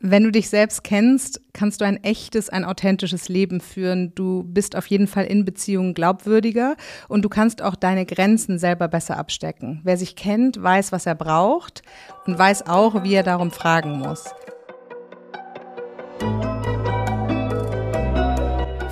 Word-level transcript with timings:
Wenn 0.00 0.22
du 0.22 0.30
dich 0.30 0.48
selbst 0.48 0.84
kennst, 0.84 1.40
kannst 1.52 1.80
du 1.80 1.84
ein 1.84 2.02
echtes, 2.04 2.48
ein 2.50 2.64
authentisches 2.64 3.28
Leben 3.28 3.60
führen. 3.60 4.12
Du 4.14 4.44
bist 4.44 4.76
auf 4.76 4.86
jeden 4.86 5.08
Fall 5.08 5.24
in 5.24 5.44
Beziehungen 5.44 5.92
glaubwürdiger 5.92 6.76
und 7.08 7.22
du 7.22 7.28
kannst 7.28 7.62
auch 7.62 7.74
deine 7.74 8.06
Grenzen 8.06 8.60
selber 8.60 8.86
besser 8.86 9.16
abstecken. 9.16 9.80
Wer 9.82 9.96
sich 9.96 10.14
kennt, 10.14 10.62
weiß, 10.62 10.92
was 10.92 11.06
er 11.06 11.16
braucht 11.16 11.82
und 12.26 12.38
weiß 12.38 12.68
auch, 12.68 13.02
wie 13.02 13.14
er 13.14 13.24
darum 13.24 13.50
fragen 13.50 13.98
muss. 13.98 14.26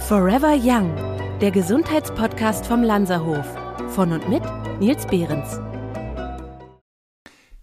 Forever 0.08 0.56
Young, 0.60 0.92
der 1.40 1.52
Gesundheitspodcast 1.52 2.66
vom 2.66 2.82
Lanzerhof. 2.82 3.46
Von 3.90 4.10
und 4.10 4.28
mit 4.28 4.42
Nils 4.80 5.06
Behrens. 5.06 5.60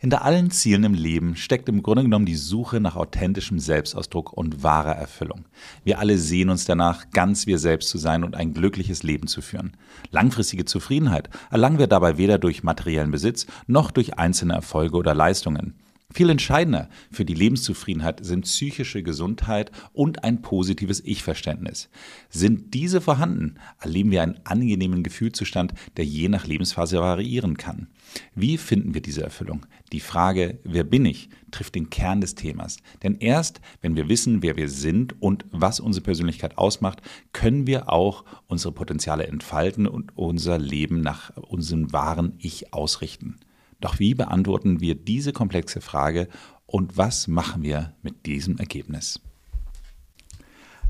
Hinter 0.04 0.26
allen 0.26 0.52
Zielen 0.52 0.84
im 0.84 0.96
Leben 0.96 1.38
steckt 1.38 1.70
im 1.70 1.82
Grunde 1.82 2.04
genommen 2.04 2.26
die 2.26 2.36
Suche 2.36 2.82
nach 2.82 2.98
authentischem 2.98 3.58
Selbstausdruck 3.58 4.34
und 4.34 4.62
wahrer 4.62 4.98
Erfüllung. 4.98 5.46
Wir 5.86 5.98
alle 6.00 6.18
sehen 6.18 6.50
uns 6.50 6.66
danach, 6.66 7.10
ganz 7.11 7.48
wir 7.48 7.57
selbst 7.57 7.88
zu 7.88 7.98
sein 7.98 8.25
und 8.25 8.36
ein 8.36 8.54
glückliches 8.54 9.04
Leben 9.04 9.28
zu 9.28 9.42
führen. 9.42 9.78
Langfristige 10.11 10.66
Zufriedenheit 10.66 11.30
erlangen 11.52 11.80
wir 11.80 11.88
dabei 11.88 12.18
weder 12.18 12.38
durch 12.38 12.64
materiellen 12.64 13.11
Besitz 13.11 13.47
noch 13.66 13.92
durch 13.92 14.20
einzelne 14.20 14.56
Erfolge 14.56 14.97
oder 14.97 15.16
Leistungen. 15.16 15.74
Viel 16.14 16.30
entscheidender 16.30 16.89
für 17.11 17.25
die 17.25 17.33
Lebenszufriedenheit 17.33 18.24
sind 18.24 18.44
psychische 18.44 19.02
Gesundheit 19.02 19.72
und 19.94 20.24
ein 20.24 20.44
positives 20.44 21.02
Ich-Verständnis. 21.04 21.89
Sind 22.30 22.75
diese 22.75 23.02
vorhanden, 23.02 23.56
erleben 23.80 24.11
wir 24.11 24.22
einen 24.22 24.39
angenehmen 24.44 25.02
Gefühlszustand, 25.02 25.74
der 25.97 26.06
je 26.06 26.30
nach 26.30 26.46
Lebensphase 26.46 27.00
variieren 27.00 27.58
kann. 27.58 27.88
Wie 28.36 28.60
finden 28.60 28.94
wir 28.94 29.02
diese 29.02 29.24
Erfüllung? 29.24 29.66
Die 29.93 30.00
Frage, 30.00 30.57
wer 30.64 30.83
bin 30.83 31.06
ich, 31.06 31.29
trifft 31.52 31.75
den 31.75 31.92
Kern 31.92 32.20
des 32.20 32.33
Themas. 32.33 32.78
Denn 33.03 33.16
erst, 33.20 33.61
wenn 33.80 33.95
wir 33.95 34.09
wissen, 34.09 34.42
wer 34.42 34.58
wir 34.58 34.67
sind 34.67 35.22
und 35.22 35.45
was 35.52 35.80
unsere 35.80 36.03
Persönlichkeit 36.03 36.58
ausmacht, 36.58 37.03
können 37.31 37.67
wir 37.67 37.91
auch 37.91 38.25
unsere 38.47 38.73
Potenziale 38.73 39.27
entfalten 39.27 39.86
und 39.86 40.17
unser 40.17 40.58
Leben 40.58 41.02
nach 41.02 41.38
unserem 41.38 41.94
wahren 41.94 42.33
Ich 42.39 42.73
ausrichten. 42.73 43.39
Doch 43.81 43.99
wie 43.99 44.16
beantworten 44.16 44.80
wir 44.81 44.95
diese 44.95 45.31
komplexe 45.31 45.80
Frage 45.80 46.27
und 46.66 46.97
was 46.97 47.27
machen 47.27 47.61
wir 47.61 47.94
mit 48.02 48.25
diesem 48.25 48.58
Ergebnis? 48.58 49.21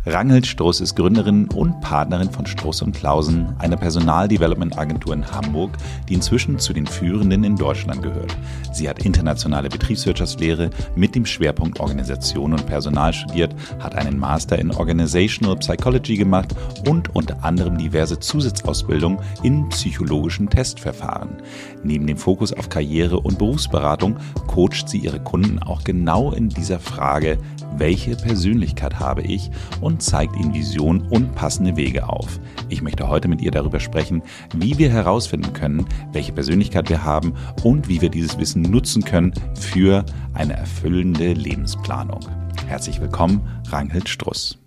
Rangelt 0.05 0.45
Stroß 0.45 0.81
ist 0.81 0.95
Gründerin 0.95 1.47
und 1.47 1.79
Partnerin 1.79 2.29
von 2.29 2.45
Stroß 2.45 2.81
und 2.81 2.93
Klausen, 2.93 3.55
einer 3.59 3.77
Personaldevelopment-Agentur 3.77 5.13
in 5.13 5.31
Hamburg, 5.31 5.77
die 6.09 6.15
inzwischen 6.15 6.59
zu 6.59 6.73
den 6.73 6.85
führenden 6.85 7.45
in 7.45 7.55
Deutschland 7.55 8.03
gehört. 8.03 8.35
Sie 8.73 8.89
hat 8.89 9.05
internationale 9.05 9.69
Betriebswirtschaftslehre 9.69 10.71
mit 10.97 11.15
dem 11.15 11.25
Schwerpunkt 11.25 11.79
Organisation 11.79 12.51
und 12.51 12.65
Personal 12.65 13.13
studiert, 13.13 13.55
hat 13.79 13.95
einen 13.95 14.19
Master 14.19 14.59
in 14.59 14.71
Organizational 14.71 15.55
Psychology 15.55 16.17
gemacht 16.17 16.53
und 16.85 17.15
unter 17.15 17.41
anderem 17.41 17.77
diverse 17.77 18.19
Zusatzausbildungen 18.19 19.19
in 19.41 19.69
psychologischen 19.69 20.49
Testverfahren. 20.49 21.41
Neben 21.81 22.07
dem 22.07 22.17
Fokus 22.17 22.51
auf 22.51 22.67
Karriere 22.67 23.21
und 23.21 23.37
Berufsberatung 23.37 24.17
coacht 24.47 24.89
sie 24.89 24.97
ihre 24.97 25.21
Kunden 25.21 25.59
auch 25.59 25.85
genau 25.85 26.33
in 26.33 26.49
dieser 26.49 26.81
Frage, 26.81 27.37
welche 27.77 28.15
Persönlichkeit 28.15 28.99
habe 28.99 29.21
ich 29.21 29.49
und 29.81 30.01
zeigt 30.01 30.35
ihnen 30.35 30.53
Vision 30.53 31.01
und 31.09 31.35
passende 31.35 31.75
Wege 31.75 32.07
auf. 32.07 32.39
Ich 32.69 32.81
möchte 32.81 33.07
heute 33.07 33.27
mit 33.27 33.41
ihr 33.41 33.51
darüber 33.51 33.79
sprechen, 33.79 34.23
wie 34.55 34.77
wir 34.77 34.89
herausfinden 34.89 35.53
können, 35.53 35.85
welche 36.11 36.33
Persönlichkeit 36.33 36.89
wir 36.89 37.03
haben 37.03 37.33
und 37.63 37.87
wie 37.87 38.01
wir 38.01 38.09
dieses 38.09 38.37
Wissen 38.37 38.61
nutzen 38.61 39.03
können 39.03 39.33
für 39.59 40.05
eine 40.33 40.53
erfüllende 40.53 41.33
Lebensplanung. 41.33 42.21
Herzlich 42.67 43.01
willkommen, 43.01 43.41
Ranghild 43.69 44.09
Struss. 44.09 44.57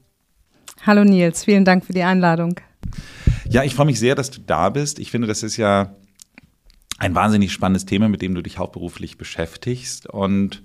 Hallo 0.84 1.04
Nils, 1.04 1.44
vielen 1.44 1.64
Dank 1.64 1.84
für 1.84 1.92
die 1.92 2.02
Einladung. 2.02 2.60
Ja, 3.48 3.64
ich 3.64 3.74
freue 3.74 3.86
mich 3.86 3.98
sehr, 3.98 4.14
dass 4.14 4.30
du 4.30 4.40
da 4.40 4.70
bist. 4.70 4.98
Ich 4.98 5.10
finde, 5.10 5.26
das 5.26 5.42
ist 5.42 5.56
ja 5.56 5.96
ein 6.98 7.14
wahnsinnig 7.14 7.52
spannendes 7.52 7.86
Thema, 7.86 8.08
mit 8.08 8.22
dem 8.22 8.34
du 8.34 8.42
dich 8.42 8.58
hauptberuflich 8.58 9.18
beschäftigst 9.18 10.06
und 10.06 10.62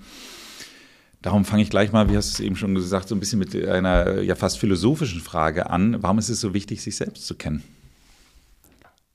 Darum 1.22 1.46
fange 1.46 1.62
ich 1.62 1.70
gleich 1.70 1.92
mal, 1.92 2.10
wie 2.10 2.18
hast 2.18 2.30
du 2.30 2.34
es 2.34 2.46
eben 2.46 2.56
schon 2.56 2.74
gesagt, 2.74 3.08
so 3.08 3.16
ein 3.16 3.20
bisschen 3.20 3.40
mit 3.40 3.56
einer 3.68 4.22
ja 4.22 4.36
fast 4.36 4.58
philosophischen 4.58 5.22
Frage 5.22 5.70
an. 5.70 6.02
Warum 6.02 6.18
ist 6.18 6.30
es 6.30 6.42
so 6.42 6.54
wichtig, 6.54 6.82
sich 6.82 6.96
selbst 6.96 7.28
zu 7.28 7.36
kennen? 7.36 7.64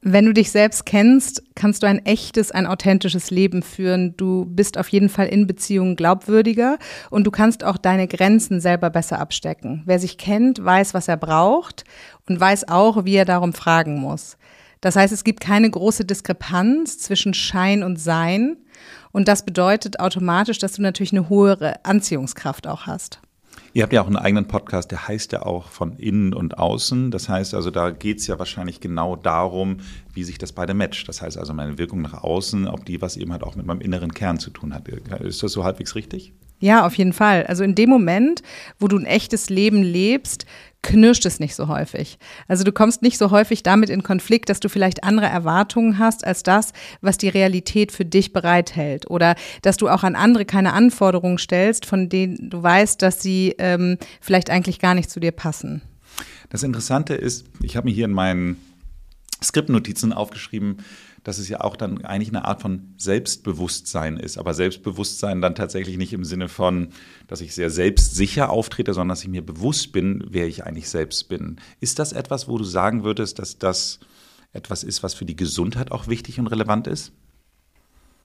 Wenn 0.08 0.26
du 0.26 0.32
dich 0.32 0.52
selbst 0.52 0.86
kennst, 0.86 1.42
kannst 1.56 1.82
du 1.82 1.88
ein 1.88 2.04
echtes, 2.06 2.52
ein 2.52 2.66
authentisches 2.66 3.32
Leben 3.32 3.64
führen. 3.64 4.16
Du 4.16 4.44
bist 4.44 4.78
auf 4.78 4.88
jeden 4.90 5.08
Fall 5.08 5.26
in 5.26 5.48
Beziehungen 5.48 5.96
glaubwürdiger 5.96 6.78
und 7.10 7.26
du 7.26 7.32
kannst 7.32 7.64
auch 7.64 7.76
deine 7.76 8.06
Grenzen 8.06 8.60
selber 8.60 8.88
besser 8.90 9.18
abstecken. 9.18 9.82
Wer 9.84 9.98
sich 9.98 10.16
kennt, 10.16 10.64
weiß, 10.64 10.94
was 10.94 11.08
er 11.08 11.16
braucht 11.16 11.82
und 12.28 12.38
weiß 12.38 12.68
auch, 12.68 13.04
wie 13.04 13.16
er 13.16 13.24
darum 13.24 13.52
fragen 13.52 13.98
muss. 13.98 14.36
Das 14.80 14.94
heißt, 14.94 15.12
es 15.12 15.24
gibt 15.24 15.40
keine 15.40 15.68
große 15.68 16.04
Diskrepanz 16.04 16.98
zwischen 16.98 17.34
Schein 17.34 17.82
und 17.82 17.98
Sein. 17.98 18.58
Und 19.16 19.28
das 19.28 19.46
bedeutet 19.46 19.98
automatisch, 19.98 20.58
dass 20.58 20.74
du 20.74 20.82
natürlich 20.82 21.14
eine 21.14 21.30
höhere 21.30 21.82
Anziehungskraft 21.86 22.66
auch 22.66 22.86
hast. 22.86 23.18
Ihr 23.72 23.82
habt 23.82 23.94
ja 23.94 24.02
auch 24.02 24.06
einen 24.06 24.18
eigenen 24.18 24.46
Podcast, 24.46 24.90
der 24.90 25.08
heißt 25.08 25.32
ja 25.32 25.40
auch 25.40 25.70
von 25.70 25.96
innen 25.96 26.34
und 26.34 26.58
außen. 26.58 27.10
Das 27.10 27.26
heißt 27.26 27.54
also, 27.54 27.70
da 27.70 27.92
geht 27.92 28.18
es 28.18 28.26
ja 28.26 28.38
wahrscheinlich 28.38 28.78
genau 28.78 29.16
darum, 29.16 29.78
wie 30.12 30.22
sich 30.22 30.36
das 30.36 30.52
beide 30.52 30.74
matcht. 30.74 31.08
Das 31.08 31.22
heißt 31.22 31.38
also, 31.38 31.54
meine 31.54 31.78
Wirkung 31.78 32.02
nach 32.02 32.12
außen, 32.12 32.68
ob 32.68 32.84
die 32.84 33.00
was 33.00 33.16
eben 33.16 33.32
halt 33.32 33.42
auch 33.42 33.56
mit 33.56 33.64
meinem 33.64 33.80
inneren 33.80 34.12
Kern 34.12 34.38
zu 34.38 34.50
tun 34.50 34.74
hat. 34.74 34.86
Ist 34.86 35.42
das 35.42 35.52
so 35.52 35.64
halbwegs 35.64 35.94
richtig? 35.94 36.34
Ja, 36.58 36.86
auf 36.86 36.94
jeden 36.96 37.12
Fall. 37.12 37.46
Also 37.46 37.64
in 37.64 37.74
dem 37.74 37.90
Moment, 37.90 38.42
wo 38.78 38.88
du 38.88 38.96
ein 38.96 39.04
echtes 39.04 39.50
Leben 39.50 39.82
lebst, 39.82 40.46
knirscht 40.82 41.26
es 41.26 41.40
nicht 41.40 41.54
so 41.54 41.68
häufig. 41.68 42.18
Also 42.48 42.64
du 42.64 42.72
kommst 42.72 43.02
nicht 43.02 43.18
so 43.18 43.30
häufig 43.30 43.62
damit 43.62 43.90
in 43.90 44.02
Konflikt, 44.02 44.48
dass 44.48 44.60
du 44.60 44.68
vielleicht 44.68 45.04
andere 45.04 45.26
Erwartungen 45.26 45.98
hast 45.98 46.24
als 46.24 46.42
das, 46.44 46.72
was 47.00 47.18
die 47.18 47.28
Realität 47.28 47.92
für 47.92 48.04
dich 48.04 48.32
bereithält. 48.32 49.10
Oder 49.10 49.34
dass 49.62 49.76
du 49.76 49.88
auch 49.88 50.04
an 50.04 50.14
andere 50.14 50.44
keine 50.44 50.72
Anforderungen 50.72 51.38
stellst, 51.38 51.86
von 51.86 52.08
denen 52.08 52.50
du 52.50 52.62
weißt, 52.62 53.02
dass 53.02 53.20
sie 53.20 53.54
ähm, 53.58 53.98
vielleicht 54.20 54.48
eigentlich 54.48 54.78
gar 54.78 54.94
nicht 54.94 55.10
zu 55.10 55.20
dir 55.20 55.32
passen. 55.32 55.82
Das 56.50 56.62
Interessante 56.62 57.14
ist, 57.14 57.46
ich 57.62 57.76
habe 57.76 57.88
mir 57.88 57.94
hier 57.94 58.04
in 58.04 58.12
meinen 58.12 58.56
Skriptnotizen 59.42 60.12
aufgeschrieben, 60.12 60.78
dass 61.26 61.38
es 61.38 61.48
ja 61.48 61.60
auch 61.60 61.74
dann 61.76 62.04
eigentlich 62.04 62.28
eine 62.28 62.44
Art 62.44 62.62
von 62.62 62.94
Selbstbewusstsein 62.98 64.16
ist. 64.16 64.38
Aber 64.38 64.54
Selbstbewusstsein 64.54 65.40
dann 65.40 65.56
tatsächlich 65.56 65.96
nicht 65.96 66.12
im 66.12 66.22
Sinne 66.22 66.48
von, 66.48 66.90
dass 67.26 67.40
ich 67.40 67.52
sehr 67.52 67.68
selbstsicher 67.68 68.48
auftrete, 68.48 68.94
sondern 68.94 69.08
dass 69.08 69.24
ich 69.24 69.28
mir 69.28 69.44
bewusst 69.44 69.90
bin, 69.90 70.24
wer 70.30 70.46
ich 70.46 70.62
eigentlich 70.64 70.88
selbst 70.88 71.28
bin. 71.28 71.56
Ist 71.80 71.98
das 71.98 72.12
etwas, 72.12 72.46
wo 72.46 72.56
du 72.58 72.62
sagen 72.62 73.02
würdest, 73.02 73.40
dass 73.40 73.58
das 73.58 73.98
etwas 74.52 74.84
ist, 74.84 75.02
was 75.02 75.14
für 75.14 75.24
die 75.24 75.34
Gesundheit 75.34 75.90
auch 75.90 76.06
wichtig 76.06 76.38
und 76.38 76.46
relevant 76.46 76.86
ist? 76.86 77.10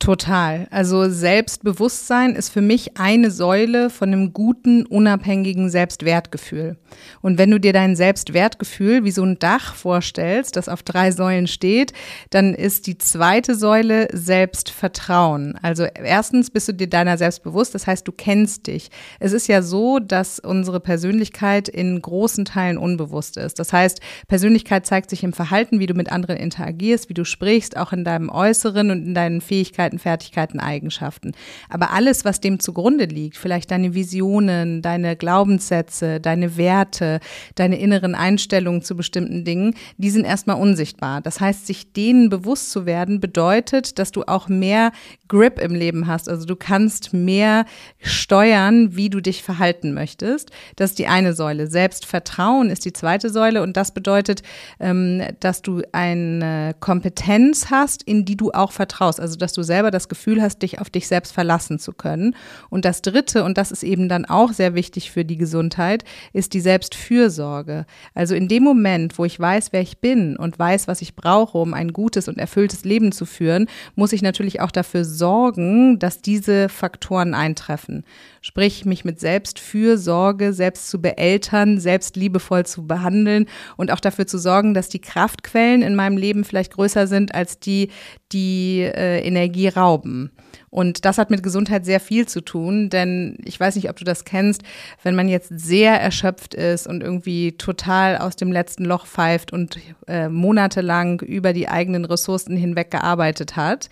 Total. 0.02 0.68
Also 0.72 1.12
Selbstbewusstsein 1.12 2.34
ist 2.34 2.50
für 2.50 2.62
mich 2.62 2.98
eine 2.98 3.30
Säule 3.30 3.92
von 3.92 4.08
einem 4.12 4.34
guten, 4.34 4.84
unabhängigen 4.88 5.70
Selbstwertgefühl. 5.70 6.78
Und 7.22 7.38
wenn 7.38 7.52
du 7.52 7.60
dir 7.60 7.72
dein 7.72 7.96
Selbstwertgefühl 7.96 9.04
wie 9.04 9.12
so 9.12 9.24
ein 9.24 9.38
Dach 9.38 9.76
vorstellst, 9.76 10.56
das 10.56 10.70
auf 10.70 10.82
drei 10.82 11.12
Säulen 11.12 11.46
steht, 11.46 11.94
dann 12.32 12.56
ist 12.56 12.88
die 12.88 12.98
zweite 12.98 13.54
Säule 13.54 14.08
Selbstvertrauen. 14.12 15.60
Also 15.62 15.84
erstens 15.84 16.50
bist 16.50 16.68
du 16.68 16.74
dir 16.74 16.90
deiner 16.90 17.20
selbst 17.20 17.44
bewusst, 17.44 17.76
das 17.76 17.86
heißt, 17.86 18.08
du 18.08 18.12
kennst 18.12 18.66
dich. 18.66 18.90
Es 19.20 19.34
ist 19.34 19.48
ja 19.48 19.62
so, 19.62 20.00
dass 20.00 20.40
unsere 20.40 20.80
Persönlichkeit 20.80 21.70
in 21.70 22.02
großen 22.02 22.46
Teilen 22.46 22.80
unbewusst 22.80 23.38
ist. 23.38 23.60
Das 23.60 23.72
heißt, 23.72 24.02
Persönlichkeit 24.28 24.88
zeigt 24.88 25.12
sich 25.12 25.24
im 25.24 25.34
Verhalten, 25.34 25.80
wie 25.80 25.86
du 25.86 25.94
mit 25.94 26.12
anderen 26.12 26.38
interagierst, 26.38 27.08
wie 27.08 27.14
du 27.14 27.24
sprichst, 27.24 27.78
auch 27.78 27.94
in 27.94 28.04
deinem 28.04 28.30
Äußeren 28.30 28.90
und 28.90 29.06
in 29.06 29.14
deinen 29.14 29.42
Fähigkeiten 29.42 29.91
Fähigkeiten, 30.00 30.22
Fertigkeiten, 30.22 30.60
Eigenschaften. 30.60 31.32
Aber 31.70 31.92
alles, 31.92 32.26
was 32.26 32.40
dem 32.40 32.60
zugrunde 32.60 33.06
liegt, 33.06 33.38
vielleicht 33.38 33.72
deine 33.72 33.94
Visionen, 33.94 34.82
deine 34.82 35.16
Glaubenssätze, 35.16 36.20
deine 36.20 36.58
Werte, 36.58 37.20
deine 37.56 37.80
inneren 37.80 38.16
Einstellungen 38.16 38.82
zu 38.82 38.96
bestimmten 38.96 39.44
Dingen, 39.44 39.76
die 39.98 40.10
sind 40.10 40.26
erstmal 40.26 40.60
unsichtbar. 40.60 41.22
Das 41.22 41.40
heißt, 41.40 41.68
sich 41.68 41.94
denen 41.94 42.30
bewusst 42.30 42.72
zu 42.72 42.86
werden, 42.86 43.20
bedeutet, 43.20 44.00
dass 44.00 44.12
du 44.12 44.24
auch 44.24 44.48
mehr 44.48 44.92
Grip 45.28 45.60
im 45.60 45.74
Leben 45.74 46.08
hast. 46.08 46.30
Also 46.30 46.46
du 46.46 46.56
kannst 46.56 47.14
mehr 47.14 47.66
steuern, 48.02 48.96
wie 48.96 49.10
du 49.10 49.22
dich 49.22 49.44
verhalten 49.44 49.94
möchtest. 49.94 50.52
Das 50.76 50.92
ist 50.92 51.00
die 51.00 51.08
eine 51.08 51.34
Säule. 51.34 51.68
Selbstvertrauen 51.68 52.70
ist 52.70 52.86
die 52.86 52.94
zweite 52.94 53.30
Säule 53.30 53.62
und 53.62 53.78
das 53.78 53.94
bedeutet, 53.94 54.44
ähm, 54.80 55.24
dass 55.40 55.62
du 55.62 55.82
eine 55.94 56.76
Kompetenz 56.80 57.68
hast, 57.72 58.04
in 58.04 58.26
die 58.26 58.36
du 58.36 58.52
auch 58.52 58.72
vertraust. 58.72 59.20
Also 59.20 59.38
dass 59.38 59.54
du 59.54 59.64
selbst 59.64 59.81
selber 59.82 59.90
das 59.90 60.10
Gefühl 60.10 60.44
hast, 60.44 60.62
dich 60.62 60.80
auf 60.80 60.92
dich 60.92 61.08
selbst 61.08 61.34
verlassen 61.34 61.80
zu 61.80 61.92
können. 61.92 62.36
Und 62.70 62.86
das 62.86 63.02
Dritte, 63.02 63.44
und 63.44 63.58
das 63.58 63.72
ist 63.72 63.82
eben 63.82 64.10
dann 64.10 64.26
auch 64.26 64.54
sehr 64.54 64.76
wichtig 64.76 65.10
für 65.10 65.26
die 65.26 65.38
Gesundheit, 65.38 66.04
ist 66.34 66.54
die 66.54 66.60
Selbstfürsorge. 66.60 67.88
Also 68.14 68.36
in 68.36 68.48
dem 68.48 68.62
Moment, 68.62 69.18
wo 69.18 69.26
ich 69.26 69.40
weiß, 69.40 69.74
wer 69.74 69.82
ich 69.82 69.98
bin 69.98 70.38
und 70.38 70.60
weiß, 70.60 70.88
was 70.88 71.02
ich 71.02 71.16
brauche, 71.16 71.58
um 71.58 71.74
ein 71.74 71.94
gutes 71.94 72.28
und 72.28 72.38
erfülltes 72.38 72.86
Leben 72.86 73.12
zu 73.12 73.26
führen, 73.26 73.66
muss 73.96 74.14
ich 74.14 74.22
natürlich 74.22 74.62
auch 74.62 74.70
dafür 74.70 75.04
sorgen, 75.04 75.98
dass 75.98 76.22
diese 76.22 76.70
Faktoren 76.70 77.34
eintreffen. 77.34 78.04
Sprich, 78.42 78.86
mich 78.86 79.04
mit 79.04 79.20
Selbstfürsorge, 79.20 80.54
selbst 80.54 80.90
zu 80.92 81.02
beeltern, 81.02 81.80
selbst 81.80 82.16
liebevoll 82.16 82.68
zu 82.68 82.86
behandeln 82.86 83.48
und 83.78 83.92
auch 83.92 84.00
dafür 84.00 84.28
zu 84.28 84.38
sorgen, 84.38 84.76
dass 84.76 84.90
die 84.90 85.02
Kraftquellen 85.02 85.82
in 85.82 85.96
meinem 85.96 86.18
Leben 86.18 86.44
vielleicht 86.44 86.74
größer 86.74 87.08
sind 87.08 87.34
als 87.34 87.60
die, 87.60 87.90
die 88.34 88.82
äh, 88.82 89.20
Energie 89.26 89.68
rauben. 89.68 90.32
Und 90.70 91.06
das 91.06 91.18
hat 91.18 91.30
mit 91.30 91.44
Gesundheit 91.44 91.86
sehr 91.86 92.00
viel 92.00 92.28
zu 92.28 92.42
tun, 92.42 92.90
denn 92.90 93.38
ich 93.44 93.60
weiß 93.60 93.76
nicht, 93.76 93.90
ob 93.90 93.98
du 93.98 94.06
das 94.06 94.26
kennst, 94.26 94.64
wenn 95.04 95.16
man 95.16 95.28
jetzt 95.28 95.52
sehr 95.54 96.00
erschöpft 96.00 96.54
ist 96.54 96.88
und 96.88 97.04
irgendwie 97.04 97.54
total 97.54 98.18
aus 98.18 98.36
dem 98.36 98.52
letzten 98.52 98.86
Loch 98.86 99.06
pfeift 99.06 99.52
und 99.52 99.78
äh, 100.08 100.30
monatelang 100.30 101.20
über 101.20 101.54
die 101.54 101.68
eigenen 101.68 102.06
Ressourcen 102.06 102.56
hinweg 102.56 102.92
gearbeitet 102.92 103.56
hat, 103.56 103.90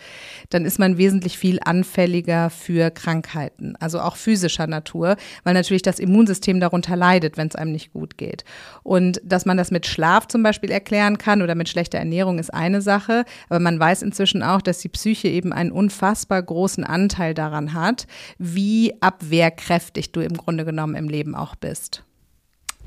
dann 0.49 0.65
ist 0.65 0.79
man 0.79 0.97
wesentlich 0.97 1.37
viel 1.37 1.59
anfälliger 1.63 2.49
für 2.49 2.91
Krankheiten, 2.91 3.75
also 3.79 3.99
auch 3.99 4.15
physischer 4.15 4.67
Natur, 4.67 5.17
weil 5.43 5.53
natürlich 5.53 5.81
das 5.81 5.99
Immunsystem 5.99 6.59
darunter 6.59 6.95
leidet, 6.95 7.37
wenn 7.37 7.47
es 7.47 7.55
einem 7.55 7.71
nicht 7.71 7.93
gut 7.93 8.17
geht. 8.17 8.43
Und 8.83 9.21
dass 9.23 9.45
man 9.45 9.57
das 9.57 9.71
mit 9.71 9.85
Schlaf 9.85 10.27
zum 10.27 10.43
Beispiel 10.43 10.71
erklären 10.71 11.17
kann 11.17 11.41
oder 11.41 11.55
mit 11.55 11.69
schlechter 11.69 11.99
Ernährung 11.99 12.39
ist 12.39 12.53
eine 12.53 12.81
Sache, 12.81 13.25
aber 13.49 13.59
man 13.59 13.79
weiß 13.79 14.01
inzwischen 14.01 14.43
auch, 14.43 14.61
dass 14.61 14.79
die 14.79 14.89
Psyche 14.89 15.27
eben 15.27 15.53
einen 15.53 15.71
unfassbar 15.71 16.41
großen 16.49 16.83
Anteil 16.83 17.35
daran 17.35 17.73
hat, 17.73 18.07
wie 18.39 18.93
abwehrkräftig 19.01 20.11
du 20.11 20.19
im 20.19 20.33
Grunde 20.33 20.65
genommen 20.65 20.95
im 20.95 21.07
Leben 21.07 21.35
auch 21.35 21.55
bist. 21.55 22.03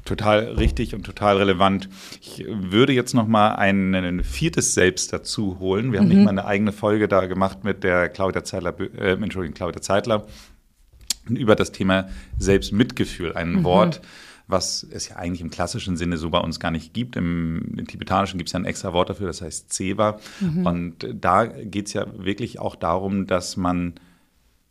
Total 0.04 0.40
richtig 0.54 0.96
und 0.96 1.04
total 1.04 1.36
relevant. 1.36 1.88
Ich 2.20 2.44
würde 2.48 2.92
jetzt 2.92 3.14
noch 3.14 3.28
mal 3.28 3.54
ein, 3.54 3.94
ein 3.94 4.24
viertes 4.24 4.74
Selbst 4.74 5.12
dazu 5.12 5.60
holen. 5.60 5.92
Wir 5.92 6.00
haben 6.00 6.08
mhm. 6.08 6.14
nicht 6.14 6.24
mal 6.24 6.30
eine 6.30 6.44
eigene 6.44 6.72
Folge 6.72 7.06
da 7.06 7.26
gemacht 7.26 7.62
mit 7.62 7.84
der 7.84 8.08
Claudia 8.08 8.42
Zeitler, 8.42 8.74
äh, 8.98 9.12
Entschuldigung, 9.12 9.54
Claudia 9.54 9.80
Zeitler 9.80 10.26
über 11.28 11.54
das 11.54 11.70
Thema 11.70 12.08
Selbstmitgefühl. 12.36 13.34
Ein 13.34 13.52
mhm. 13.52 13.64
Wort, 13.64 14.00
was 14.52 14.86
es 14.88 15.08
ja 15.08 15.16
eigentlich 15.16 15.40
im 15.40 15.50
klassischen 15.50 15.96
Sinne 15.96 16.16
so 16.16 16.30
bei 16.30 16.38
uns 16.38 16.60
gar 16.60 16.70
nicht 16.70 16.94
gibt. 16.94 17.16
Im, 17.16 17.74
im 17.76 17.86
Tibetanischen 17.88 18.38
gibt 18.38 18.48
es 18.48 18.52
ja 18.52 18.60
ein 18.60 18.64
extra 18.64 18.92
Wort 18.92 19.10
dafür, 19.10 19.26
das 19.26 19.42
heißt 19.42 19.72
Zeva. 19.72 20.20
Mhm. 20.40 20.66
Und 20.66 21.08
da 21.12 21.46
geht 21.46 21.88
es 21.88 21.92
ja 21.94 22.06
wirklich 22.16 22.60
auch 22.60 22.76
darum, 22.76 23.26
dass 23.26 23.56
man 23.56 23.94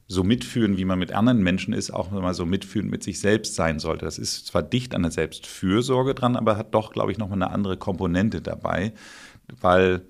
so 0.07 0.23
mitfühlen, 0.23 0.77
wie 0.77 0.85
man 0.85 0.99
mit 0.99 1.13
anderen 1.13 1.41
Menschen 1.41 1.73
ist, 1.73 1.91
auch 1.91 2.11
mal 2.11 2.33
so 2.33 2.45
mitfühlen 2.45 2.89
mit 2.89 3.01
sich 3.01 3.19
selbst 3.19 3.55
sein 3.55 3.79
sollte. 3.79 4.05
Das 4.05 4.17
ist 4.17 4.45
zwar 4.45 4.61
dicht 4.61 4.93
an 4.93 5.03
der 5.03 5.11
Selbstfürsorge 5.11 6.13
dran, 6.13 6.35
aber 6.35 6.57
hat 6.57 6.73
doch, 6.73 6.91
glaube 6.91 7.11
ich, 7.13 7.17
nochmal 7.17 7.41
eine 7.41 7.51
andere 7.51 7.77
Komponente 7.77 8.41
dabei, 8.41 8.91
weil 9.61 10.01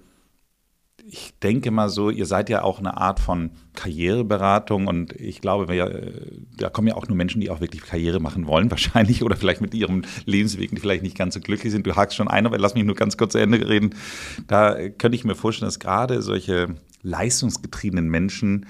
ich 1.07 1.37
denke 1.39 1.71
mal 1.71 1.89
so, 1.89 2.09
ihr 2.09 2.25
seid 2.25 2.49
ja 2.49 2.63
auch 2.63 2.79
eine 2.79 2.97
Art 2.97 3.19
von 3.19 3.51
Karriereberatung 3.73 4.87
und 4.87 5.13
ich 5.13 5.41
glaube, 5.41 5.67
wir, 5.67 6.13
da 6.57 6.69
kommen 6.69 6.87
ja 6.87 6.95
auch 6.95 7.07
nur 7.07 7.17
Menschen, 7.17 7.41
die 7.41 7.49
auch 7.49 7.61
wirklich 7.61 7.81
Karriere 7.81 8.19
machen 8.19 8.47
wollen, 8.47 8.71
wahrscheinlich, 8.71 9.23
oder 9.23 9.35
vielleicht 9.35 9.61
mit 9.61 9.73
ihrem 9.73 10.03
Lebensweg, 10.25 10.71
die 10.71 10.79
vielleicht 10.79 11.03
nicht 11.03 11.17
ganz 11.17 11.33
so 11.33 11.39
glücklich 11.39 11.71
sind. 11.71 11.85
Du 11.87 11.95
hakst 11.95 12.15
schon 12.15 12.27
ein, 12.27 12.45
aber 12.45 12.57
lass 12.57 12.75
mich 12.75 12.83
nur 12.83 12.95
ganz 12.95 13.17
kurz 13.17 13.33
zu 13.33 13.39
Ende 13.39 13.67
reden. 13.67 13.95
Da 14.47 14.89
könnte 14.89 15.15
ich 15.15 15.23
mir 15.23 15.35
vorstellen, 15.35 15.67
dass 15.67 15.79
gerade 15.79 16.21
solche 16.21 16.75
leistungsgetriebenen 17.01 18.07
Menschen 18.07 18.67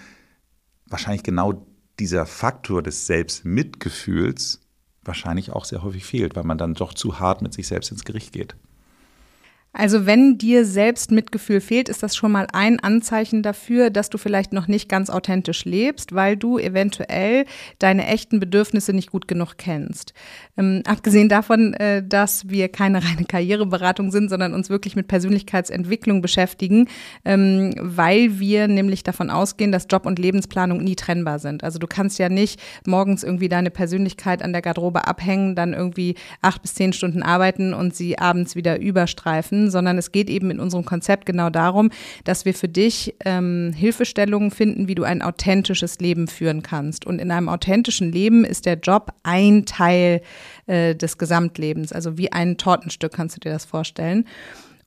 wahrscheinlich 0.88 1.24
genau 1.24 1.66
dieser 2.00 2.26
Faktor 2.26 2.82
des 2.82 3.06
Selbstmitgefühls 3.06 4.62
wahrscheinlich 5.04 5.52
auch 5.52 5.66
sehr 5.66 5.84
häufig 5.84 6.06
fehlt, 6.06 6.36
weil 6.36 6.44
man 6.44 6.58
dann 6.58 6.74
doch 6.74 6.94
zu 6.94 7.20
hart 7.20 7.42
mit 7.42 7.54
sich 7.54 7.68
selbst 7.68 7.92
ins 7.92 8.06
Gericht 8.06 8.34
geht. 8.34 8.56
Also 9.74 10.06
wenn 10.06 10.38
dir 10.38 10.66
selbst 10.66 11.12
Mitgefühl 11.12 11.62
fehlt, 11.62 11.88
ist 11.88 12.04
das 12.04 12.14
schon 12.14 12.34
mal 12.34 12.46
ein 12.52 12.82
Anzeichen 12.82 13.42
dafür, 13.42 13.90
dass 13.90 14.10
du 14.10 14.18
vielleicht 14.18 14.52
noch 14.52 14.68
nicht 14.68 14.90
ganz 14.90 15.10
authentisch 15.10 15.64
lebst, 15.64 16.14
weil 16.14 16.36
du 16.36 16.58
eventuell 16.58 17.46
deine 17.80 18.06
echten 18.08 18.42
Bedürfnisse 18.42 18.92
nicht 18.92 19.12
gut 19.12 19.30
genug 19.30 19.54
kennst. 19.58 20.14
Ähm, 20.58 20.82
abgesehen 20.86 21.30
davon, 21.30 21.74
äh, 21.76 22.06
dass 22.06 22.50
wir 22.50 22.68
keine 22.68 23.02
reine 23.04 23.24
Karriereberatung 23.24 24.12
sind, 24.12 24.30
sondern 24.30 24.54
uns 24.54 24.70
wirklich 24.70 24.98
mit 24.98 25.08
Persönlichkeitsentwicklung 25.08 26.22
beschäftigen, 26.22 26.90
ähm, 27.24 27.74
weil 27.80 28.40
wir 28.40 28.68
nämlich 28.68 29.04
davon 29.04 29.30
ausgehen, 29.30 29.72
dass 29.72 29.88
Job 29.90 30.06
und 30.06 30.20
Lebensplanung 30.20 30.84
nie 30.84 30.98
trennbar 30.98 31.40
sind. 31.40 31.64
Also 31.64 31.80
du 31.80 31.88
kannst 31.88 32.20
ja 32.20 32.28
nicht 32.28 32.60
morgens 32.86 33.24
irgendwie 33.24 33.48
deine 33.48 33.72
Persönlichkeit 33.72 34.44
an 34.44 34.52
der 34.52 34.62
Garderobe 34.62 35.08
abhängen, 35.08 35.56
dann 35.56 35.72
irgendwie 35.72 36.16
acht 36.42 36.62
bis 36.62 36.74
zehn 36.74 36.92
Stunden 36.92 37.24
arbeiten 37.24 37.74
und 37.74 37.96
sie 37.96 38.20
abends 38.20 38.58
wieder 38.58 38.82
überstreifen 38.82 39.61
sondern 39.70 39.98
es 39.98 40.12
geht 40.12 40.30
eben 40.30 40.50
in 40.50 40.60
unserem 40.60 40.86
Konzept 40.86 41.26
genau 41.26 41.50
darum, 41.50 41.92
dass 42.24 42.46
wir 42.46 42.54
für 42.54 42.68
dich 42.68 43.16
ähm, 43.26 43.74
Hilfestellungen 43.76 44.52
finden, 44.52 44.88
wie 44.88 44.96
du 44.96 45.04
ein 45.04 45.22
authentisches 45.22 46.00
Leben 46.00 46.28
führen 46.28 46.64
kannst. 46.64 47.06
Und 47.06 47.20
in 47.20 47.32
einem 47.32 47.50
authentischen 47.50 48.12
Leben 48.12 48.46
ist 48.46 48.66
der 48.66 48.76
Job 48.76 49.12
ein 49.24 49.66
Teil 49.66 50.22
äh, 50.68 50.96
des 50.96 51.18
Gesamtlebens, 51.18 51.92
also 51.92 52.18
wie 52.18 52.32
ein 52.32 52.58
Tortenstück 52.58 53.14
kannst 53.14 53.36
du 53.36 53.40
dir 53.40 53.52
das 53.52 53.66
vorstellen. 53.66 54.26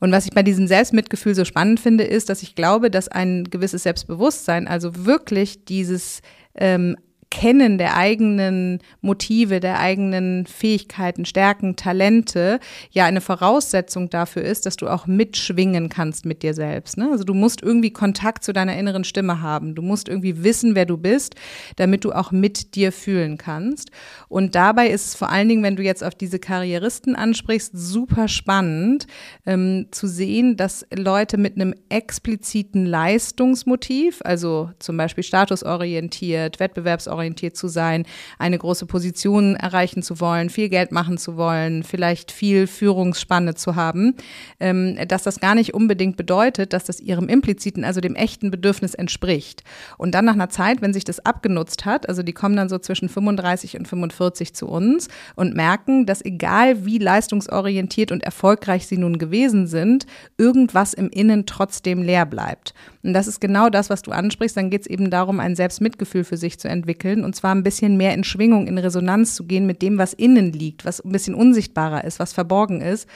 Und 0.01 0.13
was 0.13 0.27
ich 0.27 0.33
bei 0.33 0.43
diesem 0.43 0.67
Selbstmitgefühl 0.67 1.35
so 1.35 1.45
spannend 1.45 1.81
finde, 1.81 2.05
ist, 2.05 2.29
dass 2.29 2.43
ich 2.43 2.55
glaube, 2.55 2.91
dass 2.91 3.09
ein 3.09 3.45
gewisses 3.45 3.85
Selbstbewusstsein, 3.85 4.69
also 4.69 5.07
wirklich 5.07 5.65
dieses 5.65 6.21
ähm, 6.57 6.97
Kennen 7.35 7.79
der 7.79 7.97
eigenen 7.97 8.79
Motive, 9.01 9.59
der 9.59 9.81
eigenen 9.81 10.47
Fähigkeiten, 10.47 11.25
Stärken, 11.25 11.75
Talente 11.75 12.61
ja 12.93 13.07
eine 13.07 13.21
Voraussetzung 13.21 14.09
dafür 14.09 14.43
ist, 14.43 14.67
dass 14.67 14.77
du 14.77 14.87
auch 14.87 15.09
mitschwingen 15.09 15.89
kannst 15.89 16.27
mit 16.27 16.45
dir 16.45 16.55
selbst. 16.55 16.97
Ne? 16.97 17.09
Also 17.11 17.25
du 17.25 17.35
musst 17.35 17.61
irgendwie 17.61 17.91
Kontakt 17.93 18.45
zu 18.45 18.53
deiner 18.53 18.77
inneren 18.79 19.03
Stimme 19.03 19.43
haben. 19.43 19.75
Du 19.75 19.83
musst 19.83 20.09
irgendwie 20.09 20.45
wissen, 20.45 20.77
wer 20.77 20.87
du 20.87 20.97
bist, 20.97 21.35
damit 21.75 22.05
du 22.05 22.13
auch 22.13 22.31
mit 22.31 22.77
dir 22.77 22.93
fühlen 22.93 23.37
kannst. 23.37 23.91
Und 24.29 24.55
dabei 24.55 24.91
ist 24.91 25.09
es 25.09 25.15
vor 25.17 25.29
allen 25.29 25.49
Dingen, 25.49 25.65
wenn 25.65 25.75
du 25.75 25.83
jetzt 25.83 26.05
auf 26.05 26.15
diese 26.15 26.39
Karrieristen 26.39 27.17
ansprichst, 27.17 27.73
super 27.75 28.29
spannend 28.29 29.09
ähm, 29.45 29.89
zu 29.91 30.07
sehen, 30.07 30.57
dass 30.57 30.87
Leute 30.95 31.37
mit 31.37 31.57
einem 31.57 31.75
expliziten 31.89 32.87
Leistungsmotiv, 32.87 34.21
also 34.25 34.71
zum 34.79 34.97
Beispiel 34.97 35.25
statusorientiert, 35.25 36.61
wettbewerbsorientiert, 36.61 37.24
orientiert 37.25 37.57
zu 37.57 37.69
sein, 37.69 38.05
eine 38.39 38.59
große 38.59 38.85
Position 38.85 39.57
erreichen 39.57 40.03
zu 40.03 40.21
wollen, 40.21 40.51
viel 40.51 40.69
Geld 40.69 40.93
machen 40.93 41.17
zu 41.17 41.37
wollen, 41.37 41.83
vielleicht 41.83 42.31
viel 42.31 42.67
Führungsspanne 42.67 43.55
zu 43.55 43.77
haben, 43.77 44.15
ähm, 44.61 44.99
dass 45.09 45.23
das 45.23 45.41
gar 45.41 45.55
nicht 45.55 45.73
unbedingt 45.73 46.17
bedeutet, 46.17 46.75
dass 46.75 46.85
das 46.85 47.01
ihrem 47.01 47.29
impliziten, 47.29 47.83
also 47.83 48.01
dem 48.03 48.15
echten 48.15 48.51
Bedürfnis 48.51 48.95
entspricht. 48.95 49.65
Und 49.97 50.15
dann 50.15 50.27
nach 50.27 50.35
einer 50.35 50.51
Zeit, 50.51 50.83
wenn 50.83 50.93
sich 50.93 51.05
das 51.05 51.25
abgenutzt 51.25 51.87
hat, 51.87 52.09
also 52.09 52.23
die 52.23 52.35
kommen 52.35 52.57
dann 52.57 52.69
so 52.69 52.79
zwischen 52.79 53.09
35 53.09 53.79
und 53.79 53.89
45 53.89 54.55
zu 54.55 54.69
uns 54.69 55.09
und 55.35 55.57
merken, 55.57 56.05
dass 56.05 56.23
egal 56.23 56.85
wie 56.85 56.99
leistungsorientiert 56.99 58.13
und 58.13 58.23
erfolgreich 58.23 58.87
sie 58.87 58.99
nun 58.99 59.19
gewesen 59.19 59.67
sind, 59.67 60.07
irgendwas 60.37 60.93
im 60.93 61.09
Innen 61.09 61.47
trotzdem 61.47 62.03
leer 62.03 62.27
bleibt. 62.27 62.75
Und 63.03 63.13
das 63.13 63.27
ist 63.27 63.41
genau 63.41 63.69
das, 63.69 63.91
was 63.91 64.03
du 64.03 64.11
ansprichst. 64.13 64.57
Dann 64.57 64.71
geht 64.71 64.83
es 64.83 64.87
eben 64.87 65.11
darum, 65.11 65.39
ein 65.39 65.57
Selbstmitgefühl 65.57 66.25
für 66.25 66.39
sich 66.39 66.59
zu 66.59 66.69
entwickeln 66.69 67.14
und 67.23 67.37
zwar 67.37 67.55
ein 67.55 67.63
bisschen 67.63 67.97
mehr 67.97 68.15
in 68.15 68.25
Schwingung, 68.25 68.67
in 68.67 68.79
Resonanz 68.79 69.35
zu 69.35 69.45
gehen 69.45 69.67
mit 69.67 69.83
dem, 69.83 69.99
was 69.99 70.15
innen 70.15 70.53
liegt, 70.53 70.85
was 70.85 71.05
ein 71.05 71.13
bisschen 71.13 71.35
unsichtbarer 71.35 72.03
ist, 72.05 72.19
was 72.19 72.33
verborgen 72.33 72.81
ist. 72.81 73.09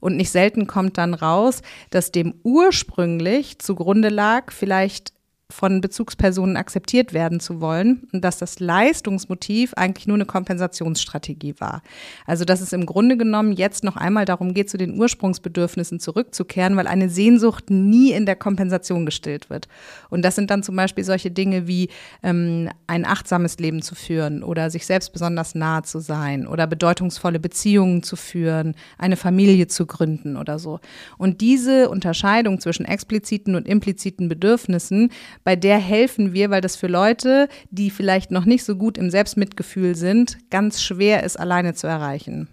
Und 0.00 0.16
nicht 0.16 0.30
selten 0.30 0.66
kommt 0.66 0.98
dann 0.98 1.14
raus, 1.14 1.62
dass 1.90 2.12
dem 2.12 2.34
ursprünglich 2.42 3.58
zugrunde 3.60 4.08
lag, 4.08 4.52
vielleicht 4.52 5.15
von 5.48 5.80
Bezugspersonen 5.80 6.56
akzeptiert 6.56 7.12
werden 7.12 7.38
zu 7.38 7.60
wollen 7.60 8.08
und 8.12 8.24
dass 8.24 8.38
das 8.38 8.58
Leistungsmotiv 8.58 9.74
eigentlich 9.74 10.08
nur 10.08 10.16
eine 10.16 10.26
Kompensationsstrategie 10.26 11.54
war. 11.58 11.82
Also 12.26 12.44
dass 12.44 12.60
es 12.60 12.72
im 12.72 12.84
Grunde 12.84 13.16
genommen 13.16 13.52
jetzt 13.52 13.84
noch 13.84 13.96
einmal 13.96 14.24
darum 14.24 14.54
geht, 14.54 14.68
zu 14.68 14.76
den 14.76 14.98
Ursprungsbedürfnissen 14.98 16.00
zurückzukehren, 16.00 16.76
weil 16.76 16.88
eine 16.88 17.08
Sehnsucht 17.08 17.70
nie 17.70 18.10
in 18.10 18.26
der 18.26 18.34
Kompensation 18.34 19.06
gestillt 19.06 19.48
wird. 19.48 19.68
Und 20.10 20.24
das 20.24 20.34
sind 20.34 20.50
dann 20.50 20.64
zum 20.64 20.74
Beispiel 20.74 21.04
solche 21.04 21.30
Dinge 21.30 21.68
wie 21.68 21.90
ähm, 22.24 22.68
ein 22.88 23.04
achtsames 23.04 23.58
Leben 23.58 23.82
zu 23.82 23.94
führen 23.94 24.42
oder 24.42 24.68
sich 24.68 24.84
selbst 24.84 25.12
besonders 25.12 25.54
nahe 25.54 25.82
zu 25.82 26.00
sein 26.00 26.48
oder 26.48 26.66
bedeutungsvolle 26.66 27.38
Beziehungen 27.38 28.02
zu 28.02 28.16
führen, 28.16 28.74
eine 28.98 29.16
Familie 29.16 29.68
zu 29.68 29.86
gründen 29.86 30.36
oder 30.36 30.58
so. 30.58 30.80
Und 31.18 31.40
diese 31.40 31.88
Unterscheidung 31.88 32.58
zwischen 32.58 32.84
expliziten 32.84 33.54
und 33.54 33.68
impliziten 33.68 34.28
Bedürfnissen 34.28 35.10
bei 35.46 35.54
der 35.54 35.78
helfen 35.78 36.32
wir, 36.32 36.50
weil 36.50 36.60
das 36.60 36.74
für 36.74 36.88
Leute, 36.88 37.48
die 37.70 37.90
vielleicht 37.90 38.32
noch 38.32 38.46
nicht 38.46 38.64
so 38.64 38.74
gut 38.74 38.98
im 38.98 39.10
Selbstmitgefühl 39.10 39.94
sind, 39.94 40.38
ganz 40.50 40.82
schwer 40.82 41.22
ist, 41.22 41.38
alleine 41.38 41.72
zu 41.72 41.86
erreichen. 41.86 42.48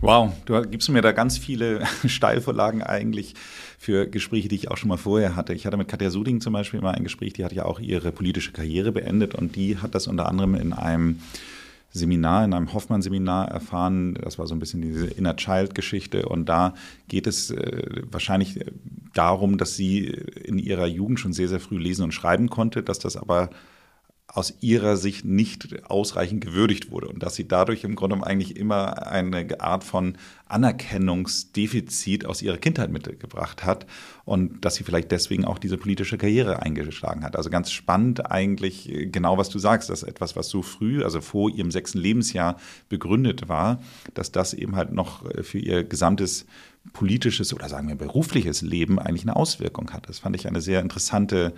Wow, 0.00 0.32
du 0.46 0.60
gibst 0.62 0.88
mir 0.88 1.00
da 1.00 1.12
ganz 1.12 1.38
viele 1.38 1.86
Steilvorlagen 2.04 2.82
eigentlich 2.82 3.34
für 3.78 4.08
Gespräche, 4.08 4.48
die 4.48 4.56
ich 4.56 4.68
auch 4.68 4.76
schon 4.76 4.88
mal 4.88 4.96
vorher 4.96 5.36
hatte. 5.36 5.54
Ich 5.54 5.64
hatte 5.64 5.76
mit 5.76 5.86
Katja 5.86 6.10
Suding 6.10 6.40
zum 6.40 6.54
Beispiel 6.54 6.80
mal 6.80 6.90
ein 6.90 7.04
Gespräch, 7.04 7.34
die 7.34 7.44
hat 7.44 7.52
ja 7.52 7.64
auch 7.64 7.78
ihre 7.78 8.10
politische 8.10 8.50
Karriere 8.50 8.90
beendet 8.90 9.36
und 9.36 9.54
die 9.54 9.78
hat 9.78 9.94
das 9.94 10.08
unter 10.08 10.26
anderem 10.26 10.56
in 10.56 10.72
einem 10.72 11.20
Seminar, 11.96 12.44
in 12.44 12.54
einem 12.54 12.72
Hoffmann-Seminar 12.72 13.48
erfahren. 13.48 14.14
Das 14.14 14.38
war 14.38 14.46
so 14.46 14.54
ein 14.54 14.58
bisschen 14.58 14.82
diese 14.82 15.06
Inner 15.06 15.36
Child-Geschichte. 15.36 16.28
Und 16.28 16.48
da 16.48 16.74
geht 17.08 17.26
es 17.26 17.50
äh, 17.50 18.02
wahrscheinlich 18.10 18.60
darum, 19.14 19.58
dass 19.58 19.76
sie 19.76 20.04
in 20.04 20.58
ihrer 20.58 20.86
Jugend 20.86 21.20
schon 21.20 21.32
sehr, 21.32 21.48
sehr 21.48 21.60
früh 21.60 21.78
lesen 21.78 22.04
und 22.04 22.12
schreiben 22.12 22.48
konnte, 22.50 22.82
dass 22.82 22.98
das 22.98 23.16
aber 23.16 23.50
aus 24.28 24.54
ihrer 24.60 24.96
Sicht 24.96 25.24
nicht 25.24 25.88
ausreichend 25.88 26.42
gewürdigt 26.42 26.90
wurde 26.90 27.08
und 27.08 27.22
dass 27.22 27.36
sie 27.36 27.46
dadurch 27.46 27.84
im 27.84 27.94
Grunde 27.94 28.24
eigentlich 28.26 28.56
immer 28.56 29.06
eine 29.06 29.60
Art 29.60 29.84
von 29.84 30.18
Anerkennungsdefizit 30.46 32.26
aus 32.26 32.42
ihrer 32.42 32.58
Kindheit 32.58 32.90
mitgebracht 32.90 33.64
hat 33.64 33.86
und 34.24 34.64
dass 34.64 34.74
sie 34.74 34.84
vielleicht 34.84 35.10
deswegen 35.12 35.44
auch 35.44 35.58
diese 35.58 35.78
politische 35.78 36.18
Karriere 36.18 36.60
eingeschlagen 36.60 37.24
hat. 37.24 37.36
Also 37.36 37.50
ganz 37.50 37.70
spannend 37.70 38.30
eigentlich 38.30 38.90
genau, 39.12 39.38
was 39.38 39.48
du 39.48 39.58
sagst, 39.58 39.90
dass 39.90 40.02
etwas, 40.02 40.36
was 40.36 40.48
so 40.48 40.60
früh, 40.60 41.02
also 41.02 41.20
vor 41.20 41.48
ihrem 41.50 41.70
sechsten 41.70 41.98
Lebensjahr 41.98 42.58
begründet 42.88 43.48
war, 43.48 43.80
dass 44.14 44.32
das 44.32 44.54
eben 44.54 44.76
halt 44.76 44.92
noch 44.92 45.24
für 45.42 45.58
ihr 45.58 45.84
gesamtes 45.84 46.46
politisches 46.92 47.54
oder 47.54 47.68
sagen 47.68 47.88
wir 47.88 47.96
berufliches 47.96 48.62
Leben 48.62 48.98
eigentlich 48.98 49.22
eine 49.22 49.36
Auswirkung 49.36 49.92
hat. 49.92 50.08
Das 50.08 50.18
fand 50.18 50.36
ich 50.36 50.46
eine 50.46 50.60
sehr 50.60 50.80
interessante 50.80 51.52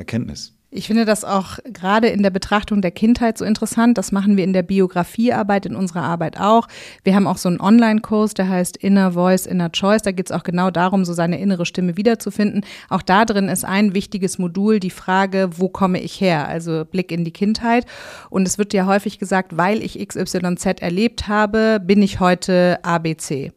Erkenntnis. 0.00 0.52
Ich 0.72 0.86
finde 0.86 1.04
das 1.04 1.24
auch 1.24 1.58
gerade 1.64 2.06
in 2.06 2.22
der 2.22 2.30
Betrachtung 2.30 2.80
der 2.80 2.92
Kindheit 2.92 3.36
so 3.36 3.44
interessant. 3.44 3.98
Das 3.98 4.12
machen 4.12 4.36
wir 4.36 4.44
in 4.44 4.52
der 4.52 4.62
Biografiearbeit, 4.62 5.66
in 5.66 5.74
unserer 5.74 6.02
Arbeit 6.02 6.38
auch. 6.38 6.68
Wir 7.02 7.16
haben 7.16 7.26
auch 7.26 7.38
so 7.38 7.48
einen 7.48 7.60
Online-Kurs, 7.60 8.34
der 8.34 8.48
heißt 8.48 8.76
Inner 8.76 9.10
Voice, 9.12 9.46
Inner 9.46 9.72
Choice. 9.72 10.02
Da 10.02 10.12
geht 10.12 10.30
es 10.30 10.32
auch 10.32 10.44
genau 10.44 10.70
darum, 10.70 11.04
so 11.04 11.12
seine 11.12 11.40
innere 11.40 11.66
Stimme 11.66 11.96
wiederzufinden. 11.96 12.64
Auch 12.88 13.02
da 13.02 13.24
drin 13.24 13.48
ist 13.48 13.64
ein 13.64 13.94
wichtiges 13.94 14.38
Modul 14.38 14.78
die 14.78 14.90
Frage, 14.90 15.50
wo 15.56 15.68
komme 15.68 16.00
ich 16.00 16.20
her? 16.20 16.46
Also 16.46 16.84
Blick 16.84 17.10
in 17.10 17.24
die 17.24 17.32
Kindheit. 17.32 17.84
Und 18.28 18.46
es 18.46 18.56
wird 18.56 18.72
ja 18.72 18.86
häufig 18.86 19.18
gesagt, 19.18 19.56
weil 19.56 19.82
ich 19.82 19.98
XYZ 19.98 20.80
erlebt 20.80 21.26
habe, 21.26 21.80
bin 21.84 22.00
ich 22.00 22.20
heute 22.20 22.78
ABC. 22.84 23.50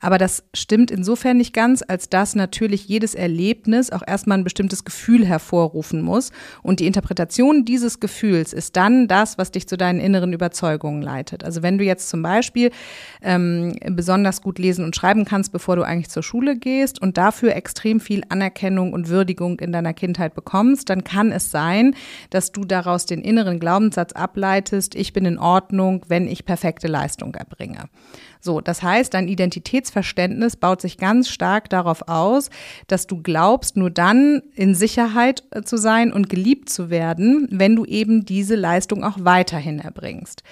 Aber 0.00 0.16
das 0.16 0.42
stimmt 0.54 0.90
insofern 0.90 1.36
nicht 1.36 1.52
ganz, 1.52 1.84
als 1.86 2.08
dass 2.08 2.34
natürlich 2.34 2.88
jedes 2.88 3.14
Erlebnis 3.14 3.90
auch 3.90 4.02
erstmal 4.06 4.38
ein 4.38 4.44
bestimmtes 4.44 4.84
Gefühl 4.84 5.26
hervorrufen 5.26 6.00
muss. 6.00 6.32
Und 6.62 6.80
die 6.80 6.86
Interpretation 6.86 7.64
dieses 7.66 8.00
Gefühls 8.00 8.52
ist 8.52 8.76
dann 8.76 9.08
das, 9.08 9.36
was 9.36 9.50
dich 9.50 9.68
zu 9.68 9.76
deinen 9.76 10.00
inneren 10.00 10.32
Überzeugungen 10.32 11.02
leitet. 11.02 11.44
Also 11.44 11.62
wenn 11.62 11.76
du 11.76 11.84
jetzt 11.84 12.08
zum 12.08 12.22
Beispiel 12.22 12.70
ähm, 13.22 13.74
besonders 13.90 14.40
gut 14.40 14.58
lesen 14.58 14.84
und 14.84 14.96
schreiben 14.96 15.26
kannst, 15.26 15.52
bevor 15.52 15.76
du 15.76 15.82
eigentlich 15.82 16.08
zur 16.08 16.22
Schule 16.22 16.56
gehst 16.56 17.00
und 17.00 17.18
dafür 17.18 17.54
extrem 17.54 18.00
viel 18.00 18.22
Anerkennung 18.30 18.94
und 18.94 19.08
Würdigung 19.08 19.60
in 19.60 19.70
deiner 19.72 19.92
Kindheit 19.92 20.34
bekommst, 20.34 20.88
dann 20.88 21.04
kann 21.04 21.30
es 21.30 21.50
sein, 21.50 21.94
dass 22.30 22.52
du 22.52 22.64
daraus 22.64 23.04
den 23.04 23.20
inneren 23.20 23.60
Glaubenssatz 23.60 24.12
ableitest, 24.12 24.94
ich 24.94 25.12
bin 25.12 25.26
in 25.26 25.38
Ordnung, 25.38 26.04
wenn 26.08 26.26
ich 26.26 26.46
perfekte 26.46 26.88
Leistung 26.88 27.34
erbringe. 27.34 27.88
So, 28.40 28.60
das 28.60 28.82
heißt, 28.82 29.12
dein 29.14 29.28
Identitätsverständnis 29.28 30.56
baut 30.56 30.80
sich 30.80 30.96
ganz 30.96 31.28
stark 31.28 31.68
darauf 31.68 32.08
aus, 32.08 32.50
dass 32.86 33.06
du 33.06 33.22
glaubst, 33.22 33.76
nur 33.76 33.90
dann 33.90 34.42
in 34.54 34.74
Sicherheit 34.74 35.44
äh, 35.50 35.62
zu 35.62 35.76
sein 35.76 36.12
und 36.12 36.28
geliebt 36.28 36.70
zu 36.70 36.90
werden, 36.90 37.46
wenn 37.50 37.76
du 37.76 37.84
eben 37.84 38.24
diese 38.24 38.56
Leistung 38.56 39.04
auch 39.04 39.18
weiterhin 39.20 39.78
erbringst 39.78 40.42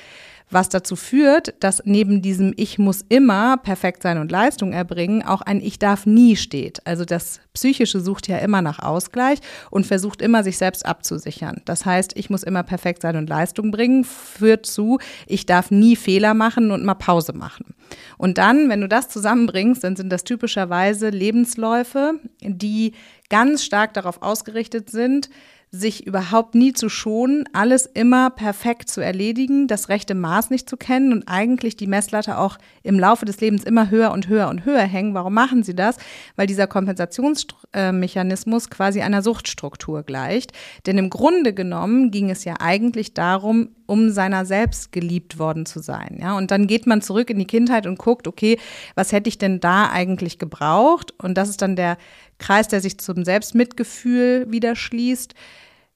was 0.51 0.69
dazu 0.69 0.97
führt, 0.97 1.55
dass 1.61 1.83
neben 1.85 2.23
diesem 2.23 2.53
Ich 2.57 2.79
muss 2.79 3.05
immer 3.09 3.57
perfekt 3.57 4.03
sein 4.03 4.19
und 4.19 4.31
Leistung 4.31 4.73
erbringen 4.73 5.23
auch 5.23 5.43
ein 5.43 5.61
Ich 5.61 5.79
darf 5.79 6.07
nie 6.07 6.37
steht. 6.37 6.87
Also 6.87 7.05
das 7.05 7.41
Psychische 7.53 8.01
sucht 8.01 8.29
ja 8.29 8.39
immer 8.39 8.63
nach 8.63 8.79
Ausgleich 8.79 9.41
und 9.71 9.87
versucht 9.87 10.23
immer, 10.23 10.45
sich 10.45 10.59
selbst 10.59 10.87
abzusichern. 10.87 11.61
Das 11.65 11.85
heißt, 11.85 12.13
ich 12.17 12.31
muss 12.31 12.43
immer 12.43 12.63
perfekt 12.63 13.03
sein 13.03 13.17
und 13.17 13.29
Leistung 13.29 13.71
bringen, 13.71 14.05
führt 14.05 14.67
zu, 14.67 14.99
ich 15.27 15.47
darf 15.47 15.71
nie 15.71 15.97
Fehler 15.97 16.35
machen 16.35 16.71
und 16.71 16.85
mal 16.85 16.95
Pause 16.95 17.33
machen. 17.33 17.75
Und 18.17 18.39
dann, 18.39 18.69
wenn 18.69 18.81
du 18.81 18.89
das 18.89 19.09
zusammenbringst, 19.09 19.83
dann 19.83 19.97
sind 19.97 20.11
das 20.11 20.25
typischerweise 20.25 21.09
Lebensläufe, 21.09 22.15
die 22.41 22.93
ganz 23.31 23.65
stark 23.65 23.95
darauf 23.95 24.23
ausgerichtet 24.23 24.91
sind, 24.91 25.29
sich 25.71 26.07
überhaupt 26.07 26.55
nie 26.55 26.73
zu 26.73 26.89
schonen, 26.89 27.45
alles 27.53 27.85
immer 27.85 28.31
perfekt 28.31 28.89
zu 28.89 29.03
erledigen, 29.03 29.69
das 29.69 29.91
rechte 29.91 30.15
Maß 30.15 30.49
nicht 30.51 30.69
zu 30.69 30.79
kennen 30.79 31.13
und 31.13 31.25
eigentlich 31.27 31.77
die 31.77 31.87
Messlatte 31.87 32.39
auch 32.39 32.57
im 32.83 32.99
Laufe 32.99 33.27
des 33.27 33.41
Lebens 33.41 33.65
immer 33.65 33.91
höher 33.91 34.13
und 34.13 34.29
höher 34.29 34.49
und 34.49 34.65
höher 34.65 34.85
hängen. 34.85 35.13
Warum 35.13 35.35
machen 35.35 35.63
sie 35.63 35.75
das? 35.75 35.99
Weil 36.37 36.47
dieser 36.47 36.67
Kompensationsmechanismus 36.67 38.71
quasi 38.71 39.03
einer 39.03 39.21
Suchtstruktur 39.21 40.05
gleicht. 40.05 40.53
Denn 40.87 40.97
im 40.97 41.11
Grunde 41.11 41.53
genommen 41.53 42.11
ging 42.11 42.31
es 42.31 42.45
ja 42.45 42.55
eigentlich 42.61 43.13
darum, 43.13 43.71
um 43.85 44.11
seiner 44.11 44.45
selbst 44.45 44.93
geliebt 44.93 45.39
worden 45.39 45.67
zu 45.67 45.81
sein. 45.81 46.19
Ja, 46.21 46.37
und 46.37 46.51
dann 46.51 46.67
geht 46.67 46.87
man 46.87 47.03
zurück 47.03 47.31
in 47.31 47.39
die 47.39 47.47
Kindheit 47.47 47.87
und 47.87 47.99
guckt, 47.99 48.27
okay, 48.27 48.59
was 48.95 49.13
hätte 49.13 49.29
ich 49.29 49.39
denn 49.39 49.61
da 49.61 49.91
eigentlich 49.91 50.39
gebraucht? 50.39 51.15
Und 51.23 51.39
das 51.39 51.49
ist 51.49 51.63
dann 51.63 51.77
der 51.77 51.97
Kreis, 52.39 52.69
der 52.69 52.81
sich 52.81 52.99
zum 52.99 53.25
Selbstmitgefühl 53.25 54.47
wieder 54.51 54.77
schließt, 54.77 55.35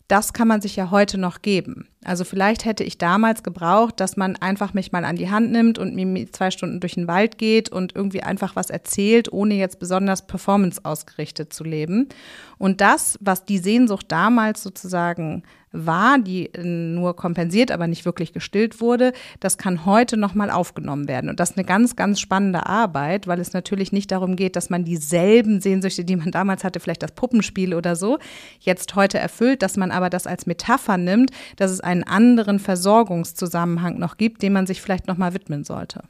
das 0.09 0.35
kann 0.35 0.47
man 0.47 0.61
sich 0.61 0.77
ja 0.77 0.91
heute 0.91 1.17
noch 1.17 1.41
geben. 1.41 1.89
Also 2.05 2.25
vielleicht 2.25 2.67
hätte 2.67 2.85
ich 2.85 2.99
damals 2.99 3.43
gebraucht, 3.43 3.99
dass 3.99 4.19
man 4.19 4.37
einfach 4.37 4.75
mich 4.75 4.93
mal 4.93 5.07
an 5.07 5.17
die 5.17 5.31
Hand 5.31 5.53
nimmt 5.53 5.79
und 5.79 5.95
mir 5.95 6.31
zwei 6.33 6.51
Stunden 6.51 6.81
durch 6.81 6.97
den 6.97 7.09
Wald 7.09 7.39
geht 7.39 7.71
und 7.71 7.97
irgendwie 7.97 8.23
einfach 8.23 8.55
was 8.55 8.69
erzählt, 8.69 9.33
ohne 9.33 9.55
jetzt 9.55 9.79
besonders 9.79 10.27
performance 10.27 10.85
ausgerichtet 10.85 11.55
zu 11.55 11.65
leben. 11.65 12.11
Und 12.59 12.83
das, 12.83 13.17
was 13.23 13.47
die 13.47 13.57
Sehnsucht 13.57 14.07
damals 14.09 14.63
sozusagen 14.63 15.45
war, 15.73 16.19
die 16.19 16.51
nur 16.63 17.17
kompensiert, 17.17 17.71
aber 17.71 17.87
nicht 17.87 18.05
wirklich 18.05 18.33
gestillt 18.33 18.81
wurde, 18.81 19.13
das 19.41 19.59
kann 19.59 19.85
heute 19.87 20.17
nochmal 20.17 20.51
aufgenommen 20.51 21.09
werden. 21.09 21.31
Und 21.31 21.41
das 21.41 21.51
ist 21.51 21.57
eine 21.59 21.67
ganz, 21.67 21.97
ganz 21.97 22.21
spannende 22.21 22.67
Arbeit, 22.67 23.27
weil 23.27 23.41
es 23.41 23.53
natürlich 23.53 23.93
nicht 23.93 24.11
darum 24.13 24.37
geht, 24.37 24.57
dass 24.57 24.71
man 24.71 24.85
dieselben 24.85 25.61
Sehnsüchte, 25.61 26.05
die 26.05 26.17
man 26.17 26.31
damals 26.31 26.65
hatte, 26.65 26.81
vielleicht 26.81 27.03
das 27.03 27.13
Puppenspiel 27.13 27.75
oder 27.75 27.97
so, 27.97 28.19
jetzt 28.61 28.95
heute 28.95 29.19
erfüllt, 29.19 29.63
dass 29.63 29.77
man 29.77 29.91
aber 29.91 30.11
das 30.11 30.27
als 30.27 30.47
Metapher 30.47 30.99
nimmt, 30.99 31.31
dass 31.57 31.71
es 31.71 31.81
einen 31.81 32.05
anderen 32.05 32.59
Versorgungszusammenhang 32.59 33.99
noch 33.99 34.17
gibt, 34.17 34.43
dem 34.43 34.53
man 34.53 34.67
sich 34.67 34.83
vielleicht 34.83 35.09
nochmal 35.09 35.35
widmen 35.35 35.65
sollte. 35.65 36.03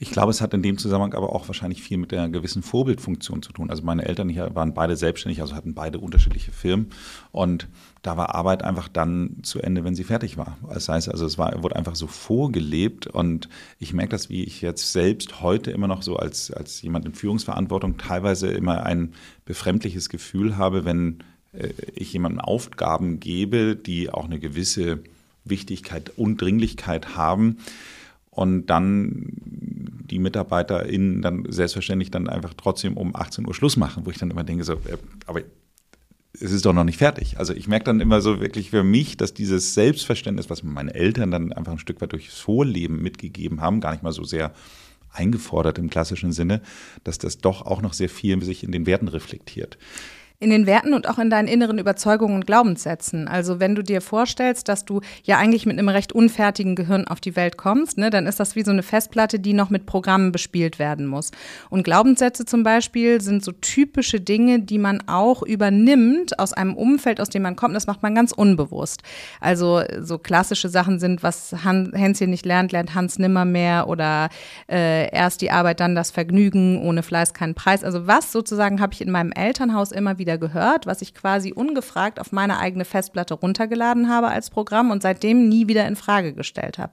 Ich 0.00 0.12
glaube, 0.12 0.30
es 0.30 0.40
hat 0.40 0.54
in 0.54 0.62
dem 0.62 0.78
Zusammenhang 0.78 1.14
aber 1.14 1.34
auch 1.34 1.48
wahrscheinlich 1.48 1.82
viel 1.82 1.98
mit 1.98 2.12
der 2.12 2.28
gewissen 2.28 2.62
Vorbildfunktion 2.62 3.42
zu 3.42 3.52
tun. 3.52 3.68
Also 3.68 3.82
meine 3.82 4.04
Eltern 4.04 4.28
hier 4.28 4.54
waren 4.54 4.72
beide 4.72 4.96
selbstständig, 4.96 5.40
also 5.40 5.56
hatten 5.56 5.74
beide 5.74 5.98
unterschiedliche 5.98 6.52
Firmen. 6.52 6.90
Und 7.32 7.66
da 8.02 8.16
war 8.16 8.36
Arbeit 8.36 8.62
einfach 8.62 8.86
dann 8.86 9.38
zu 9.42 9.60
Ende, 9.60 9.82
wenn 9.82 9.96
sie 9.96 10.04
fertig 10.04 10.36
war. 10.36 10.56
Das 10.72 10.88
heißt, 10.88 11.08
also 11.08 11.26
es 11.26 11.36
war, 11.36 11.64
wurde 11.64 11.74
einfach 11.74 11.96
so 11.96 12.06
vorgelebt. 12.06 13.08
Und 13.08 13.48
ich 13.80 13.92
merke 13.92 14.10
das, 14.10 14.30
wie 14.30 14.44
ich 14.44 14.60
jetzt 14.60 14.92
selbst 14.92 15.40
heute 15.40 15.72
immer 15.72 15.88
noch 15.88 16.02
so 16.02 16.16
als, 16.16 16.52
als 16.52 16.80
jemand 16.80 17.04
in 17.04 17.14
Führungsverantwortung 17.14 17.96
teilweise 17.96 18.46
immer 18.52 18.84
ein 18.84 19.14
befremdliches 19.46 20.08
Gefühl 20.08 20.56
habe, 20.56 20.84
wenn 20.84 21.24
äh, 21.52 21.70
ich 21.96 22.12
jemandem 22.12 22.40
Aufgaben 22.40 23.18
gebe, 23.18 23.74
die 23.74 24.10
auch 24.10 24.26
eine 24.26 24.38
gewisse 24.38 25.00
Wichtigkeit 25.44 26.12
und 26.16 26.40
Dringlichkeit 26.40 27.16
haben 27.16 27.58
und 28.38 28.66
dann 28.66 29.32
die 30.10 30.18
MitarbeiterInnen 30.18 31.22
dann 31.22 31.44
selbstverständlich 31.48 32.10
dann 32.10 32.28
einfach 32.28 32.54
trotzdem 32.54 32.96
um 32.96 33.14
18 33.14 33.46
Uhr 33.46 33.54
Schluss 33.54 33.76
machen, 33.76 34.06
wo 34.06 34.10
ich 34.10 34.18
dann 34.18 34.30
immer 34.30 34.44
denke, 34.44 34.64
so, 34.64 34.74
äh, 34.74 34.98
aber 35.26 35.42
es 36.32 36.52
ist 36.52 36.64
doch 36.64 36.72
noch 36.72 36.84
nicht 36.84 36.98
fertig. 36.98 37.38
Also 37.38 37.52
ich 37.54 37.68
merke 37.68 37.86
dann 37.86 38.00
immer 38.00 38.20
so 38.20 38.40
wirklich 38.40 38.70
für 38.70 38.84
mich, 38.84 39.16
dass 39.16 39.34
dieses 39.34 39.74
Selbstverständnis, 39.74 40.50
was 40.50 40.62
meine 40.62 40.94
Eltern 40.94 41.30
dann 41.30 41.52
einfach 41.52 41.72
ein 41.72 41.78
Stück 41.78 42.00
weit 42.00 42.12
durchs 42.12 42.38
Vorleben 42.38 43.02
mitgegeben 43.02 43.60
haben, 43.60 43.80
gar 43.80 43.92
nicht 43.92 44.02
mal 44.02 44.12
so 44.12 44.24
sehr 44.24 44.52
eingefordert 45.10 45.78
im 45.78 45.90
klassischen 45.90 46.32
Sinne, 46.32 46.60
dass 47.02 47.18
das 47.18 47.38
doch 47.38 47.62
auch 47.62 47.82
noch 47.82 47.92
sehr 47.92 48.08
viel 48.08 48.42
sich 48.44 48.62
in 48.62 48.72
den 48.72 48.86
Werten 48.86 49.08
reflektiert 49.08 49.78
in 50.40 50.50
den 50.50 50.66
Werten 50.66 50.94
und 50.94 51.08
auch 51.08 51.18
in 51.18 51.30
deinen 51.30 51.48
inneren 51.48 51.78
Überzeugungen 51.78 52.36
und 52.36 52.46
Glaubenssätzen. 52.46 53.26
Also 53.26 53.58
wenn 53.58 53.74
du 53.74 53.82
dir 53.82 54.00
vorstellst, 54.00 54.68
dass 54.68 54.84
du 54.84 55.00
ja 55.24 55.36
eigentlich 55.36 55.66
mit 55.66 55.76
einem 55.76 55.88
recht 55.88 56.12
unfertigen 56.12 56.76
Gehirn 56.76 57.08
auf 57.08 57.20
die 57.20 57.34
Welt 57.34 57.56
kommst, 57.56 57.98
ne, 57.98 58.08
dann 58.10 58.26
ist 58.26 58.38
das 58.38 58.54
wie 58.54 58.62
so 58.62 58.70
eine 58.70 58.84
Festplatte, 58.84 59.40
die 59.40 59.52
noch 59.52 59.68
mit 59.68 59.84
Programmen 59.84 60.30
bespielt 60.30 60.78
werden 60.78 61.06
muss. 61.06 61.32
Und 61.70 61.82
Glaubenssätze 61.82 62.44
zum 62.44 62.62
Beispiel 62.62 63.20
sind 63.20 63.44
so 63.44 63.50
typische 63.50 64.20
Dinge, 64.20 64.60
die 64.60 64.78
man 64.78 65.02
auch 65.08 65.42
übernimmt 65.42 66.38
aus 66.38 66.52
einem 66.52 66.76
Umfeld, 66.76 67.20
aus 67.20 67.30
dem 67.30 67.42
man 67.42 67.56
kommt. 67.56 67.74
Das 67.74 67.88
macht 67.88 68.04
man 68.04 68.14
ganz 68.14 68.30
unbewusst. 68.30 69.02
Also 69.40 69.82
so 69.98 70.18
klassische 70.18 70.68
Sachen 70.68 71.00
sind, 71.00 71.24
was 71.24 71.52
Han 71.64 71.90
Hänschen 71.92 72.30
nicht 72.30 72.46
lernt, 72.46 72.70
lernt 72.70 72.94
Hans 72.94 73.18
nimmer 73.18 73.44
mehr 73.44 73.88
oder 73.88 74.28
äh, 74.70 75.10
erst 75.10 75.40
die 75.40 75.50
Arbeit, 75.50 75.80
dann 75.80 75.96
das 75.96 76.12
Vergnügen, 76.12 76.80
ohne 76.80 77.02
Fleiß 77.02 77.34
keinen 77.34 77.56
Preis. 77.56 77.82
Also 77.82 78.06
was 78.06 78.30
sozusagen 78.30 78.80
habe 78.80 78.92
ich 78.92 79.00
in 79.00 79.10
meinem 79.10 79.32
Elternhaus 79.32 79.90
immer 79.90 80.18
wieder 80.18 80.27
wieder 80.28 80.36
gehört, 80.36 80.84
was 80.84 81.00
ich 81.00 81.14
quasi 81.14 81.52
ungefragt 81.54 82.20
auf 82.20 82.32
meine 82.32 82.58
eigene 82.58 82.84
Festplatte 82.84 83.32
runtergeladen 83.32 84.10
habe 84.10 84.28
als 84.28 84.50
Programm 84.50 84.90
und 84.90 85.00
seitdem 85.00 85.48
nie 85.48 85.68
wieder 85.68 85.86
in 85.86 85.96
Frage 85.96 86.34
gestellt 86.34 86.76
habe. 86.76 86.92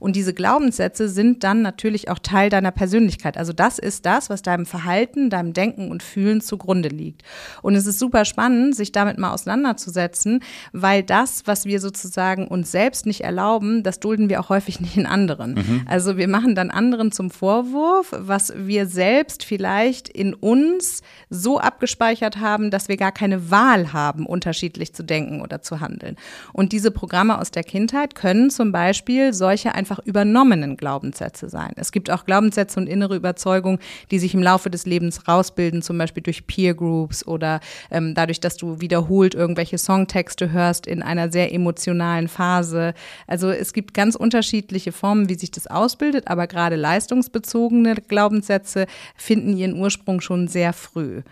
Und 0.00 0.16
diese 0.16 0.34
Glaubenssätze 0.34 1.08
sind 1.08 1.44
dann 1.44 1.62
natürlich 1.62 2.10
auch 2.10 2.18
Teil 2.18 2.50
deiner 2.50 2.72
Persönlichkeit. 2.72 3.36
Also 3.36 3.52
das 3.52 3.78
ist 3.78 4.04
das, 4.04 4.30
was 4.30 4.42
deinem 4.42 4.66
Verhalten, 4.66 5.30
deinem 5.30 5.52
Denken 5.52 5.92
und 5.92 6.02
Fühlen 6.02 6.40
zugrunde 6.40 6.88
liegt. 6.88 7.22
Und 7.62 7.76
es 7.76 7.86
ist 7.86 8.00
super 8.00 8.24
spannend, 8.24 8.74
sich 8.74 8.90
damit 8.90 9.16
mal 9.16 9.32
auseinanderzusetzen, 9.32 10.40
weil 10.72 11.04
das, 11.04 11.42
was 11.46 11.66
wir 11.66 11.78
sozusagen 11.78 12.48
uns 12.48 12.72
selbst 12.72 13.06
nicht 13.06 13.20
erlauben, 13.20 13.84
das 13.84 14.00
dulden 14.00 14.28
wir 14.28 14.40
auch 14.40 14.48
häufig 14.48 14.80
nicht 14.80 14.96
in 14.96 15.06
anderen. 15.06 15.54
Mhm. 15.54 15.82
Also 15.88 16.16
wir 16.16 16.26
machen 16.26 16.56
dann 16.56 16.72
anderen 16.72 17.12
zum 17.12 17.30
Vorwurf, 17.30 18.08
was 18.10 18.52
wir 18.56 18.86
selbst 18.86 19.44
vielleicht 19.44 20.08
in 20.08 20.34
uns 20.34 21.02
so 21.30 21.60
abgespeichert 21.60 22.40
haben, 22.40 22.71
dass 22.72 22.88
wir 22.88 22.96
gar 22.96 23.12
keine 23.12 23.50
Wahl 23.50 23.92
haben, 23.92 24.26
unterschiedlich 24.26 24.94
zu 24.94 25.02
denken 25.02 25.42
oder 25.42 25.62
zu 25.62 25.80
handeln. 25.80 26.16
Und 26.52 26.72
diese 26.72 26.90
Programme 26.90 27.38
aus 27.38 27.50
der 27.50 27.64
Kindheit 27.64 28.14
können 28.14 28.50
zum 28.50 28.72
Beispiel 28.72 29.32
solche 29.32 29.74
einfach 29.74 29.98
übernommenen 30.00 30.76
Glaubenssätze 30.76 31.48
sein. 31.48 31.72
Es 31.76 31.92
gibt 31.92 32.10
auch 32.10 32.24
Glaubenssätze 32.24 32.80
und 32.80 32.86
innere 32.86 33.16
Überzeugungen, 33.16 33.78
die 34.10 34.18
sich 34.18 34.34
im 34.34 34.42
Laufe 34.42 34.70
des 34.70 34.86
Lebens 34.86 35.28
rausbilden, 35.28 35.82
zum 35.82 35.98
Beispiel 35.98 36.22
durch 36.22 36.46
Peer 36.46 36.74
Groups 36.74 37.26
oder 37.26 37.60
ähm, 37.90 38.14
dadurch, 38.14 38.40
dass 38.40 38.56
du 38.56 38.80
wiederholt 38.80 39.34
irgendwelche 39.34 39.78
Songtexte 39.78 40.52
hörst 40.52 40.86
in 40.86 41.02
einer 41.02 41.30
sehr 41.30 41.52
emotionalen 41.52 42.28
Phase. 42.28 42.94
Also 43.26 43.50
es 43.50 43.72
gibt 43.72 43.94
ganz 43.94 44.14
unterschiedliche 44.14 44.92
Formen, 44.92 45.28
wie 45.28 45.38
sich 45.38 45.50
das 45.50 45.66
ausbildet, 45.66 46.28
aber 46.28 46.46
gerade 46.46 46.76
leistungsbezogene 46.76 47.94
Glaubenssätze 47.96 48.86
finden 49.16 49.56
ihren 49.56 49.74
Ursprung 49.74 50.20
schon 50.20 50.48
sehr 50.48 50.72
früh. 50.72 51.22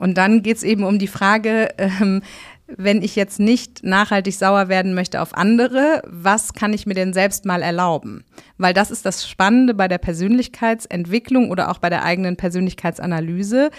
Und 0.00 0.16
dann 0.16 0.42
geht 0.42 0.56
es 0.56 0.62
eben 0.64 0.82
um 0.82 0.98
die 0.98 1.06
Frage, 1.06 1.68
ähm, 1.78 2.22
wenn 2.66 3.02
ich 3.02 3.16
jetzt 3.16 3.38
nicht 3.38 3.84
nachhaltig 3.84 4.34
sauer 4.34 4.68
werden 4.68 4.94
möchte 4.94 5.20
auf 5.20 5.36
andere, 5.36 6.02
was 6.06 6.54
kann 6.54 6.72
ich 6.72 6.86
mir 6.86 6.94
denn 6.94 7.12
selbst 7.12 7.44
mal 7.44 7.62
erlauben? 7.62 8.24
Weil 8.58 8.72
das 8.72 8.90
ist 8.90 9.04
das 9.04 9.28
Spannende 9.28 9.74
bei 9.74 9.88
der 9.88 9.98
Persönlichkeitsentwicklung 9.98 11.50
oder 11.50 11.70
auch 11.70 11.78
bei 11.78 11.90
der 11.90 12.02
eigenen 12.02 12.36
Persönlichkeitsanalyse. 12.36 13.70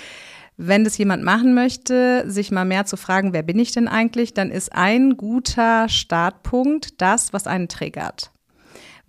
Wenn 0.58 0.84
das 0.84 0.98
jemand 0.98 1.24
machen 1.24 1.56
möchte, 1.56 2.30
sich 2.30 2.52
mal 2.52 2.66
mehr 2.66 2.86
zu 2.86 2.98
fragen, 2.98 3.34
wer 3.34 3.42
bin 3.42 3.58
ich 3.58 3.72
denn 3.72 3.88
eigentlich, 3.88 4.34
dann 4.36 4.52
ist 4.52 4.74
ein 4.74 5.18
guter 5.18 5.90
Startpunkt 5.90 7.02
das, 7.02 7.34
was 7.34 7.48
einen 7.48 7.68
triggert. 7.68 8.32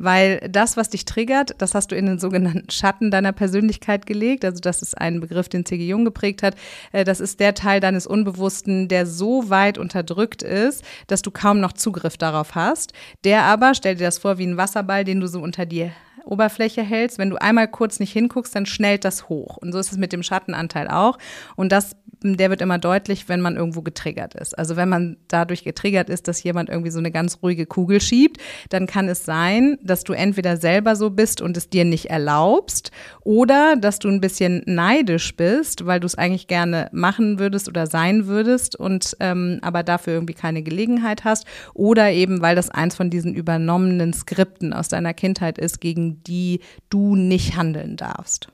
Weil 0.02 0.40
das, 0.50 0.76
was 0.76 0.90
dich 0.90 1.04
triggert, 1.04 1.54
das 1.58 1.76
hast 1.76 1.92
du 1.92 1.96
in 1.96 2.06
den 2.06 2.18
sogenannten 2.18 2.68
Schatten 2.70 3.12
deiner 3.12 3.30
Persönlichkeit 3.30 4.04
gelegt. 4.04 4.44
Also 4.44 4.58
das 4.58 4.82
ist 4.82 4.98
ein 4.98 5.20
Begriff, 5.20 5.48
den 5.48 5.64
C.G. 5.64 5.86
Jung 5.86 6.04
geprägt 6.04 6.42
hat. 6.42 6.56
Äh, 6.90 7.04
das 7.04 7.20
ist 7.20 7.38
der 7.38 7.54
Teil 7.54 7.78
deines 7.78 8.08
Unbewussten, 8.08 8.88
der 8.88 9.06
so 9.06 9.48
weit 9.48 9.78
unterdrückt 9.78 10.42
ist, 10.42 10.84
dass 11.06 11.22
du 11.22 11.30
kaum 11.30 11.60
noch 11.60 11.72
Zugriff 11.72 12.16
darauf 12.16 12.56
hast. 12.56 12.92
Der 13.22 13.44
aber, 13.44 13.74
stell 13.74 13.94
dir 13.94 14.06
das 14.06 14.18
vor, 14.18 14.38
wie 14.38 14.46
ein 14.46 14.56
Wasserball, 14.56 15.04
den 15.04 15.20
du 15.20 15.28
so 15.28 15.40
unter 15.40 15.66
dir 15.66 15.92
Oberfläche 16.24 16.82
hältst, 16.82 17.18
wenn 17.18 17.30
du 17.30 17.40
einmal 17.40 17.68
kurz 17.68 18.00
nicht 18.00 18.12
hinguckst, 18.12 18.54
dann 18.54 18.66
schnellt 18.66 19.04
das 19.04 19.28
hoch. 19.28 19.56
Und 19.56 19.72
so 19.72 19.78
ist 19.78 19.92
es 19.92 19.98
mit 19.98 20.12
dem 20.12 20.22
Schattenanteil 20.22 20.88
auch. 20.88 21.18
Und 21.56 21.72
das 21.72 21.96
der 22.24 22.50
wird 22.50 22.60
immer 22.60 22.78
deutlich, 22.78 23.28
wenn 23.28 23.40
man 23.40 23.56
irgendwo 23.56 23.82
getriggert 23.82 24.34
ist. 24.34 24.58
Also 24.58 24.76
wenn 24.76 24.88
man 24.88 25.16
dadurch 25.28 25.64
getriggert 25.64 26.08
ist, 26.08 26.28
dass 26.28 26.42
jemand 26.42 26.68
irgendwie 26.68 26.90
so 26.90 26.98
eine 26.98 27.10
ganz 27.10 27.38
ruhige 27.42 27.66
Kugel 27.66 28.00
schiebt, 28.00 28.38
dann 28.70 28.86
kann 28.86 29.08
es 29.08 29.24
sein, 29.24 29.78
dass 29.82 30.04
du 30.04 30.12
entweder 30.12 30.56
selber 30.56 30.96
so 30.96 31.10
bist 31.10 31.40
und 31.40 31.56
es 31.56 31.68
dir 31.68 31.84
nicht 31.84 32.10
erlaubst 32.10 32.90
oder 33.22 33.76
dass 33.76 33.98
du 33.98 34.08
ein 34.08 34.20
bisschen 34.20 34.62
neidisch 34.66 35.36
bist, 35.36 35.86
weil 35.86 36.00
du 36.00 36.06
es 36.06 36.14
eigentlich 36.14 36.46
gerne 36.46 36.88
machen 36.92 37.38
würdest 37.38 37.68
oder 37.68 37.86
sein 37.86 38.26
würdest 38.26 38.76
und 38.76 39.16
ähm, 39.20 39.58
aber 39.62 39.82
dafür 39.82 40.14
irgendwie 40.14 40.34
keine 40.34 40.62
Gelegenheit 40.62 41.24
hast 41.24 41.46
oder 41.74 42.10
eben, 42.10 42.40
weil 42.40 42.56
das 42.56 42.70
eins 42.70 42.94
von 42.94 43.10
diesen 43.10 43.34
übernommenen 43.34 44.12
Skripten 44.12 44.72
aus 44.72 44.88
deiner 44.88 45.14
Kindheit 45.14 45.58
ist, 45.58 45.80
gegen 45.80 46.11
die 46.12 46.60
du 46.90 47.16
nicht 47.16 47.56
handeln 47.56 47.96
darfst. 47.96 48.48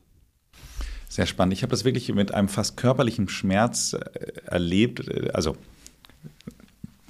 Sehr 1.09 1.27
spannend. 1.27 1.55
Ich 1.55 1.63
habe 1.63 1.71
das 1.71 1.85
wirklich 1.85 2.13
mit 2.13 2.35
einem 2.35 2.49
fast 2.49 2.77
körperlichen 2.77 3.29
Schmerz 3.29 3.95
äh, 3.95 4.33
erlebt. 4.45 5.09
Also 5.35 5.57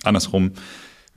andersrum, 0.05 0.53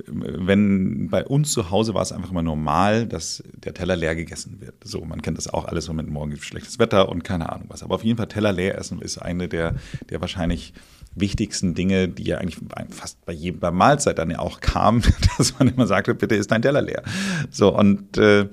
wenn 0.08 1.10
bei 1.10 1.26
uns 1.26 1.52
zu 1.52 1.70
Hause 1.70 1.94
war 1.94 2.02
es 2.02 2.12
einfach 2.12 2.32
immer 2.32 2.42
normal, 2.42 3.06
dass 3.06 3.44
der 3.54 3.74
Teller 3.74 3.96
leer 3.96 4.16
gegessen 4.16 4.62
wird. 4.62 4.76
So, 4.84 5.04
man 5.06 5.22
kennt 5.22 5.38
das 5.38 5.48
auch 5.48 5.66
alles 5.66 5.86
so 5.86 5.94
mit 5.94 6.08
morgen 6.08 6.32
gibt 6.32 6.44
schlechtes 6.44 6.80
Wetter 6.80 7.10
und 7.10 7.24
keine 7.24 7.52
Ahnung 7.52 7.68
was. 7.70 7.84
Aber 7.84 7.96
auf 7.96 8.04
jeden 8.04 8.18
Fall 8.18 8.28
Teller 8.28 8.52
leer 8.52 8.78
essen 8.78 9.02
ist 9.02 9.20
eine 9.20 9.48
der, 9.48 9.76
der 10.10 10.22
wahrscheinlich 10.22 10.74
wichtigsten 11.14 11.76
Dinge, 11.76 12.08
die 12.08 12.24
ja 12.24 12.38
eigentlich 12.38 12.60
fast 12.90 13.24
bei 13.26 13.34
jedem 13.34 13.76
Mahlzeit 13.76 14.18
dann 14.18 14.32
ja 14.32 14.40
auch 14.40 14.62
kam, 14.62 15.02
dass 15.38 15.58
man 15.60 15.68
immer 15.68 15.88
sagte, 15.88 16.16
bitte 16.16 16.36
ist 16.36 16.52
dein 16.52 16.62
Teller 16.62 16.82
leer. 16.82 17.04
So, 17.50 17.78
und 17.78 18.18
äh, 18.18 18.48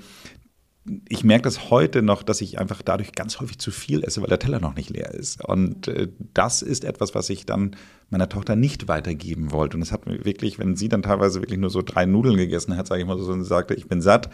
ich 1.09 1.25
merke 1.25 1.43
das 1.43 1.71
heute 1.71 2.03
noch, 2.03 2.23
dass 2.23 2.41
ich 2.41 2.59
einfach 2.59 2.83
dadurch 2.83 3.13
ganz 3.13 3.41
häufig 3.41 3.59
zu 3.59 3.71
viel 3.71 4.05
esse, 4.05 4.21
weil 4.21 4.29
der 4.29 4.39
Teller 4.39 4.61
noch 4.61 4.75
nicht 4.75 4.91
leer 4.91 5.13
ist. 5.13 5.45
Und 5.45 5.89
äh, 5.89 6.09
das 6.35 6.63
ist 6.63 6.85
etwas, 6.85 7.15
was 7.15 7.31
ich 7.31 7.47
dann 7.47 7.77
meiner 8.11 8.29
Tochter 8.29 8.57
nicht 8.57 8.89
weitergeben 8.89 9.53
wollte. 9.53 9.77
Und 9.77 9.81
das 9.81 9.93
hat 9.93 10.07
mir 10.07 10.25
wirklich, 10.25 10.59
wenn 10.59 10.77
sie 10.77 10.89
dann 10.89 11.03
teilweise 11.03 11.41
wirklich 11.43 11.59
nur 11.59 11.71
so 11.71 11.83
drei 11.83 12.07
Nudeln 12.07 12.37
gegessen 12.37 12.77
hat, 12.77 12.87
sage 12.87 13.03
ich 13.03 13.07
mal 13.07 13.19
so, 13.19 13.31
und 13.31 13.45
sagte, 13.45 13.75
ich 13.75 13.87
bin 13.87 14.01
satt, 14.01 14.31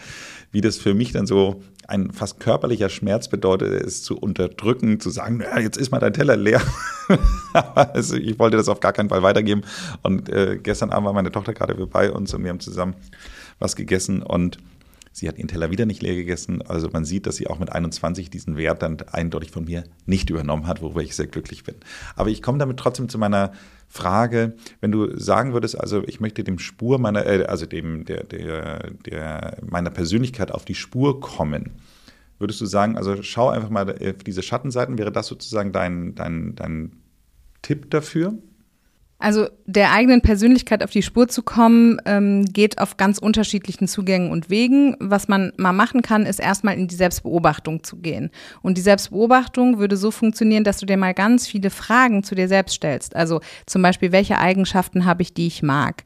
wie 0.53 0.61
das 0.61 0.77
für 0.77 0.95
mich 0.95 1.13
dann 1.13 1.27
so 1.27 1.63
ein 1.89 2.13
fast 2.13 2.41
körperlicher 2.41 2.89
Schmerz 2.89 3.29
bedeutet, 3.29 3.73
es 3.85 4.03
zu 4.03 4.17
unterdrücken, 4.17 5.01
zu 5.01 5.11
sagen, 5.11 5.41
ja, 5.41 5.59
jetzt 5.59 5.77
ist 5.77 5.91
mal 5.91 5.99
dein 5.99 6.13
Teller 6.13 6.37
leer. 6.37 6.63
also 7.53 8.17
ich 8.17 8.39
wollte 8.39 8.57
das 8.57 8.69
auf 8.69 8.81
gar 8.81 8.93
keinen 8.93 9.09
Fall 9.09 9.23
weitergeben. 9.23 9.63
Und 10.03 10.29
äh, 10.29 10.59
gestern 10.63 10.91
Abend 10.91 11.07
war 11.07 11.13
meine 11.13 11.33
Tochter 11.33 11.53
gerade 11.53 11.75
bei 11.87 12.11
uns 12.11 12.33
und 12.33 12.43
wir 12.45 12.51
haben 12.51 12.61
zusammen 12.61 12.95
was 13.59 13.77
gegessen 13.77 14.23
und 14.23 14.59
Sie 15.17 15.29
hat 15.29 15.39
ihren 15.39 15.47
Teller 15.47 15.71
wieder 15.71 15.87
nicht 15.87 16.03
leer 16.03 16.17
gegessen. 16.17 16.61
Also 16.61 16.91
man 16.93 17.05
sieht, 17.05 17.27
dass 17.27 17.37
sie 17.37 17.47
auch 17.47 17.61
mit 17.61 17.71
21 17.71 18.31
diesen 18.31 18.57
Wert 18.57 18.83
dann 18.83 18.97
eindeutig 19.13 19.53
von 19.53 19.65
mir 19.65 19.85
nicht 20.07 20.29
übernommen 20.29 20.67
hat, 20.67 20.83
worüber 20.83 21.03
ich 21.03 21.15
sehr 21.15 21.29
glücklich 21.29 21.63
bin. 21.63 21.77
Aber 22.17 22.31
ich 22.31 22.43
komme 22.43 22.59
damit 22.59 22.79
trotzdem 22.79 23.09
zu 23.09 23.17
meiner 23.17 23.53
Frage, 23.89 24.57
wenn 24.81 24.91
du 24.91 25.17
sagen 25.17 25.53
würdest, 25.53 25.79
also 25.79 26.03
ich 26.09 26.19
möchte 26.19 26.43
dem 26.43 26.59
Spur 26.59 26.99
meiner, 26.99 27.25
äh, 27.27 27.45
also 27.45 27.65
dem, 27.65 28.05
der, 28.05 28.25
der, 28.25 28.91
der, 29.07 29.59
meiner 29.65 29.91
Persönlichkeit 29.91 30.51
auf 30.51 30.65
die 30.65 30.75
Spur 30.75 31.21
kommen, 31.21 31.71
würdest 32.41 32.61
du 32.61 32.67
sagen, 32.67 32.97
also 32.97 33.23
schau 33.23 33.51
einfach 33.51 33.71
mal 33.71 33.89
auf 33.89 34.25
diese 34.27 34.43
Schattenseiten, 34.43 34.99
wäre 34.99 35.13
das 35.13 35.29
sozusagen 35.29 35.71
dein, 35.71 36.17
dein, 36.17 36.57
dein 36.57 36.91
Tipp 37.63 37.89
dafür? 37.89 38.35
Also 39.25 39.49
der 39.65 39.91
eigenen 39.93 40.21
Persönlichkeit 40.21 40.85
auf 40.85 40.91
die 40.91 41.01
Spur 41.01 41.29
zu 41.29 41.43
kommen, 41.43 41.99
ähm, 42.05 42.45
geht 42.45 42.79
auf 42.79 42.99
ganz 42.99 43.17
unterschiedlichen 43.17 43.89
Zugängen 43.89 44.31
und 44.31 44.51
Wegen. 44.51 44.97
Was 45.01 45.29
man 45.29 45.51
mal 45.57 45.73
machen 45.73 46.03
kann, 46.03 46.27
ist 46.27 46.41
erstmal 46.41 46.77
in 46.77 46.89
die 46.89 46.95
Selbstbeobachtung 46.95 47.83
zu 47.83 47.97
gehen. 47.97 48.29
Und 48.61 48.77
die 48.77 48.83
Selbstbeobachtung 48.83 49.79
würde 49.79 49.97
so 49.97 50.11
funktionieren, 50.11 50.63
dass 50.63 50.77
du 50.77 50.85
dir 50.85 50.99
mal 50.99 51.15
ganz 51.15 51.47
viele 51.47 51.71
Fragen 51.71 52.23
zu 52.23 52.35
dir 52.35 52.49
selbst 52.49 52.75
stellst. 52.75 53.17
Also 53.17 53.41
zum 53.65 53.81
Beispiel, 53.81 54.13
welche 54.13 54.39
Eigenschaften 54.39 55.07
habe 55.07 55.23
ich, 55.23 55.33
die 55.33 55.47
ich 55.47 55.63
mag? 55.63 56.05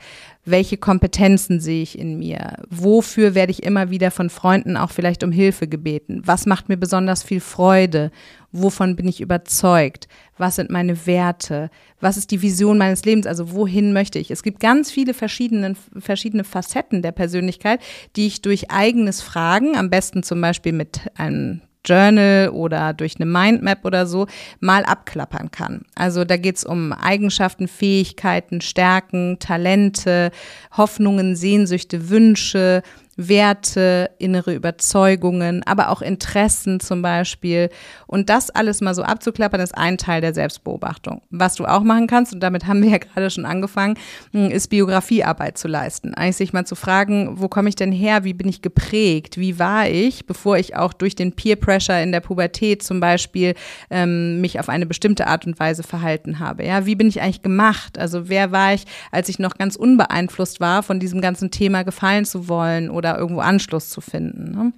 Welche 0.50 0.76
Kompetenzen 0.76 1.60
sehe 1.60 1.82
ich 1.82 1.98
in 1.98 2.18
mir, 2.18 2.56
wofür 2.70 3.34
werde 3.34 3.52
ich 3.52 3.62
immer 3.62 3.90
wieder 3.90 4.10
von 4.10 4.30
Freunden 4.30 4.76
auch 4.76 4.90
vielleicht 4.90 5.22
um 5.24 5.32
Hilfe 5.32 5.68
gebeten, 5.68 6.22
was 6.24 6.46
macht 6.46 6.68
mir 6.68 6.76
besonders 6.76 7.22
viel 7.22 7.40
Freude, 7.40 8.10
wovon 8.52 8.96
bin 8.96 9.08
ich 9.08 9.20
überzeugt, 9.20 10.08
was 10.36 10.56
sind 10.56 10.70
meine 10.70 11.06
Werte, 11.06 11.70
was 12.00 12.16
ist 12.16 12.30
die 12.30 12.42
Vision 12.42 12.78
meines 12.78 13.04
Lebens, 13.04 13.26
also 13.26 13.52
wohin 13.52 13.92
möchte 13.92 14.18
ich. 14.18 14.30
Es 14.30 14.42
gibt 14.42 14.60
ganz 14.60 14.90
viele 14.90 15.14
verschiedene, 15.14 15.74
verschiedene 15.98 16.44
Facetten 16.44 17.02
der 17.02 17.12
Persönlichkeit, 17.12 17.80
die 18.16 18.26
ich 18.26 18.42
durch 18.42 18.70
eigenes 18.70 19.20
Fragen, 19.20 19.76
am 19.76 19.90
besten 19.90 20.22
zum 20.22 20.40
Beispiel 20.40 20.72
mit 20.72 21.00
einem 21.16 21.60
Journal 21.84 22.50
oder 22.50 22.92
durch 22.92 23.16
eine 23.16 23.26
Mindmap 23.26 23.84
oder 23.84 24.06
so 24.06 24.26
mal 24.60 24.84
abklappern 24.84 25.50
kann. 25.50 25.82
Also 25.94 26.24
da 26.24 26.36
geht 26.36 26.56
es 26.56 26.64
um 26.64 26.92
Eigenschaften, 26.92 27.68
Fähigkeiten, 27.68 28.60
Stärken, 28.60 29.38
Talente, 29.38 30.30
Hoffnungen, 30.76 31.36
Sehnsüchte, 31.36 32.10
Wünsche, 32.10 32.82
Werte, 33.18 34.10
innere 34.18 34.54
Überzeugungen, 34.54 35.64
aber 35.66 35.90
auch 35.90 36.02
Interessen 36.02 36.78
zum 36.78 37.02
Beispiel. 37.02 37.68
Und 38.06 38.30
das 38.30 38.48
alles 38.48 38.80
mal 38.80 38.94
so 38.94 39.02
abzuklappern, 39.02 39.60
ist 39.60 39.76
ein 39.76 39.98
Teil 39.98 40.20
der 40.20 40.32
Selbstbeobachtung. 40.32 41.20
Was 41.30 41.56
du 41.56 41.66
auch 41.66 41.82
machen 41.82 42.06
kannst, 42.06 42.32
und 42.32 42.40
damit 42.40 42.66
haben 42.68 42.80
wir 42.80 42.90
ja 42.90 42.98
gerade 42.98 43.28
schon 43.28 43.44
angefangen, 43.44 43.98
hm, 44.32 44.50
ist 44.50 44.68
Biografiearbeit 44.68 45.58
zu 45.58 45.66
leisten. 45.66 46.14
Eigentlich 46.14 46.36
sich 46.36 46.52
mal 46.52 46.64
zu 46.64 46.76
fragen, 46.76 47.40
wo 47.40 47.48
komme 47.48 47.68
ich 47.68 47.74
denn 47.74 47.90
her? 47.90 48.22
Wie 48.22 48.34
bin 48.34 48.48
ich 48.48 48.62
geprägt? 48.62 49.36
Wie 49.36 49.58
war 49.58 49.88
ich, 49.88 50.26
bevor 50.26 50.56
ich 50.56 50.76
auch 50.76 50.92
durch 50.92 51.16
den 51.16 51.32
Peer 51.32 51.56
Pressure 51.56 52.00
in 52.00 52.12
der 52.12 52.20
Pubertät 52.20 52.84
zum 52.84 53.00
Beispiel 53.00 53.54
ähm, 53.90 54.40
mich 54.40 54.60
auf 54.60 54.68
eine 54.68 54.86
bestimmte 54.86 55.26
Art 55.26 55.44
und 55.44 55.58
Weise 55.58 55.82
verhalten 55.82 56.38
habe? 56.38 56.64
Ja, 56.64 56.86
wie 56.86 56.94
bin 56.94 57.08
ich 57.08 57.20
eigentlich 57.20 57.42
gemacht? 57.42 57.98
Also 57.98 58.28
wer 58.28 58.52
war 58.52 58.74
ich, 58.74 58.84
als 59.10 59.28
ich 59.28 59.40
noch 59.40 59.58
ganz 59.58 59.74
unbeeinflusst 59.74 60.60
war, 60.60 60.84
von 60.84 61.00
diesem 61.00 61.20
ganzen 61.20 61.50
Thema 61.50 61.82
gefallen 61.82 62.24
zu 62.24 62.46
wollen 62.46 62.90
oder 62.90 63.07
da 63.12 63.18
irgendwo 63.18 63.40
Anschluss 63.40 63.90
zu 63.90 64.00
finden. 64.00 64.52
Ne? 64.52 64.72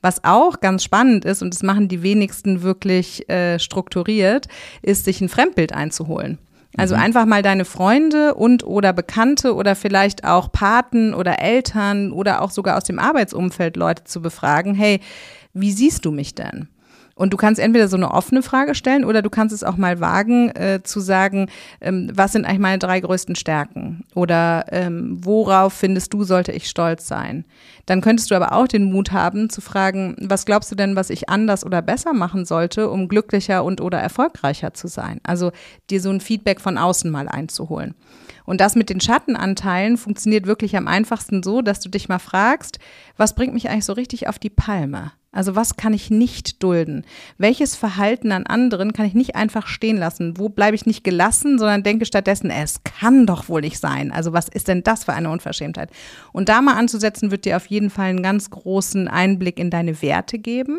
Was 0.00 0.22
auch 0.22 0.60
ganz 0.60 0.84
spannend 0.84 1.24
ist, 1.24 1.42
und 1.42 1.54
das 1.54 1.62
machen 1.62 1.88
die 1.88 2.02
wenigsten 2.02 2.62
wirklich 2.62 3.28
äh, 3.30 3.58
strukturiert, 3.58 4.48
ist, 4.82 5.06
sich 5.06 5.20
ein 5.20 5.30
Fremdbild 5.30 5.72
einzuholen. 5.72 6.38
Also 6.76 6.96
mhm. 6.96 7.02
einfach 7.02 7.24
mal 7.24 7.42
deine 7.42 7.64
Freunde 7.64 8.34
und 8.34 8.64
oder 8.64 8.92
Bekannte 8.92 9.54
oder 9.54 9.74
vielleicht 9.74 10.24
auch 10.24 10.50
Paten 10.50 11.14
oder 11.14 11.40
Eltern 11.40 12.12
oder 12.12 12.42
auch 12.42 12.50
sogar 12.50 12.76
aus 12.76 12.84
dem 12.84 12.98
Arbeitsumfeld 12.98 13.76
Leute 13.76 14.04
zu 14.04 14.20
befragen, 14.20 14.74
hey, 14.74 15.00
wie 15.52 15.72
siehst 15.72 16.04
du 16.04 16.10
mich 16.10 16.34
denn? 16.34 16.68
Und 17.14 17.32
du 17.32 17.36
kannst 17.36 17.60
entweder 17.60 17.88
so 17.88 17.96
eine 17.96 18.10
offene 18.10 18.42
Frage 18.42 18.74
stellen 18.74 19.04
oder 19.04 19.22
du 19.22 19.30
kannst 19.30 19.54
es 19.54 19.62
auch 19.62 19.76
mal 19.76 20.00
wagen 20.00 20.50
äh, 20.50 20.80
zu 20.82 21.00
sagen, 21.00 21.48
ähm, 21.80 22.10
was 22.12 22.32
sind 22.32 22.44
eigentlich 22.44 22.58
meine 22.58 22.78
drei 22.78 23.00
größten 23.00 23.36
Stärken? 23.36 24.04
Oder 24.14 24.66
ähm, 24.70 25.18
worauf 25.20 25.72
findest 25.72 26.12
du, 26.12 26.24
sollte 26.24 26.52
ich 26.52 26.68
stolz 26.68 27.06
sein? 27.06 27.44
Dann 27.86 28.00
könntest 28.00 28.30
du 28.30 28.34
aber 28.34 28.52
auch 28.52 28.66
den 28.66 28.90
Mut 28.90 29.12
haben 29.12 29.48
zu 29.48 29.60
fragen, 29.60 30.16
was 30.20 30.44
glaubst 30.44 30.72
du 30.72 30.74
denn, 30.74 30.96
was 30.96 31.10
ich 31.10 31.28
anders 31.28 31.64
oder 31.64 31.82
besser 31.82 32.12
machen 32.14 32.44
sollte, 32.44 32.90
um 32.90 33.08
glücklicher 33.08 33.62
und 33.62 33.80
oder 33.80 33.98
erfolgreicher 33.98 34.74
zu 34.74 34.88
sein? 34.88 35.20
Also 35.22 35.52
dir 35.90 36.00
so 36.00 36.10
ein 36.10 36.20
Feedback 36.20 36.60
von 36.60 36.78
außen 36.78 37.10
mal 37.10 37.28
einzuholen. 37.28 37.94
Und 38.44 38.60
das 38.60 38.74
mit 38.74 38.90
den 38.90 39.00
Schattenanteilen 39.00 39.96
funktioniert 39.96 40.46
wirklich 40.46 40.76
am 40.76 40.88
einfachsten 40.88 41.42
so, 41.42 41.62
dass 41.62 41.80
du 41.80 41.88
dich 41.88 42.08
mal 42.08 42.18
fragst, 42.18 42.78
was 43.16 43.34
bringt 43.34 43.54
mich 43.54 43.70
eigentlich 43.70 43.84
so 43.84 43.94
richtig 43.94 44.28
auf 44.28 44.38
die 44.38 44.50
Palme? 44.50 45.12
Also 45.34 45.56
was 45.56 45.76
kann 45.76 45.92
ich 45.92 46.10
nicht 46.10 46.62
dulden? 46.62 47.04
Welches 47.38 47.74
Verhalten 47.74 48.30
an 48.30 48.46
anderen 48.46 48.92
kann 48.92 49.04
ich 49.04 49.14
nicht 49.14 49.34
einfach 49.34 49.66
stehen 49.66 49.96
lassen? 49.96 50.38
Wo 50.38 50.48
bleibe 50.48 50.76
ich 50.76 50.86
nicht 50.86 51.02
gelassen, 51.02 51.58
sondern 51.58 51.82
denke 51.82 52.06
stattdessen, 52.06 52.50
es 52.50 52.84
kann 52.84 53.26
doch 53.26 53.48
wohl 53.48 53.60
nicht 53.60 53.80
sein. 53.80 54.12
Also 54.12 54.32
was 54.32 54.48
ist 54.48 54.68
denn 54.68 54.84
das 54.84 55.04
für 55.04 55.12
eine 55.12 55.30
Unverschämtheit? 55.30 55.90
Und 56.32 56.48
da 56.48 56.62
mal 56.62 56.74
anzusetzen, 56.74 57.32
wird 57.32 57.44
dir 57.44 57.56
auf 57.56 57.66
jeden 57.66 57.90
Fall 57.90 58.10
einen 58.10 58.22
ganz 58.22 58.48
großen 58.48 59.08
Einblick 59.08 59.58
in 59.58 59.70
deine 59.70 60.00
Werte 60.00 60.38
geben. 60.38 60.78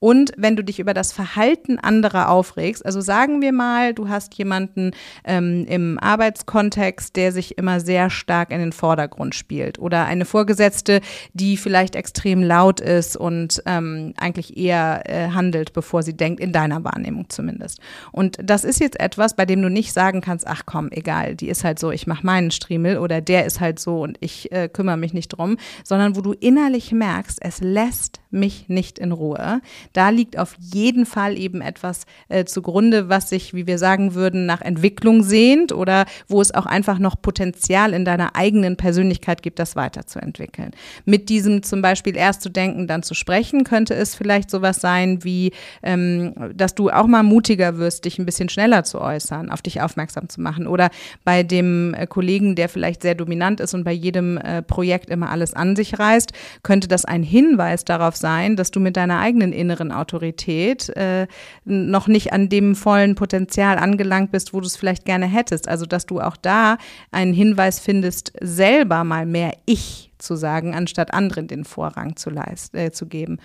Und 0.00 0.32
wenn 0.36 0.56
du 0.56 0.62
dich 0.62 0.78
über 0.78 0.94
das 0.94 1.12
Verhalten 1.12 1.78
anderer 1.78 2.28
aufregst, 2.28 2.84
also 2.84 3.00
sagen 3.00 3.40
wir 3.40 3.52
mal, 3.52 3.94
du 3.94 4.08
hast 4.08 4.34
jemanden 4.34 4.92
ähm, 5.24 5.64
im 5.68 5.98
Arbeitskontext, 6.00 7.16
der 7.16 7.32
sich 7.32 7.58
immer 7.58 7.80
sehr 7.80 8.10
stark 8.10 8.50
in 8.50 8.60
den 8.60 8.72
Vordergrund 8.72 9.34
spielt 9.34 9.78
oder 9.78 10.04
eine 10.04 10.24
Vorgesetzte, 10.24 11.00
die 11.32 11.56
vielleicht 11.56 11.96
extrem 11.96 12.42
laut 12.42 12.80
ist 12.80 13.16
und 13.16 13.62
ähm, 13.66 14.14
eigentlich 14.18 14.56
eher 14.56 15.02
äh, 15.06 15.30
handelt, 15.30 15.72
bevor 15.72 16.02
sie 16.02 16.16
denkt, 16.16 16.40
in 16.40 16.52
deiner 16.52 16.84
Wahrnehmung 16.84 17.28
zumindest. 17.28 17.80
Und 18.12 18.38
das 18.42 18.64
ist 18.64 18.80
jetzt 18.80 19.00
etwas, 19.00 19.34
bei 19.34 19.46
dem 19.46 19.62
du 19.62 19.68
nicht 19.68 19.92
sagen 19.92 20.20
kannst, 20.20 20.46
ach 20.46 20.62
komm, 20.66 20.88
egal, 20.92 21.34
die 21.34 21.48
ist 21.48 21.64
halt 21.64 21.78
so, 21.78 21.90
ich 21.90 22.06
mache 22.06 22.24
meinen 22.24 22.50
Striemel 22.50 22.98
oder 22.98 23.20
der 23.20 23.46
ist 23.46 23.60
halt 23.60 23.78
so 23.78 24.02
und 24.02 24.16
ich 24.20 24.52
äh, 24.52 24.68
kümmere 24.68 24.96
mich 24.96 25.12
nicht 25.12 25.28
drum, 25.28 25.56
sondern 25.84 26.16
wo 26.16 26.20
du 26.20 26.32
innerlich 26.32 26.92
merkst, 26.92 27.38
es 27.42 27.60
lässt 27.60 28.20
mich 28.30 28.68
nicht 28.68 28.98
in 28.98 29.12
Ruhe. 29.12 29.60
Da 29.98 30.10
liegt 30.10 30.38
auf 30.38 30.54
jeden 30.60 31.06
Fall 31.06 31.36
eben 31.36 31.60
etwas 31.60 32.04
äh, 32.28 32.44
zugrunde, 32.44 33.08
was 33.08 33.30
sich, 33.30 33.52
wie 33.52 33.66
wir 33.66 33.78
sagen 33.78 34.14
würden, 34.14 34.46
nach 34.46 34.60
Entwicklung 34.60 35.24
sehnt 35.24 35.72
oder 35.72 36.06
wo 36.28 36.40
es 36.40 36.54
auch 36.54 36.66
einfach 36.66 37.00
noch 37.00 37.20
Potenzial 37.20 37.92
in 37.92 38.04
deiner 38.04 38.36
eigenen 38.36 38.76
Persönlichkeit 38.76 39.42
gibt, 39.42 39.58
das 39.58 39.74
weiterzuentwickeln. 39.74 40.70
Mit 41.04 41.28
diesem 41.28 41.64
zum 41.64 41.82
Beispiel 41.82 42.16
erst 42.16 42.42
zu 42.42 42.48
denken, 42.48 42.86
dann 42.86 43.02
zu 43.02 43.14
sprechen, 43.14 43.64
könnte 43.64 43.94
es 43.94 44.14
vielleicht 44.14 44.52
sowas 44.52 44.80
sein 44.80 45.24
wie, 45.24 45.50
ähm, 45.82 46.32
dass 46.54 46.76
du 46.76 46.90
auch 46.90 47.08
mal 47.08 47.24
mutiger 47.24 47.78
wirst, 47.78 48.04
dich 48.04 48.20
ein 48.20 48.24
bisschen 48.24 48.48
schneller 48.48 48.84
zu 48.84 49.00
äußern, 49.00 49.50
auf 49.50 49.62
dich 49.62 49.80
aufmerksam 49.80 50.28
zu 50.28 50.40
machen. 50.40 50.68
Oder 50.68 50.90
bei 51.24 51.42
dem 51.42 51.92
äh, 51.94 52.06
Kollegen, 52.06 52.54
der 52.54 52.68
vielleicht 52.68 53.02
sehr 53.02 53.16
dominant 53.16 53.58
ist 53.58 53.74
und 53.74 53.82
bei 53.82 53.90
jedem 53.90 54.38
äh, 54.38 54.62
Projekt 54.62 55.10
immer 55.10 55.30
alles 55.30 55.54
an 55.54 55.74
sich 55.74 55.98
reißt, 55.98 56.30
könnte 56.62 56.86
das 56.86 57.04
ein 57.04 57.24
Hinweis 57.24 57.84
darauf 57.84 58.14
sein, 58.14 58.54
dass 58.54 58.70
du 58.70 58.78
mit 58.78 58.96
deiner 58.96 59.18
eigenen 59.18 59.52
inneren 59.52 59.87
Autorität 59.92 60.88
äh, 60.90 61.26
noch 61.64 62.08
nicht 62.08 62.32
an 62.32 62.48
dem 62.48 62.74
vollen 62.74 63.14
Potenzial 63.14 63.78
angelangt 63.78 64.32
bist, 64.32 64.52
wo 64.52 64.60
du 64.60 64.66
es 64.66 64.76
vielleicht 64.76 65.04
gerne 65.04 65.26
hättest. 65.26 65.68
Also 65.68 65.86
dass 65.86 66.06
du 66.06 66.20
auch 66.20 66.36
da 66.36 66.78
einen 67.10 67.32
Hinweis 67.32 67.80
findest, 67.80 68.32
selber 68.40 69.04
mal 69.04 69.26
mehr 69.26 69.52
Ich 69.66 70.12
zu 70.18 70.36
sagen, 70.36 70.74
anstatt 70.74 71.14
anderen 71.14 71.46
den 71.46 71.64
Vorrang 71.64 72.16
zu, 72.16 72.30
leist, 72.30 72.74
äh, 72.74 72.90
zu 72.90 73.06
geben. 73.06 73.38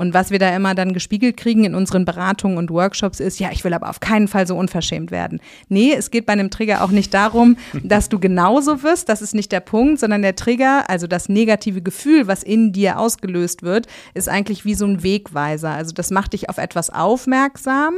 Und 0.00 0.14
was 0.14 0.30
wir 0.30 0.38
da 0.38 0.56
immer 0.56 0.74
dann 0.74 0.94
gespiegelt 0.94 1.36
kriegen 1.36 1.64
in 1.64 1.74
unseren 1.74 2.06
Beratungen 2.06 2.56
und 2.56 2.70
Workshops 2.70 3.20
ist, 3.20 3.38
ja, 3.38 3.50
ich 3.52 3.64
will 3.64 3.74
aber 3.74 3.90
auf 3.90 4.00
keinen 4.00 4.28
Fall 4.28 4.46
so 4.46 4.56
unverschämt 4.56 5.10
werden. 5.10 5.40
Nee, 5.68 5.92
es 5.92 6.10
geht 6.10 6.24
bei 6.24 6.32
einem 6.32 6.48
Trigger 6.48 6.82
auch 6.82 6.90
nicht 6.90 7.12
darum, 7.12 7.58
dass 7.84 8.08
du 8.08 8.18
genauso 8.18 8.82
wirst, 8.82 9.10
das 9.10 9.20
ist 9.20 9.34
nicht 9.34 9.52
der 9.52 9.60
Punkt, 9.60 10.00
sondern 10.00 10.22
der 10.22 10.36
Trigger, 10.36 10.88
also 10.88 11.06
das 11.06 11.28
negative 11.28 11.82
Gefühl, 11.82 12.26
was 12.26 12.42
in 12.42 12.72
dir 12.72 12.98
ausgelöst 12.98 13.62
wird, 13.62 13.88
ist 14.14 14.30
eigentlich 14.30 14.64
wie 14.64 14.74
so 14.74 14.86
ein 14.86 15.02
Wegweiser. 15.02 15.68
Also 15.68 15.92
das 15.92 16.10
macht 16.10 16.32
dich 16.32 16.48
auf 16.48 16.56
etwas 16.56 16.88
aufmerksam, 16.88 17.92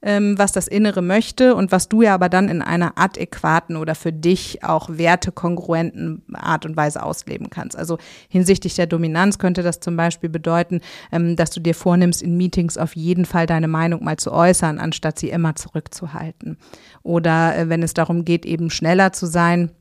ähm, 0.00 0.38
was 0.38 0.52
das 0.52 0.68
Innere 0.68 1.02
möchte 1.02 1.54
und 1.54 1.72
was 1.72 1.88
du 1.88 2.02
ja 2.02 2.14
aber 2.14 2.28
dann 2.28 2.48
in 2.48 2.62
einer 2.62 2.92
adäquaten 2.96 3.76
oder 3.76 3.94
für 3.94 4.12
dich 4.12 4.62
auch 4.62 4.88
wertekongruenten 4.90 6.22
Art 6.34 6.64
und 6.64 6.76
Weise 6.76 7.02
ausleben 7.02 7.50
kannst. 7.50 7.76
Also 7.76 7.98
hinsichtlich 8.28 8.74
der 8.74 8.86
Dominanz 8.86 9.38
könnte 9.38 9.62
das 9.62 9.80
zum 9.80 9.96
Beispiel 9.96 10.30
bedeuten, 10.30 10.80
ähm, 11.10 11.36
dass 11.36 11.50
du 11.50 11.60
dir 11.60 11.74
vornimmst, 11.74 12.22
in 12.22 12.36
Meetings 12.36 12.78
auf 12.78 12.94
jeden 12.94 13.24
Fall 13.24 13.46
deine 13.46 13.68
Meinung 13.68 14.04
mal 14.04 14.16
zu 14.16 14.32
äußern, 14.32 14.78
anstatt 14.78 15.18
sie 15.18 15.30
immer 15.30 15.56
zurückzuhalten. 15.56 16.58
Oder 17.02 17.56
äh, 17.56 17.68
wenn 17.68 17.82
es 17.82 17.94
darum 17.94 18.24
geht, 18.24 18.46
eben 18.46 18.70
schneller 18.70 19.12
zu 19.12 19.26
sein, 19.26 19.72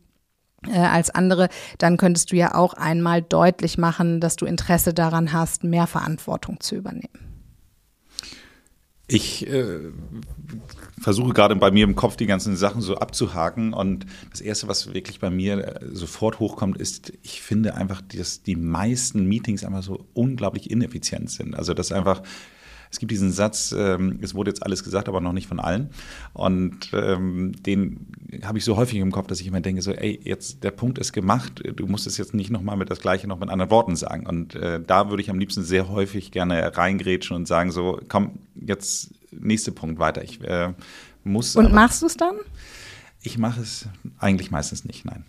äh, 0.67 0.79
als 0.79 1.11
andere, 1.11 1.49
dann 1.77 1.97
könntest 1.97 2.31
du 2.31 2.35
ja 2.35 2.55
auch 2.55 2.73
einmal 2.73 3.21
deutlich 3.21 3.77
machen, 3.77 4.19
dass 4.19 4.35
du 4.35 4.45
Interesse 4.45 4.93
daran 4.93 5.31
hast, 5.31 5.63
mehr 5.63 5.85
Verantwortung 5.85 6.59
zu 6.59 6.75
übernehmen. 6.75 7.26
Ich 9.09 9.47
äh, 9.47 9.79
versuche 10.99 11.33
gerade 11.33 11.55
bei 11.55 11.71
mir 11.71 11.85
im 11.85 11.95
Kopf 11.95 12.17
die 12.17 12.25
ganzen 12.25 12.57
Sachen 12.57 12.81
so 12.81 12.97
abzuhaken 12.97 13.73
und 13.73 14.05
das 14.31 14.41
Erste, 14.41 14.67
was 14.67 14.93
wirklich 14.93 15.21
bei 15.21 15.29
mir 15.29 15.81
äh, 15.81 15.95
sofort 15.95 16.39
hochkommt, 16.39 16.77
ist, 16.77 17.13
ich 17.23 17.41
finde 17.41 17.75
einfach, 17.75 18.01
dass 18.01 18.43
die 18.43 18.57
meisten 18.57 19.25
Meetings 19.25 19.63
einfach 19.63 19.83
so 19.83 20.05
unglaublich 20.13 20.69
ineffizient 20.69 21.29
sind. 21.29 21.55
Also 21.55 21.73
dass 21.73 21.93
einfach 21.93 22.21
es 22.91 22.99
gibt 22.99 23.11
diesen 23.11 23.31
Satz, 23.31 23.73
ähm, 23.77 24.19
es 24.21 24.35
wurde 24.35 24.51
jetzt 24.51 24.63
alles 24.63 24.83
gesagt, 24.83 25.07
aber 25.07 25.21
noch 25.21 25.33
nicht 25.33 25.47
von 25.47 25.59
allen. 25.59 25.89
Und 26.33 26.91
ähm, 26.93 27.53
den 27.63 28.07
habe 28.43 28.57
ich 28.57 28.65
so 28.65 28.75
häufig 28.75 28.99
im 28.99 29.11
Kopf, 29.11 29.27
dass 29.27 29.39
ich 29.39 29.47
immer 29.47 29.61
denke, 29.61 29.81
so, 29.81 29.91
ey, 29.91 30.19
jetzt 30.23 30.63
der 30.63 30.71
Punkt 30.71 30.97
ist 30.97 31.13
gemacht, 31.13 31.63
du 31.75 31.87
musst 31.87 32.07
es 32.07 32.17
jetzt 32.17 32.33
nicht 32.33 32.49
nochmal 32.49 32.77
mit 32.77 32.89
das 32.89 32.99
Gleiche 32.99 33.27
noch 33.27 33.39
mit 33.39 33.49
anderen 33.49 33.71
Worten 33.71 33.95
sagen. 33.95 34.25
Und 34.25 34.55
äh, 34.55 34.81
da 34.85 35.09
würde 35.09 35.21
ich 35.21 35.29
am 35.29 35.39
liebsten 35.39 35.63
sehr 35.63 35.89
häufig 35.89 36.31
gerne 36.31 36.77
reingrätschen 36.77 37.35
und 37.35 37.47
sagen, 37.47 37.71
so, 37.71 37.99
komm, 38.07 38.39
jetzt 38.55 39.11
nächster 39.31 39.71
Punkt 39.71 39.99
weiter. 39.99 40.23
Ich 40.23 40.41
äh, 40.41 40.73
muss. 41.23 41.55
Und 41.55 41.73
machst 41.73 42.01
du 42.01 42.05
es 42.05 42.17
dann? 42.17 42.35
Ich 43.21 43.37
mache 43.37 43.61
es 43.61 43.87
eigentlich 44.19 44.51
meistens 44.51 44.85
nicht, 44.85 45.05
nein. 45.05 45.25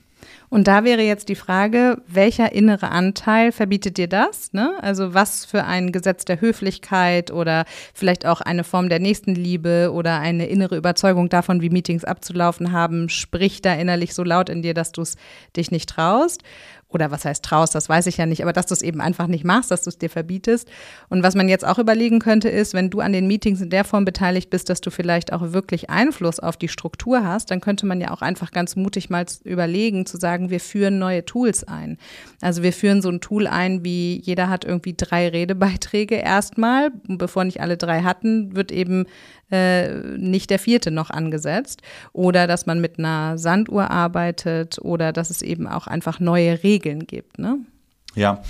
Und 0.51 0.67
da 0.67 0.85
wäre 0.85 1.03
jetzt 1.03 1.29
die 1.29 1.35
Frage, 1.35 2.01
welcher 2.07 2.53
innere 2.53 2.91
Anteil 2.91 3.53
verbietet 3.53 3.99
dir 3.99 4.09
das? 4.09 4.53
Ne? 4.53 4.73
Also 4.81 5.13
was 5.13 5.45
für 5.45 5.65
ein 5.65 5.93
Gesetz 5.93 6.25
der 6.25 6.41
Höflichkeit 6.41 7.31
oder 7.31 7.65
vielleicht 7.93 8.25
auch 8.25 8.41
eine 8.41 8.65
Form 8.65 8.89
der 8.89 8.99
Nächstenliebe 8.99 9.91
oder 9.93 10.19
eine 10.21 10.47
innere 10.47 10.77
Überzeugung 10.77 11.29
davon, 11.29 11.61
wie 11.61 11.71
Meetings 11.71 12.05
abzulaufen 12.05 12.73
haben, 12.73 13.09
spricht 13.09 13.67
da 13.67 13.75
innerlich 13.75 14.15
so 14.15 14.25
laut 14.25 14.49
in 14.49 14.63
dir, 14.63 14.73
dass 14.73 14.93
du 14.93 15.03
es 15.03 15.17
dich 15.55 15.71
nicht 15.71 15.91
traust? 15.91 16.43
Oder 16.89 17.11
was 17.11 17.25
heißt 17.25 17.45
traust, 17.45 17.75
das 17.75 17.89
weiß 17.89 18.07
ich 18.07 18.17
ja 18.17 18.27
nicht, 18.27 18.43
aber 18.43 18.53
dass 18.53 18.67
du 18.67 18.75
es 18.75 18.83
eben 18.83 19.01
einfach 19.01 19.27
nicht 19.27 19.45
machst, 19.45 19.71
dass 19.71 19.83
du 19.83 19.91
es 19.91 19.99
dir 19.99 20.09
verbietest. 20.09 20.71
Und 21.09 21.23
was 21.23 21.35
man 21.35 21.49
jetzt 21.49 21.67
auch 21.67 21.79
überlegen 21.79 22.19
könnte, 22.19 22.49
ist, 22.49 22.73
wenn 22.73 22.89
du 22.89 23.01
an 23.01 23.13
den 23.13 23.27
Meetings 23.27 23.61
in 23.61 23.71
der 23.71 23.85
Form 23.85 24.05
beteiligt 24.05 24.49
bist, 24.49 24.71
dass 24.71 24.81
du 24.81 24.91
vielleicht 24.91 25.33
auch 25.33 25.53
wirklich 25.53 25.91
Einfluss 25.91 26.41
auf 26.41 26.57
die 26.57 26.69
Struktur 26.69 27.25
hast, 27.25 27.51
dann 27.51 27.61
könnte 27.61 27.85
man 27.85 28.01
ja 28.01 28.11
auch 28.11 28.23
einfach 28.23 28.53
ganz 28.53 28.75
mutig 28.75 29.11
mal 29.11 29.27
überlegen, 29.45 30.07
zu 30.07 30.17
sagen, 30.17 30.49
wir 30.51 30.61
führen 30.61 30.99
neue 30.99 31.25
Tools 31.25 31.65
ein. 31.65 31.99
Also 32.41 32.63
wir 32.63 32.73
führen 32.73 33.03
so 33.03 33.11
ein 33.11 33.21
Tool 33.21 33.47
ein, 33.47 33.85
wie 33.85 34.21
jeder 34.21 34.49
hat 34.49 34.65
irgendwie 34.65 34.95
drei 34.97 35.29
Redebeiträge 35.29 36.15
erstmal. 36.15 36.91
Bevor 37.07 37.45
nicht 37.45 37.61
alle 37.61 37.77
drei 37.77 38.03
hatten, 38.03 38.57
wird 38.57 38.73
eben 38.73 39.05
äh, 39.51 40.17
nicht 40.17 40.51
der 40.51 40.59
vierte 40.59 40.91
noch 40.91 41.11
angesetzt. 41.11 41.83
Oder 42.13 42.47
dass 42.47 42.67
man 42.67 42.81
mit 42.81 42.99
einer 42.99 43.39
Sanduhr 43.39 43.91
arbeitet 43.91 44.79
oder 44.81 45.13
dass 45.13 45.31
es 45.31 45.43
eben 45.43 45.67
auch 45.67 45.87
einfach 45.87 46.21
neue 46.21 46.63
Regeln 46.63 47.07
gibt. 47.07 47.39
Ne? 47.39 47.59
Ja, 48.15 48.43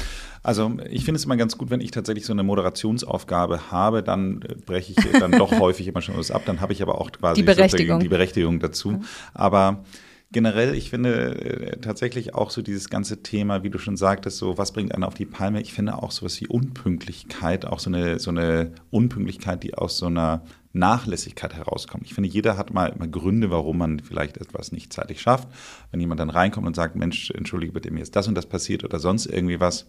also 0.42 0.76
ich 0.88 1.04
finde 1.04 1.18
es 1.18 1.24
immer 1.24 1.36
ganz 1.36 1.58
gut, 1.58 1.70
wenn 1.70 1.80
ich 1.80 1.90
tatsächlich 1.90 2.24
so 2.24 2.32
eine 2.32 2.42
Moderationsaufgabe 2.42 3.70
habe, 3.70 4.02
dann 4.02 4.42
äh, 4.42 4.54
breche 4.54 4.92
ich 4.92 5.20
dann 5.20 5.32
doch 5.32 5.52
häufig 5.60 5.86
immer 5.86 6.02
schon 6.02 6.16
was 6.16 6.30
ab. 6.30 6.42
Dann 6.46 6.60
habe 6.60 6.72
ich 6.72 6.82
aber 6.82 7.00
auch 7.00 7.12
quasi 7.12 7.42
die 7.42 7.46
Berechtigung, 7.46 8.00
die 8.00 8.08
Berechtigung 8.08 8.60
dazu. 8.60 8.92
Mhm. 8.92 9.04
Aber 9.34 9.84
generell, 10.30 10.74
ich 10.74 10.90
finde 10.90 11.34
äh, 11.40 11.80
tatsächlich 11.80 12.34
auch 12.34 12.50
so 12.50 12.62
dieses 12.62 12.88
ganze 12.88 13.22
Thema, 13.22 13.62
wie 13.62 13.70
du 13.70 13.78
schon 13.78 13.96
sagtest, 13.96 14.38
so 14.38 14.58
was 14.58 14.72
bringt 14.72 14.94
einen 14.94 15.04
auf 15.04 15.14
die 15.14 15.26
Palme. 15.26 15.60
Ich 15.60 15.72
finde 15.72 16.02
auch 16.02 16.10
sowas 16.10 16.40
wie 16.40 16.46
Unpünktlichkeit, 16.46 17.66
auch 17.66 17.78
so 17.78 17.90
eine, 17.90 18.18
so 18.18 18.30
eine 18.30 18.72
Unpünktlichkeit, 18.90 19.62
die 19.62 19.74
aus 19.74 19.98
so 19.98 20.06
einer 20.06 20.42
Nachlässigkeit 20.78 21.54
herauskommt. 21.54 22.04
Ich 22.06 22.14
finde, 22.14 22.28
jeder 22.28 22.56
hat 22.56 22.72
mal 22.72 22.86
immer 22.86 23.06
Gründe, 23.06 23.50
warum 23.50 23.78
man 23.78 24.00
vielleicht 24.00 24.38
etwas 24.38 24.72
nicht 24.72 24.92
zeitig 24.92 25.20
schafft. 25.20 25.48
Wenn 25.90 26.00
jemand 26.00 26.20
dann 26.20 26.30
reinkommt 26.30 26.66
und 26.66 26.76
sagt, 26.76 26.96
Mensch, 26.96 27.30
entschuldige 27.30 27.72
bitte, 27.72 27.90
mir 27.90 28.02
ist 28.02 28.16
das 28.16 28.28
und 28.28 28.34
das 28.34 28.46
passiert 28.46 28.84
oder 28.84 28.98
sonst 28.98 29.26
irgendwie 29.26 29.60
was, 29.60 29.86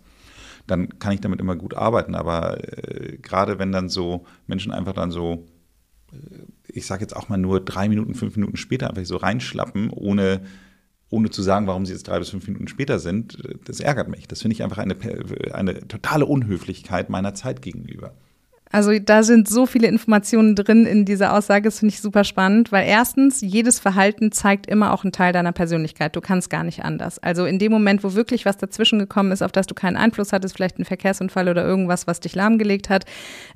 dann 0.67 0.99
kann 0.99 1.13
ich 1.13 1.21
damit 1.21 1.39
immer 1.39 1.55
gut 1.55 1.73
arbeiten. 1.73 2.15
Aber 2.15 2.57
äh, 2.63 3.17
gerade 3.17 3.59
wenn 3.59 3.71
dann 3.71 3.89
so 3.89 4.25
Menschen 4.47 4.71
einfach 4.71 4.93
dann 4.93 5.11
so 5.11 5.47
ich 6.67 6.85
sage 6.85 7.01
jetzt 7.01 7.15
auch 7.15 7.29
mal 7.29 7.37
nur 7.37 7.63
drei 7.63 7.89
Minuten, 7.89 8.15
fünf 8.15 8.35
Minuten 8.35 8.57
später 8.57 8.89
einfach 8.89 9.05
so 9.05 9.17
reinschlappen, 9.17 9.89
ohne, 9.89 10.41
ohne 11.09 11.29
zu 11.29 11.41
sagen, 11.41 11.67
warum 11.67 11.85
sie 11.85 11.93
jetzt 11.93 12.07
drei 12.07 12.19
bis 12.19 12.29
fünf 12.29 12.47
Minuten 12.47 12.67
später 12.67 12.99
sind, 12.99 13.37
das 13.65 13.79
ärgert 13.79 14.09
mich. 14.09 14.27
Das 14.27 14.41
finde 14.41 14.53
ich 14.53 14.63
einfach 14.63 14.77
eine, 14.77 14.95
eine 15.53 15.87
totale 15.87 16.25
Unhöflichkeit 16.25 17.09
meiner 17.09 17.33
Zeit 17.33 17.61
gegenüber. 17.61 18.13
Also 18.71 18.91
da 18.99 19.23
sind 19.23 19.47
so 19.47 19.65
viele 19.65 19.87
Informationen 19.87 20.55
drin 20.55 20.85
in 20.85 21.03
dieser 21.03 21.33
Aussage, 21.35 21.63
das 21.63 21.79
finde 21.79 21.95
ich 21.95 22.01
super 22.01 22.23
spannend, 22.23 22.71
weil 22.71 22.87
erstens, 22.87 23.41
jedes 23.41 23.79
Verhalten 23.79 24.31
zeigt 24.31 24.67
immer 24.67 24.93
auch 24.93 25.03
einen 25.03 25.11
Teil 25.11 25.33
deiner 25.33 25.51
Persönlichkeit. 25.51 26.15
Du 26.15 26.21
kannst 26.21 26.51
gar 26.51 26.63
nicht 26.63 26.85
anders. 26.85 27.17
Also 27.17 27.45
in 27.45 27.57
dem 27.57 27.71
Moment, 27.71 28.03
wo 28.03 28.13
wirklich 28.13 28.45
was 28.45 28.57
dazwischen 28.57 28.99
gekommen 28.99 29.31
ist, 29.31 29.41
auf 29.41 29.51
das 29.51 29.65
du 29.65 29.73
keinen 29.73 29.97
Einfluss 29.97 30.33
hattest, 30.33 30.55
vielleicht 30.55 30.77
ein 30.77 30.85
Verkehrsunfall 30.85 31.49
oder 31.49 31.65
irgendwas, 31.65 32.05
was 32.05 32.19
dich 32.19 32.35
lahmgelegt 32.35 32.89
hat, 32.89 33.05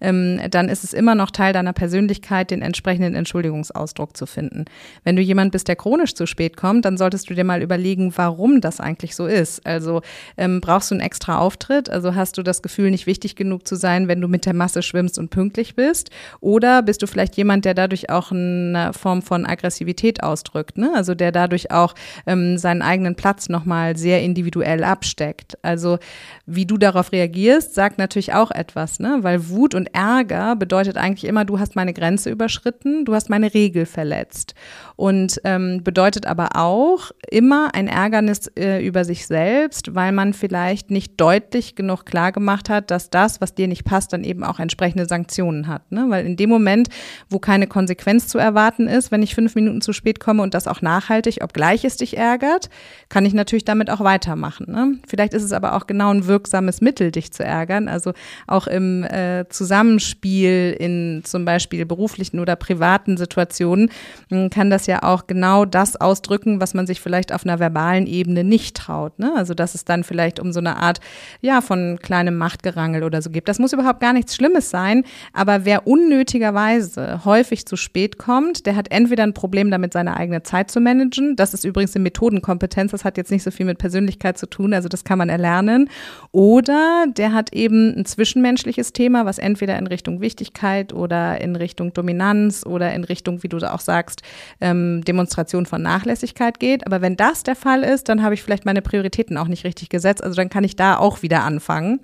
ähm, 0.02 0.40
dann 0.50 0.68
ist 0.68 0.84
es 0.84 0.94
immer 0.94 1.14
noch 1.14 1.30
Teil 1.30 1.54
deiner 1.54 1.74
Persönlichkeit, 1.74 2.50
den 2.50 2.64
entsprechenden 2.64 3.14
Entschuldigungsausdruck 3.14 4.18
zu 4.18 4.26
finden. 4.26 4.66
Wenn 5.04 5.16
du 5.16 5.22
jemand 5.22 5.52
bist, 5.52 5.68
der 5.68 5.76
chronisch 5.76 6.16
zu 6.16 6.26
spät 6.26 6.58
kommt, 6.58 6.86
dann 6.86 6.98
solltest 6.98 7.30
du 7.30 7.36
dir 7.36 7.44
mal 7.44 7.62
überlegen, 7.62 8.14
warum 8.16 8.62
das 8.62 8.80
eigentlich 8.80 9.16
so 9.16 9.28
ist. 9.28 9.64
Also 9.64 10.02
ähm, 10.38 10.60
brauchst 10.60 10.90
du 10.90 10.96
einen 10.96 11.02
extra 11.02 11.38
Auftritt? 11.38 11.92
Also 11.92 12.16
hast 12.16 12.40
du 12.40 12.42
das 12.42 12.64
Gefühl, 12.64 12.90
nicht 12.90 13.06
wichtig 13.06 13.36
genug 13.36 13.68
zu 13.68 13.76
sein, 13.76 14.08
wenn 14.08 14.20
du 14.20 14.28
mit 14.28 14.48
der 14.48 14.56
Masse 14.56 14.82
schwimmst? 14.82 15.03
Schwimmst 15.04 15.20
und 15.20 15.30
pünktlich 15.30 15.76
bist? 15.76 16.10
Oder 16.40 16.82
bist 16.82 17.02
du 17.02 17.08
vielleicht 17.08 17.36
jemand, 17.36 17.66
der 17.66 17.74
dadurch 17.74 18.10
auch 18.10 18.32
eine 18.32 18.92
Form 18.94 19.22
von 19.22 19.46
Aggressivität 19.46 20.24
ausdrückt, 20.24 20.78
ne? 20.78 20.92
Also 20.96 21.16
der 21.16 21.32
dadurch 21.32 21.72
auch 21.72 21.94
ähm, 22.26 22.58
seinen 22.58 22.82
eigenen 22.82 23.16
Platz 23.16 23.50
nochmal 23.50 23.98
sehr 23.98 24.22
individuell 24.22 24.84
absteckt. 24.84 25.58
Also 25.62 26.00
wie 26.46 26.66
du 26.66 26.78
darauf 26.78 27.12
reagierst, 27.12 27.74
sagt 27.74 27.98
natürlich 27.98 28.34
auch 28.34 28.52
etwas, 28.52 29.00
ne? 29.00 29.20
Weil 29.22 29.50
Wut 29.50 29.76
und 29.76 29.94
Ärger 29.94 30.56
bedeutet 30.56 30.98
eigentlich 30.98 31.26
immer, 31.26 31.46
du 31.46 31.60
hast 31.60 31.76
meine 31.76 31.94
Grenze 31.94 32.30
überschritten, 32.30 33.06
du 33.06 33.14
hast 33.14 33.30
meine 33.30 33.54
Regel 33.54 33.86
verletzt. 33.86 34.56
Und 34.96 35.42
ähm, 35.44 35.84
bedeutet 35.84 36.26
aber 36.28 36.50
auch 36.56 37.12
immer 37.30 37.74
ein 37.74 37.88
Ärgernis 37.88 38.48
äh, 38.56 38.86
über 38.86 39.04
sich 39.04 39.26
selbst, 39.28 39.96
weil 39.96 40.12
man 40.12 40.34
vielleicht 40.34 40.92
nicht 40.92 41.20
deutlich 41.20 41.76
genug 41.76 42.06
klar 42.06 42.32
gemacht 42.32 42.70
hat, 42.70 42.92
dass 42.92 43.10
das, 43.10 43.42
was 43.42 43.56
dir 43.56 43.68
nicht 43.68 43.84
passt, 43.84 44.14
dann 44.14 44.24
eben 44.24 44.44
auch 44.44 44.60
entsprechend 44.60 44.93
entsprechende 44.94 45.06
Sanktionen 45.08 45.68
hat. 45.68 45.92
Ne? 45.92 46.06
Weil 46.10 46.26
in 46.26 46.36
dem 46.36 46.50
Moment, 46.50 46.90
wo 47.30 47.40
keine 47.40 47.68
Konsequenz 47.68 48.28
zu 48.28 48.38
erwarten 48.38 48.88
ist, 48.88 49.12
wenn 49.12 49.24
ich 49.24 49.36
fünf 49.36 49.56
Minuten 49.56 49.82
zu 49.82 49.94
spät 49.94 50.20
komme 50.20 50.42
und 50.42 50.54
das 50.54 50.68
auch 50.68 50.82
nachhaltig, 50.82 51.40
obgleich 51.42 51.84
es 51.86 51.98
dich 51.98 52.18
ärgert, 52.18 52.70
kann 53.10 53.26
ich 53.26 53.34
natürlich 53.34 53.66
damit 53.66 53.90
auch 53.90 54.02
weitermachen. 54.02 54.72
Ne? 54.72 54.98
Vielleicht 55.08 55.34
ist 55.34 55.44
es 55.44 55.52
aber 55.52 55.76
auch 55.76 55.88
genau 55.88 56.12
ein 56.12 56.28
wirksames 56.28 56.82
Mittel, 56.82 57.12
dich 57.12 57.32
zu 57.32 57.44
ärgern. 57.44 57.88
Also 57.88 58.14
auch 58.48 58.68
im 58.68 59.04
äh, 59.04 59.46
Zusammenspiel 59.50 60.76
in 60.80 61.22
zum 61.24 61.46
Beispiel 61.46 61.86
beruflichen 61.86 62.40
oder 62.40 62.56
privaten 62.56 63.18
Situationen 63.18 63.90
hm, 64.30 64.50
kann 64.50 64.70
das 64.70 64.88
ja 64.88 65.04
auch 65.04 65.28
genau 65.28 65.66
das 65.66 66.00
ausdrücken, 66.00 66.62
was 66.62 66.74
man 66.74 66.88
sich 66.88 67.02
vielleicht 67.02 67.34
auf 67.34 67.46
einer 67.46 67.60
verbalen 67.60 68.08
Ebene 68.08 68.44
nicht 68.44 68.76
traut. 68.76 69.20
Ne? 69.20 69.34
Also 69.36 69.54
dass 69.54 69.76
es 69.76 69.86
dann 69.86 70.04
vielleicht 70.04 70.40
um 70.40 70.52
so 70.52 70.60
eine 70.60 70.78
Art 70.78 71.00
ja 71.42 71.62
von 71.62 72.00
kleinem 72.02 72.38
Machtgerangel 72.38 73.04
oder 73.04 73.22
so 73.22 73.30
gibt. 73.30 73.48
Das 73.48 73.60
muss 73.60 73.74
überhaupt 73.74 74.00
gar 74.00 74.14
nichts 74.14 74.36
Schlimmes 74.36 74.70
sein 74.70 74.83
sein. 74.84 75.04
Aber 75.32 75.66
wer 75.66 75.88
unnötigerweise 75.88 77.24
häufig 77.26 77.66
zu 77.66 77.76
spät 77.76 78.18
kommt, 78.18 78.66
der 78.66 78.76
hat 78.76 78.92
entweder 78.92 79.24
ein 79.24 79.34
Problem 79.34 79.72
damit, 79.72 79.94
seine 79.94 80.18
eigene 80.18 80.44
Zeit 80.44 80.72
zu 80.72 80.80
managen. 80.80 81.36
Das 81.36 81.54
ist 81.54 81.64
übrigens 81.64 81.96
eine 81.96 82.04
Methodenkompetenz. 82.04 82.92
Das 82.92 83.06
hat 83.06 83.18
jetzt 83.18 83.32
nicht 83.32 83.44
so 83.44 83.52
viel 83.52 83.66
mit 83.66 83.78
Persönlichkeit 83.78 84.38
zu 84.38 84.48
tun. 84.48 84.74
Also 84.74 84.90
das 84.90 85.04
kann 85.04 85.18
man 85.18 85.30
erlernen. 85.30 85.90
Oder 86.32 87.06
der 87.08 87.34
hat 87.34 87.54
eben 87.54 87.98
ein 87.98 88.06
zwischenmenschliches 88.06 88.94
Thema, 88.94 89.26
was 89.26 89.38
entweder 89.38 89.78
in 89.78 89.88
Richtung 89.88 90.22
Wichtigkeit 90.22 90.94
oder 90.94 91.40
in 91.40 91.56
Richtung 91.56 91.94
Dominanz 91.94 92.66
oder 92.66 92.94
in 92.94 93.04
Richtung, 93.04 93.44
wie 93.44 93.50
du 93.50 93.58
auch 93.64 93.80
sagst, 93.80 94.22
ähm, 94.60 95.04
Demonstration 95.06 95.66
von 95.66 95.82
Nachlässigkeit 95.82 96.60
geht. 96.60 96.86
Aber 96.86 97.02
wenn 97.02 97.16
das 97.16 97.44
der 97.44 97.56
Fall 97.56 97.84
ist, 97.84 98.10
dann 98.10 98.22
habe 98.22 98.34
ich 98.34 98.44
vielleicht 98.44 98.66
meine 98.66 98.82
Prioritäten 98.82 99.38
auch 99.38 99.48
nicht 99.48 99.64
richtig 99.64 99.90
gesetzt. 99.90 100.24
Also 100.24 100.36
dann 100.36 100.50
kann 100.50 100.64
ich 100.64 100.76
da 100.76 100.98
auch 100.98 101.22
wieder 101.22 101.44
anfangen. 101.44 102.00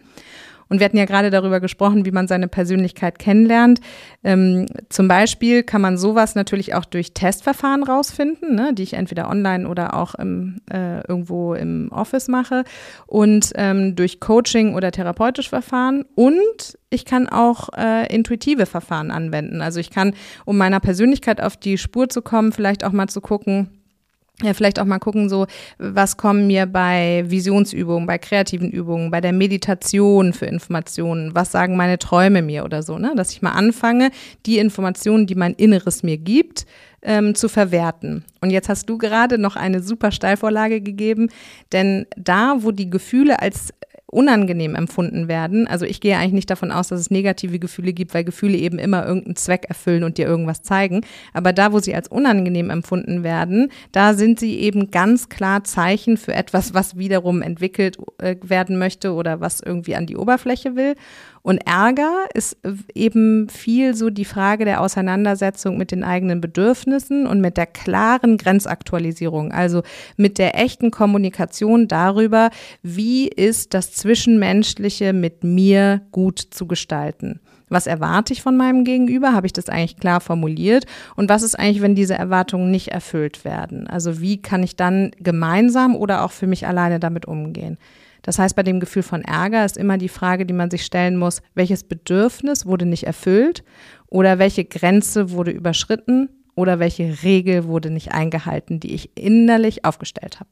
Und 0.69 0.79
wir 0.79 0.85
hatten 0.85 0.97
ja 0.97 1.05
gerade 1.05 1.31
darüber 1.31 1.59
gesprochen, 1.59 2.05
wie 2.05 2.11
man 2.11 2.27
seine 2.27 2.47
Persönlichkeit 2.47 3.19
kennenlernt. 3.19 3.81
Ähm, 4.23 4.67
zum 4.89 5.07
Beispiel 5.07 5.63
kann 5.63 5.81
man 5.81 5.97
sowas 5.97 6.35
natürlich 6.35 6.75
auch 6.75 6.85
durch 6.85 7.13
Testverfahren 7.13 7.83
rausfinden, 7.83 8.55
ne, 8.55 8.73
die 8.73 8.83
ich 8.83 8.93
entweder 8.93 9.29
online 9.29 9.67
oder 9.67 9.95
auch 9.95 10.15
im, 10.15 10.61
äh, 10.71 11.01
irgendwo 11.07 11.55
im 11.55 11.91
Office 11.91 12.27
mache. 12.27 12.63
Und 13.07 13.51
ähm, 13.55 13.95
durch 13.95 14.19
Coaching 14.19 14.75
oder 14.75 14.91
therapeutische 14.91 15.49
Verfahren. 15.49 16.05
Und 16.15 16.77
ich 16.91 17.05
kann 17.05 17.27
auch 17.27 17.69
äh, 17.75 18.13
intuitive 18.13 18.65
Verfahren 18.65 19.09
anwenden. 19.11 19.61
Also 19.61 19.79
ich 19.79 19.89
kann, 19.89 20.13
um 20.45 20.57
meiner 20.57 20.79
Persönlichkeit 20.79 21.41
auf 21.41 21.57
die 21.57 21.77
Spur 21.77 22.09
zu 22.09 22.21
kommen, 22.21 22.51
vielleicht 22.51 22.83
auch 22.83 22.91
mal 22.91 23.07
zu 23.07 23.21
gucken, 23.21 23.78
ja, 24.41 24.53
vielleicht 24.53 24.79
auch 24.79 24.85
mal 24.85 24.99
gucken, 24.99 25.29
so, 25.29 25.47
was 25.77 26.17
kommen 26.17 26.47
mir 26.47 26.65
bei 26.65 27.23
Visionsübungen, 27.27 28.07
bei 28.07 28.17
kreativen 28.17 28.71
Übungen, 28.71 29.11
bei 29.11 29.21
der 29.21 29.33
Meditation 29.33 30.33
für 30.33 30.45
Informationen, 30.45 31.35
was 31.35 31.51
sagen 31.51 31.75
meine 31.75 31.99
Träume 31.99 32.41
mir 32.41 32.63
oder 32.63 32.81
so, 32.83 32.97
ne? 32.97 33.13
Dass 33.15 33.31
ich 33.31 33.41
mal 33.41 33.51
anfange, 33.51 34.11
die 34.45 34.57
Informationen, 34.57 35.27
die 35.27 35.35
mein 35.35 35.53
Inneres 35.53 36.03
mir 36.03 36.17
gibt, 36.17 36.65
ähm, 37.01 37.35
zu 37.35 37.47
verwerten. 37.49 38.25
Und 38.41 38.51
jetzt 38.51 38.69
hast 38.69 38.89
du 38.89 38.97
gerade 38.97 39.37
noch 39.37 39.55
eine 39.55 39.81
super 39.81 40.11
Steilvorlage 40.11 40.81
gegeben, 40.81 41.29
denn 41.71 42.05
da, 42.17 42.57
wo 42.59 42.71
die 42.71 42.89
Gefühle 42.89 43.41
als 43.41 43.73
unangenehm 44.11 44.75
empfunden 44.75 45.27
werden. 45.27 45.67
Also 45.67 45.85
ich 45.85 46.01
gehe 46.01 46.17
eigentlich 46.17 46.33
nicht 46.33 46.49
davon 46.49 46.71
aus, 46.71 46.89
dass 46.89 46.99
es 46.99 47.11
negative 47.11 47.59
Gefühle 47.59 47.93
gibt, 47.93 48.13
weil 48.13 48.23
Gefühle 48.23 48.57
eben 48.57 48.79
immer 48.79 49.05
irgendeinen 49.05 49.35
Zweck 49.35 49.65
erfüllen 49.67 50.03
und 50.03 50.17
dir 50.17 50.27
irgendwas 50.27 50.61
zeigen. 50.61 51.01
Aber 51.33 51.53
da, 51.53 51.71
wo 51.73 51.79
sie 51.79 51.95
als 51.95 52.07
unangenehm 52.07 52.69
empfunden 52.69 53.23
werden, 53.23 53.71
da 53.91 54.13
sind 54.13 54.39
sie 54.39 54.59
eben 54.59 54.91
ganz 54.91 55.29
klar 55.29 55.63
Zeichen 55.63 56.17
für 56.17 56.33
etwas, 56.33 56.73
was 56.73 56.97
wiederum 56.97 57.41
entwickelt 57.41 57.97
äh, 58.17 58.35
werden 58.41 58.77
möchte 58.77 59.13
oder 59.13 59.41
was 59.41 59.61
irgendwie 59.61 59.95
an 59.95 60.05
die 60.05 60.17
Oberfläche 60.17 60.75
will. 60.75 60.95
Und 61.49 61.65
Ärger 61.65 62.27
ist 62.35 62.57
eben 62.93 63.49
viel 63.49 63.95
so 63.95 64.11
die 64.11 64.23
Frage 64.23 64.65
der 64.65 64.81
Auseinandersetzung 64.81 65.79
mit 65.79 65.89
den 65.89 66.03
eigenen 66.03 66.41
Bedürfnissen 66.41 67.25
und 67.25 67.41
mit 67.41 67.57
der 67.57 67.65
klaren 67.65 68.37
Grenzaktualisierung, 68.37 69.51
also 69.51 69.81
mit 70.15 70.37
der 70.37 70.59
echten 70.61 70.91
Kommunikation 70.91 71.87
darüber, 71.87 72.51
wie 72.83 73.27
ist 73.27 73.73
das 73.73 73.93
Zwischenmenschliche 73.93 75.11
mit 75.11 75.43
mir 75.43 76.01
gut 76.11 76.37
zu 76.37 76.67
gestalten. 76.67 77.39
Was 77.67 77.87
erwarte 77.87 78.31
ich 78.31 78.43
von 78.43 78.55
meinem 78.55 78.83
Gegenüber? 78.83 79.33
Habe 79.33 79.47
ich 79.47 79.53
das 79.53 79.69
eigentlich 79.69 79.97
klar 79.97 80.21
formuliert? 80.21 80.85
Und 81.15 81.29
was 81.29 81.41
ist 81.41 81.57
eigentlich, 81.57 81.81
wenn 81.81 81.95
diese 81.95 82.13
Erwartungen 82.13 82.69
nicht 82.69 82.89
erfüllt 82.89 83.43
werden? 83.43 83.87
Also 83.87 84.21
wie 84.21 84.39
kann 84.39 84.61
ich 84.61 84.75
dann 84.75 85.09
gemeinsam 85.17 85.95
oder 85.95 86.23
auch 86.25 86.31
für 86.31 86.45
mich 86.45 86.67
alleine 86.67 86.99
damit 86.99 87.25
umgehen? 87.25 87.79
Das 88.21 88.39
heißt, 88.39 88.55
bei 88.55 88.63
dem 88.63 88.79
Gefühl 88.79 89.03
von 89.03 89.21
Ärger 89.21 89.65
ist 89.65 89.77
immer 89.77 89.97
die 89.97 90.09
Frage, 90.09 90.45
die 90.45 90.53
man 90.53 90.69
sich 90.69 90.85
stellen 90.85 91.17
muss, 91.17 91.41
welches 91.55 91.83
Bedürfnis 91.83 92.65
wurde 92.65 92.85
nicht 92.85 93.03
erfüllt 93.03 93.63
oder 94.07 94.39
welche 94.39 94.65
Grenze 94.65 95.31
wurde 95.31 95.51
überschritten 95.51 96.29
oder 96.55 96.79
welche 96.79 97.23
Regel 97.23 97.65
wurde 97.65 97.89
nicht 97.89 98.11
eingehalten, 98.11 98.79
die 98.79 98.93
ich 98.93 99.17
innerlich 99.17 99.85
aufgestellt 99.85 100.39
habe. 100.39 100.49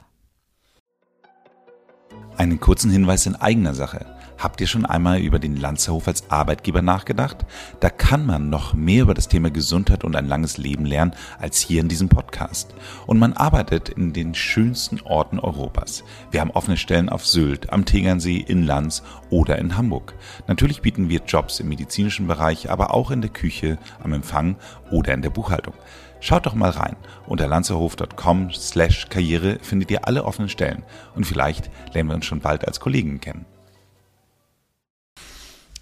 Einen 2.38 2.60
kurzen 2.60 2.92
Hinweis 2.92 3.26
in 3.26 3.36
eigener 3.36 3.74
Sache. 3.74 4.17
Habt 4.38 4.62
ihr 4.62 4.67
schon 4.67 4.86
einmal 4.86 5.19
über 5.19 5.39
den 5.39 5.56
Lanzerhof 5.56 6.08
als 6.08 6.30
Arbeitgeber 6.30 6.84
nachgedacht? 6.84 7.45
Da 7.80 7.89
kann 7.89 8.26
man 8.26 8.50
noch 8.52 8.76
mehr 8.76 9.02
über 9.02 9.15
das 9.15 9.28
Thema 9.28 9.50
Gesundheit 9.50 10.04
und 10.04 10.15
ein 10.15 10.28
langes 10.28 10.58
Leben 10.58 10.86
lernen 10.86 11.15
als 11.39 11.60
hier 11.60 11.82
in 11.82 11.88
diesem 11.88 12.08
Podcast. 12.08 12.76
Und 13.08 13.17
man 13.17 13.34
arbeitet 13.34 13.89
in 13.89 14.13
den 14.13 14.36
schönsten 14.36 15.02
Orten 15.02 15.39
Europas. 15.39 16.04
Wir 16.30 16.41
haben 16.41 16.52
offene 16.52 16.78
Stellen 16.78 17.10
auf 17.10 17.26
Sylt, 17.26 17.73
am 17.73 17.86
Tegernsee, 17.86 18.38
in 18.38 18.63
Lanz 18.63 19.02
oder 19.32 19.58
in 19.58 19.76
Hamburg. 19.76 20.13
Natürlich 20.45 20.84
bieten 20.84 21.10
wir 21.10 21.21
Jobs 21.26 21.60
im 21.60 21.69
medizinischen 21.69 22.28
Bereich, 22.28 22.69
aber 22.69 22.93
auch 22.93 23.10
in 23.10 23.21
der 23.21 23.32
Küche, 23.32 23.80
am 24.04 24.13
Empfang 24.13 24.56
oder 24.91 25.15
in 25.15 25.23
der 25.23 25.32
Buchhaltung. 25.32 25.73
Schaut 26.19 26.45
doch 26.45 26.54
mal 26.54 26.71
rein. 26.71 26.95
Unter 27.26 27.47
lanzerhof.com 27.47 28.52
slash 28.52 29.08
Karriere 29.10 29.58
findet 29.62 29.89
ihr 29.89 30.08
alle 30.08 30.26
offenen 30.26 30.50
Stellen 30.50 30.84
und 31.15 31.26
vielleicht 31.26 31.71
lernen 31.93 32.10
wir 32.10 32.15
uns 32.15 32.26
schon 32.26 32.39
bald 32.39 32.67
als 32.67 32.80
Kollegen 32.80 33.19
kennen. 33.19 33.45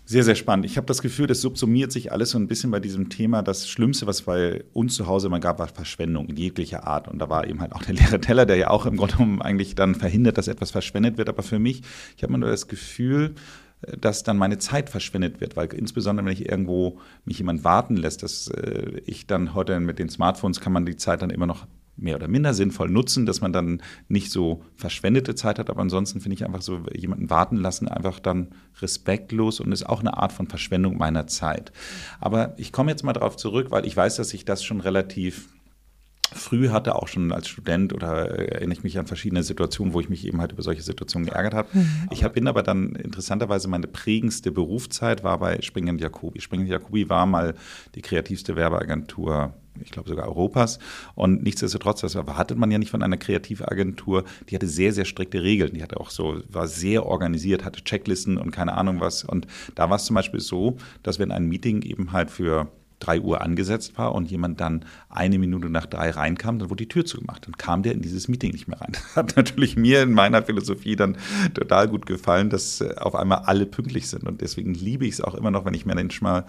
Sehr, 0.07 0.23
sehr 0.23 0.35
spannend. 0.35 0.67
Ich 0.67 0.77
habe 0.77 0.85
das 0.85 1.01
Gefühl, 1.01 1.25
das 1.25 1.41
subsumiert 1.41 1.91
sich 1.91 2.11
alles 2.11 2.29
so 2.29 2.37
ein 2.37 2.47
bisschen 2.47 2.69
bei 2.69 2.79
diesem 2.79 3.09
Thema. 3.09 3.41
Das 3.41 3.67
Schlimmste, 3.67 4.05
was 4.05 4.21
bei 4.21 4.63
uns 4.71 4.93
zu 4.93 5.07
Hause 5.07 5.27
immer 5.27 5.39
gab, 5.39 5.57
war 5.57 5.67
Verschwendung 5.67 6.27
in 6.27 6.37
jeglicher 6.37 6.85
Art. 6.85 7.07
Und 7.07 7.17
da 7.17 7.27
war 7.27 7.47
eben 7.47 7.59
halt 7.59 7.73
auch 7.73 7.81
der 7.81 7.95
leere 7.95 8.21
Teller, 8.21 8.45
der 8.45 8.55
ja 8.55 8.69
auch 8.69 8.85
im 8.85 8.97
Grunde 8.97 9.15
genommen 9.15 9.41
eigentlich 9.41 9.73
dann 9.73 9.95
verhindert, 9.95 10.37
dass 10.37 10.47
etwas 10.47 10.69
verschwendet 10.69 11.17
wird. 11.17 11.27
Aber 11.27 11.41
für 11.41 11.57
mich, 11.57 11.81
ich 12.15 12.21
habe 12.21 12.31
immer 12.31 12.37
nur 12.37 12.51
das 12.51 12.67
Gefühl, 12.67 13.33
dass 13.99 14.21
dann 14.21 14.37
meine 14.37 14.59
Zeit 14.59 14.91
verschwendet 14.91 15.41
wird, 15.41 15.55
weil 15.55 15.73
insbesondere 15.73 16.25
wenn 16.25 16.33
ich 16.33 16.47
irgendwo 16.47 16.99
mich 17.25 17.39
jemand 17.39 17.63
warten 17.63 17.97
lässt, 17.97 18.21
dass 18.21 18.47
äh, 18.47 19.01
ich 19.05 19.25
dann 19.25 19.53
heute 19.55 19.79
mit 19.79 19.97
den 19.97 20.09
Smartphones 20.09 20.59
kann 20.59 20.73
man 20.73 20.85
die 20.85 20.97
Zeit 20.97 21.23
dann 21.23 21.29
immer 21.29 21.47
noch 21.47 21.67
mehr 21.97 22.15
oder 22.15 22.27
minder 22.27 22.53
sinnvoll 22.53 22.89
nutzen, 22.89 23.25
dass 23.25 23.41
man 23.41 23.53
dann 23.53 23.81
nicht 24.07 24.31
so 24.31 24.63
verschwendete 24.75 25.35
Zeit 25.35 25.59
hat. 25.59 25.69
Aber 25.69 25.81
ansonsten 25.81 26.19
finde 26.19 26.35
ich 26.35 26.45
einfach 26.45 26.61
so 26.61 26.81
jemanden 26.93 27.29
warten 27.29 27.57
lassen, 27.57 27.87
einfach 27.87 28.19
dann 28.19 28.49
respektlos 28.81 29.59
und 29.59 29.71
ist 29.71 29.87
auch 29.87 30.01
eine 30.01 30.17
Art 30.17 30.33
von 30.33 30.47
Verschwendung 30.47 30.97
meiner 30.97 31.27
Zeit. 31.27 31.71
Aber 32.19 32.53
ich 32.57 32.71
komme 32.71 32.91
jetzt 32.91 33.03
mal 33.03 33.13
darauf 33.13 33.37
zurück, 33.37 33.71
weil 33.71 33.85
ich 33.85 33.95
weiß, 33.95 34.15
dass 34.17 34.33
ich 34.33 34.45
das 34.45 34.63
schon 34.63 34.81
relativ 34.81 35.49
früh 36.33 36.69
hatte, 36.69 36.95
auch 36.95 37.07
schon 37.07 37.31
als 37.31 37.47
Student 37.47 37.93
oder 37.93 38.29
erinnere 38.29 38.77
ich 38.77 38.83
mich 38.83 38.99
an 38.99 39.07
verschiedene 39.07 39.43
Situationen, 39.43 39.93
wo 39.93 40.01
ich 40.01 40.09
mich 40.09 40.25
eben 40.25 40.41
halt 40.41 40.51
über 40.51 40.63
solche 40.63 40.81
Situationen 40.81 41.27
geärgert 41.27 41.53
habe. 41.53 41.69
Mhm. 41.73 42.09
Ich 42.11 42.23
hab, 42.23 42.33
bin 42.33 42.47
aber 42.47 42.63
dann 42.63 42.95
interessanterweise 42.95 43.67
meine 43.67 43.87
prägendste 43.87 44.51
Berufszeit 44.51 45.23
war 45.23 45.39
bei 45.39 45.61
Springen 45.61 45.97
Jacobi. 45.97 46.41
Springen 46.41 46.67
Jacobi 46.67 47.09
war 47.09 47.25
mal 47.25 47.55
die 47.95 48.01
kreativste 48.01 48.55
Werbeagentur 48.55 49.53
ich 49.81 49.91
glaube 49.91 50.09
sogar 50.09 50.27
Europas. 50.27 50.79
Und 51.15 51.43
nichtsdestotrotz, 51.43 52.01
das 52.01 52.15
erwartet 52.15 52.57
man 52.57 52.71
ja 52.71 52.77
nicht 52.77 52.91
von 52.91 53.03
einer 53.03 53.17
Kreativagentur. 53.17 54.23
Die 54.49 54.55
hatte 54.55 54.67
sehr, 54.67 54.93
sehr 54.93 55.05
strikte 55.05 55.43
Regeln. 55.43 55.73
Die 55.73 55.83
hatte 55.83 55.99
auch 55.99 56.09
so, 56.09 56.41
war 56.49 56.67
sehr 56.67 57.05
organisiert, 57.05 57.65
hatte 57.65 57.83
Checklisten 57.83 58.37
und 58.37 58.51
keine 58.51 58.73
Ahnung 58.73 58.99
was. 58.99 59.23
Und 59.23 59.47
da 59.75 59.89
war 59.89 59.97
es 59.97 60.05
zum 60.05 60.15
Beispiel 60.15 60.39
so, 60.39 60.77
dass 61.03 61.19
wenn 61.19 61.31
ein 61.31 61.45
Meeting 61.47 61.81
eben 61.81 62.11
halt 62.11 62.31
für 62.31 62.71
3 62.99 63.21
Uhr 63.21 63.41
angesetzt 63.41 63.97
war 63.97 64.15
und 64.15 64.29
jemand 64.29 64.61
dann 64.61 64.85
eine 65.09 65.37
Minute 65.37 65.69
nach 65.69 65.85
drei 65.85 66.09
reinkam, 66.09 66.59
dann 66.59 66.69
wurde 66.69 66.83
die 66.83 66.89
Tür 66.89 67.05
zugemacht. 67.05 67.45
Dann 67.45 67.57
kam 67.57 67.83
der 67.83 67.93
in 67.93 68.01
dieses 68.01 68.27
Meeting 68.27 68.51
nicht 68.51 68.67
mehr 68.67 68.79
rein. 68.79 68.91
Das 68.93 69.15
hat 69.15 69.35
natürlich 69.35 69.75
mir 69.75 70.03
in 70.03 70.13
meiner 70.13 70.43
Philosophie 70.43 70.95
dann 70.95 71.17
total 71.53 71.87
gut 71.87 72.05
gefallen, 72.05 72.49
dass 72.49 72.81
äh, 72.81 72.95
auf 72.97 73.15
einmal 73.15 73.39
alle 73.45 73.65
pünktlich 73.65 74.07
sind. 74.07 74.23
Und 74.23 74.41
deswegen 74.41 74.73
liebe 74.73 75.05
ich 75.05 75.15
es 75.15 75.21
auch 75.21 75.35
immer 75.35 75.51
noch, 75.51 75.65
wenn 75.65 75.73
ich 75.73 75.85
mir 75.85 75.95
mal 76.21 76.45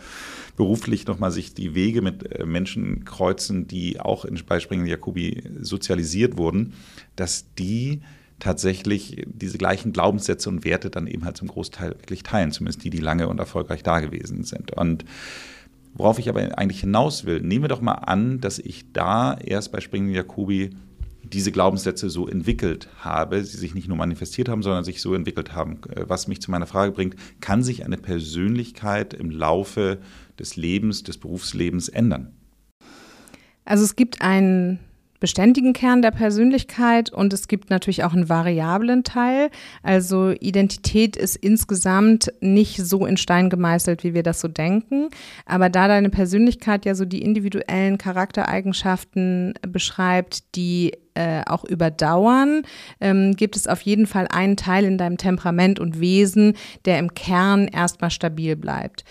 beruflich 0.57 1.07
nochmal 1.07 1.31
sich 1.31 1.55
die 1.55 1.75
Wege 1.75 2.03
mit 2.03 2.31
äh, 2.33 2.47
Menschen 2.47 3.05
kreuzen, 3.05 3.67
die 3.67 4.01
auch 4.01 4.25
in 4.25 4.37
Beispringen 4.47 4.87
Jakobi 4.87 5.43
sozialisiert 5.61 6.37
wurden, 6.37 6.75
dass 7.17 7.53
die 7.55 8.03
tatsächlich 8.39 9.25
diese 9.27 9.59
gleichen 9.59 9.93
Glaubenssätze 9.93 10.49
und 10.49 10.65
Werte 10.65 10.91
dann 10.91 11.07
eben 11.07 11.25
halt 11.25 11.37
zum 11.37 11.49
Großteil 11.49 11.91
wirklich 11.91 12.23
teilen, 12.23 12.53
zumindest 12.53 12.85
die, 12.85 12.91
die 12.91 12.99
lange 12.99 13.29
und 13.29 13.39
erfolgreich 13.39 13.83
da 13.83 14.01
gewesen 14.01 14.45
sind. 14.45 14.73
Und 14.73 15.05
Worauf 15.97 16.19
ich 16.19 16.29
aber 16.29 16.59
eigentlich 16.59 16.81
hinaus 16.81 17.25
will, 17.25 17.41
nehmen 17.41 17.65
wir 17.65 17.69
doch 17.69 17.81
mal 17.81 17.95
an, 17.95 18.41
dass 18.41 18.59
ich 18.59 18.93
da 18.93 19.35
erst 19.35 19.73
bei 19.73 19.81
Springen 19.81 20.13
Jacobi 20.13 20.71
diese 21.23 21.51
Glaubenssätze 21.51 22.11
so 22.11 22.29
entwickelt 22.29 22.89
habe, 23.01 23.43
sie 23.43 23.57
sich 23.57 23.75
nicht 23.75 23.89
nur 23.89 23.97
manifestiert 23.97 24.49
haben, 24.49 24.63
sondern 24.63 24.85
sich 24.85 25.01
so 25.01 25.15
entwickelt 25.15 25.55
haben. 25.55 25.81
Äh, 25.91 26.05
was 26.07 26.29
mich 26.29 26.41
zu 26.41 26.51
meiner 26.51 26.67
Frage 26.67 26.93
bringt, 26.93 27.17
kann 27.41 27.63
sich 27.63 27.85
eine 27.85 27.97
Persönlichkeit 27.97 29.15
im 29.15 29.31
Laufe 29.31 29.99
des 30.39 30.57
Lebens, 30.57 31.03
des 31.03 31.19
Berufslebens 31.19 31.89
ändern? 31.89 32.35
Also 33.65 33.83
es 33.83 33.97
gibt 33.97 34.21
einen 34.21 34.79
beständigen 35.21 35.73
Kern 35.73 36.03
der 36.03 36.11
Persönlichkeit 36.11 37.13
und 37.13 37.33
es 37.33 37.49
gibt 37.49 37.71
natürlich 37.71 38.05
auch 38.05 38.13
einen 38.13 38.29
variablen 38.29 39.05
Teil. 39.05 39.51
Also 39.83 40.31
Identität 40.31 41.17
ist 41.17 41.37
insgesamt 41.37 42.33
nicht 42.41 42.77
so 42.77 43.07
in 43.07 43.17
Stein 43.17 43.51
gemeißelt, 43.51 44.05
wie 44.05 44.15
wir 44.15 44.23
das 44.23 44.41
so 44.41 44.49
denken. 44.49 45.09
Aber 45.45 45.69
da 45.69 45.89
deine 45.89 46.11
Persönlichkeit 46.11 46.85
ja 46.85 46.95
so 46.95 47.05
die 47.05 47.23
individuellen 47.23 47.99
Charaktereigenschaften 47.99 49.55
beschreibt, 49.63 50.55
die 50.57 50.93
äh, 51.15 51.43
auch 51.47 51.65
überdauern, 51.65 52.63
ähm, 53.01 53.35
gibt 53.37 53.57
es 53.57 53.67
auf 53.67 53.81
jeden 53.81 54.07
Fall 54.07 54.29
einen 54.29 54.57
Teil 54.57 54.85
in 54.85 54.99
deinem 54.99 55.17
Temperament 55.17 55.81
und 55.81 55.99
Wesen, 55.99 56.55
der 56.85 56.99
im 56.99 57.15
Kern 57.15 57.69
erstmal 57.69 58.11
stabil 58.11 58.55
bleibt. 58.55 59.05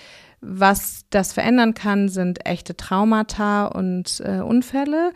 Was 0.47 1.05
das 1.09 1.33
verändern 1.33 1.73
kann, 1.73 2.07
sind 2.07 2.45
echte 2.45 2.77
Traumata 2.77 3.65
und 3.65 4.21
äh, 4.23 4.41
Unfälle. 4.41 5.11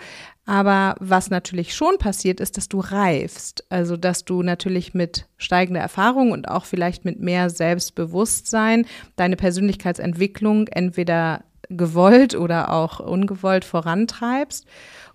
Aber 0.48 0.96
was 1.00 1.30
natürlich 1.30 1.76
schon 1.76 2.00
passiert, 2.00 2.40
ist, 2.40 2.58
dass 2.58 2.68
du 2.68 2.80
reifst. 2.80 3.64
Also, 3.70 3.96
dass 3.96 4.26
du 4.26 4.42
natürlich 4.42 4.96
mit 4.96 5.28
steigender 5.38 5.82
Erfahrung 5.82 6.32
und 6.32 6.48
auch 6.48 6.66
vielleicht 6.66 7.06
mit 7.06 7.20
mehr 7.20 7.52
Selbstbewusstsein 7.52 8.88
deine 9.16 9.36
Persönlichkeitsentwicklung 9.36 10.68
entweder 10.68 11.44
gewollt 11.70 12.34
oder 12.34 12.74
auch 12.74 13.00
ungewollt 13.00 13.66
vorantreibst. 13.66 14.66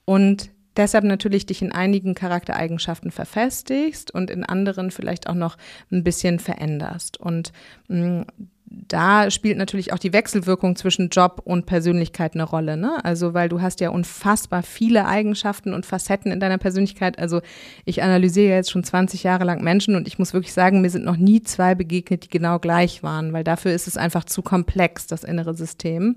Und 0.05 0.51
deshalb 0.77 1.03
natürlich 1.03 1.47
dich 1.47 1.61
in 1.61 1.73
einigen 1.73 2.15
Charaktereigenschaften 2.15 3.11
verfestigst 3.11 4.13
und 4.13 4.31
in 4.31 4.45
anderen 4.45 4.93
vielleicht 4.93 5.29
auch 5.29 5.35
noch 5.35 5.57
ein 5.91 6.05
bisschen 6.05 6.39
veränderst. 6.39 7.19
Und 7.19 7.53
mh, 7.89 8.21
mm, 8.21 8.27
da 8.67 9.31
spielt 9.31 9.59
natürlich 9.59 9.93
auch 9.93 9.99
die 9.99 10.13
Wechselwirkung 10.13 10.75
zwischen 10.77 11.11
Job 11.11 11.43
und 11.45 11.67
Persönlichkeit 11.67 12.35
eine 12.35 12.45
Rolle. 12.45 12.77
Ne? 12.77 13.05
Also, 13.05 13.35
weil 13.35 13.49
du 13.49 13.61
hast 13.61 13.81
ja 13.81 13.91
unfassbar 13.91 14.63
viele 14.63 15.07
Eigenschaften 15.07 15.75
und 15.75 15.85
Facetten 15.85 16.33
in 16.33 16.41
deiner 16.41 16.59
Persönlichkeit. 16.59 17.19
Also, 17.19 17.41
ich 17.85 18.03
analysiere 18.03 18.55
jetzt 18.55 18.71
schon 18.71 18.83
20 18.83 19.23
Jahre 19.23 19.45
lang 19.45 19.63
Menschen 19.63 19.97
und 19.97 20.09
ich 20.09 20.19
muss 20.19 20.33
wirklich 20.33 20.55
sagen, 20.55 20.81
mir 20.81 20.91
sind 20.91 21.05
noch 21.05 21.17
nie 21.17 21.43
zwei 21.43 21.75
begegnet, 21.75 22.25
die 22.25 22.31
genau 22.31 22.59
gleich 22.59 23.03
waren, 23.03 23.33
weil 23.33 23.45
dafür 23.45 23.73
ist 23.73 23.87
es 23.87 23.97
einfach 23.97 24.25
zu 24.25 24.43
komplex, 24.43 25.07
das 25.07 25.25
innere 25.25 25.55
System. 25.55 26.17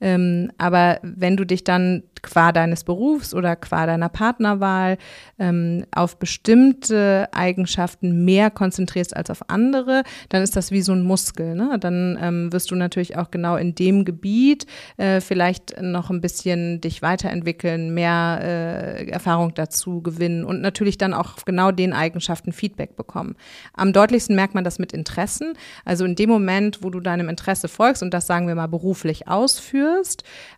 Ähm, 0.00 0.50
aber 0.58 0.98
wenn 1.02 1.36
du 1.36 1.44
dich 1.44 1.64
dann 1.64 2.02
qua 2.22 2.52
deines 2.52 2.84
Berufs 2.84 3.34
oder 3.34 3.56
qua 3.56 3.86
deiner 3.86 4.08
Partnerwahl 4.08 4.98
ähm, 5.38 5.84
auf 5.94 6.18
bestimmte 6.18 7.28
Eigenschaften 7.32 8.24
mehr 8.24 8.50
konzentrierst 8.50 9.16
als 9.16 9.30
auf 9.30 9.48
andere, 9.48 10.02
dann 10.28 10.42
ist 10.42 10.56
das 10.56 10.70
wie 10.70 10.82
so 10.82 10.92
ein 10.92 11.02
Muskel. 11.02 11.54
Ne? 11.54 11.76
Dann 11.78 12.18
ähm, 12.20 12.52
wirst 12.52 12.70
du 12.70 12.74
natürlich 12.74 13.16
auch 13.16 13.30
genau 13.30 13.56
in 13.56 13.74
dem 13.74 14.04
Gebiet 14.04 14.66
äh, 14.96 15.20
vielleicht 15.20 15.80
noch 15.80 16.10
ein 16.10 16.20
bisschen 16.20 16.80
dich 16.80 17.00
weiterentwickeln, 17.00 17.94
mehr 17.94 18.40
äh, 18.42 19.08
Erfahrung 19.08 19.54
dazu 19.54 20.02
gewinnen 20.02 20.44
und 20.44 20.60
natürlich 20.60 20.98
dann 20.98 21.14
auch 21.14 21.36
genau 21.44 21.70
den 21.70 21.92
Eigenschaften 21.92 22.52
Feedback 22.52 22.96
bekommen. 22.96 23.36
Am 23.72 23.92
deutlichsten 23.92 24.34
merkt 24.34 24.54
man 24.54 24.64
das 24.64 24.78
mit 24.78 24.92
Interessen. 24.92 25.54
Also 25.84 26.04
in 26.04 26.16
dem 26.16 26.30
Moment, 26.30 26.82
wo 26.82 26.90
du 26.90 27.00
deinem 27.00 27.28
Interesse 27.28 27.68
folgst 27.68 28.02
und 28.02 28.12
das 28.12 28.26
sagen 28.26 28.48
wir 28.48 28.54
mal 28.54 28.66
beruflich 28.66 29.28
ausführst, 29.28 29.85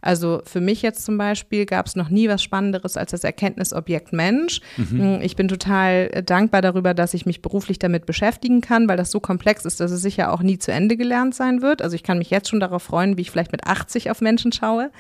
also 0.01 0.43
für 0.45 0.61
mich 0.61 0.83
jetzt 0.83 1.05
zum 1.05 1.19
Beispiel, 1.19 1.67
gab 1.67 1.87
es 1.87 1.97
noch 1.97 2.09
nie 2.09 2.29
was 2.29 2.43
Spannenderes 2.43 2.97
als 2.97 3.11
das 3.11 3.25
Erkenntnisobjekt 3.25 4.13
Mensch. 4.13 4.61
Mhm. 4.77 5.21
Ich 5.23 5.37
bin 5.37 5.49
total 5.49 6.11
äh, 6.13 6.23
dankbar 6.23 6.63
darüber, 6.63 6.95
dass 6.95 7.15
ich 7.15 7.27
mich 7.27 7.43
beruflich 7.43 7.79
damit 7.79 8.07
beschäftigen 8.07 8.61
kann, 8.61 8.89
weil 8.89 8.97
das 8.97 9.11
so 9.11 9.21
komplex 9.21 9.65
ist, 9.65 9.81
dass 9.81 9.91
es 9.91 10.03
sicher 10.03 10.33
auch 10.33 10.43
nie 10.43 10.59
zu 10.59 10.73
Ende 10.73 10.97
gelernt 10.97 11.35
sein 11.35 11.63
wird. 11.63 11.83
Also 11.83 11.95
ich 11.95 12.03
kann 12.03 12.19
mich 12.19 12.31
jetzt 12.31 12.49
schon 12.49 12.61
darauf 12.61 12.83
freuen, 12.83 13.17
wie 13.17 13.23
ich 13.23 13.31
vielleicht 13.31 13.53
mit 13.53 13.65
80 13.65 14.11
auf 14.11 14.21
Menschen 14.21 14.53
schaue. 14.53 14.91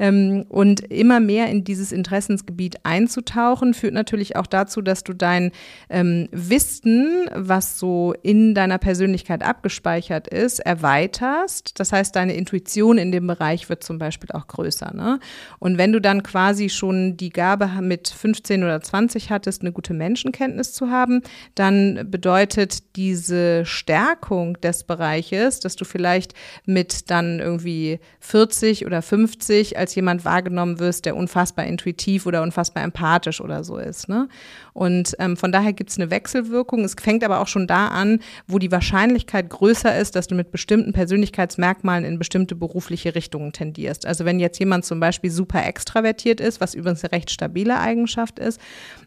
Ähm, 0.00 0.46
und 0.48 0.80
immer 0.90 1.20
mehr 1.20 1.48
in 1.48 1.62
dieses 1.62 1.92
Interessensgebiet 1.92 2.76
einzutauchen, 2.84 3.74
führt 3.74 3.92
natürlich 3.92 4.34
auch 4.34 4.46
dazu, 4.46 4.80
dass 4.80 5.04
du 5.04 5.12
dein 5.12 5.52
ähm, 5.90 6.28
Wissen, 6.32 7.28
was 7.34 7.78
so 7.78 8.14
in 8.22 8.54
deiner 8.54 8.78
Persönlichkeit 8.78 9.42
abgespeichert 9.42 10.26
ist, 10.26 10.60
erweiterst. 10.60 11.78
Das 11.78 11.92
heißt, 11.92 12.16
deine 12.16 12.32
Intuition 12.32 12.96
in 12.96 13.12
dem 13.12 13.26
Bereich 13.26 13.68
wird 13.68 13.84
zum 13.84 13.98
Beispiel 13.98 14.30
auch 14.32 14.46
größer. 14.46 14.94
Ne? 14.94 15.20
Und 15.58 15.76
wenn 15.76 15.92
du 15.92 16.00
dann 16.00 16.22
quasi 16.22 16.70
schon 16.70 17.18
die 17.18 17.30
Gabe 17.30 17.68
mit 17.82 18.08
15 18.08 18.64
oder 18.64 18.80
20 18.80 19.30
hattest, 19.30 19.60
eine 19.60 19.72
gute 19.72 19.92
Menschenkenntnis 19.92 20.72
zu 20.72 20.90
haben, 20.90 21.20
dann 21.54 22.10
bedeutet 22.10 22.96
diese 22.96 23.66
Stärkung 23.66 24.58
des 24.62 24.84
Bereiches, 24.84 25.60
dass 25.60 25.76
du 25.76 25.84
vielleicht 25.84 26.32
mit 26.64 27.10
dann 27.10 27.38
irgendwie 27.38 28.00
40 28.20 28.86
oder 28.86 29.02
50 29.02 29.76
als 29.76 29.89
als 29.90 29.96
jemand 29.96 30.24
wahrgenommen 30.24 30.78
wirst, 30.78 31.04
der 31.04 31.16
unfassbar 31.16 31.64
intuitiv 31.64 32.24
oder 32.24 32.42
unfassbar 32.42 32.84
empathisch 32.84 33.40
oder 33.40 33.64
so 33.64 33.76
ist. 33.76 34.08
Ne? 34.08 34.28
Und 34.72 35.16
ähm, 35.18 35.36
von 35.36 35.52
daher 35.52 35.72
gibt 35.72 35.90
es 35.90 35.98
eine 35.98 36.10
Wechselwirkung. 36.10 36.84
Es 36.84 36.94
fängt 37.00 37.24
aber 37.24 37.40
auch 37.40 37.48
schon 37.48 37.66
da 37.66 37.88
an, 37.88 38.20
wo 38.46 38.58
die 38.58 38.72
Wahrscheinlichkeit 38.72 39.50
größer 39.50 39.96
ist, 39.98 40.16
dass 40.16 40.26
du 40.26 40.34
mit 40.34 40.50
bestimmten 40.50 40.92
Persönlichkeitsmerkmalen 40.92 42.04
in 42.04 42.18
bestimmte 42.18 42.54
berufliche 42.54 43.14
Richtungen 43.14 43.52
tendierst. 43.52 44.06
Also 44.06 44.24
wenn 44.24 44.40
jetzt 44.40 44.58
jemand 44.58 44.84
zum 44.84 45.00
Beispiel 45.00 45.30
super 45.30 45.64
extravertiert 45.66 46.40
ist, 46.40 46.60
was 46.60 46.74
übrigens 46.74 47.04
eine 47.04 47.12
recht 47.12 47.30
stabile 47.30 47.78
Eigenschaft 47.78 48.38
ist, 48.38 48.60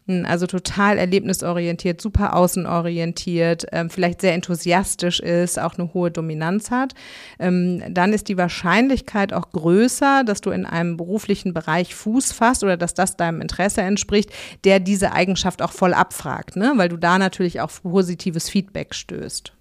hm, 0.06 0.26
also 0.26 0.46
total 0.46 0.98
erlebnisorientiert, 0.98 2.00
super 2.00 2.36
außenorientiert, 2.36 3.66
ähm, 3.72 3.90
vielleicht 3.90 4.20
sehr 4.20 4.34
enthusiastisch 4.34 5.20
ist, 5.20 5.58
auch 5.58 5.78
eine 5.78 5.94
hohe 5.94 6.10
Dominanz 6.10 6.70
hat, 6.70 6.94
ähm, 7.38 7.82
dann 7.90 8.12
ist 8.12 8.28
die 8.28 8.36
Wahrscheinlichkeit 8.36 9.32
auch 9.32 9.50
größer, 9.50 10.24
dass 10.24 10.40
du 10.40 10.50
in 10.50 10.66
einem 10.66 10.96
beruflichen 10.96 11.54
Bereich 11.54 11.94
Fuß 11.94 12.32
fasst 12.32 12.62
oder 12.62 12.76
dass 12.76 12.94
das 12.94 13.16
deinem 13.16 13.40
Interesse 13.40 13.80
entspricht, 13.80 14.30
der 14.64 14.80
diese 14.80 15.12
Eigenschaft 15.12 15.62
auch 15.64 15.72
voll 15.72 15.94
abfragt, 15.94 16.56
ne? 16.56 16.74
weil 16.76 16.88
du 16.88 16.96
da 16.96 17.18
natürlich 17.18 17.60
auch 17.60 17.70
positives 17.82 18.48
Feedback 18.48 18.94
stößt. 18.94 19.52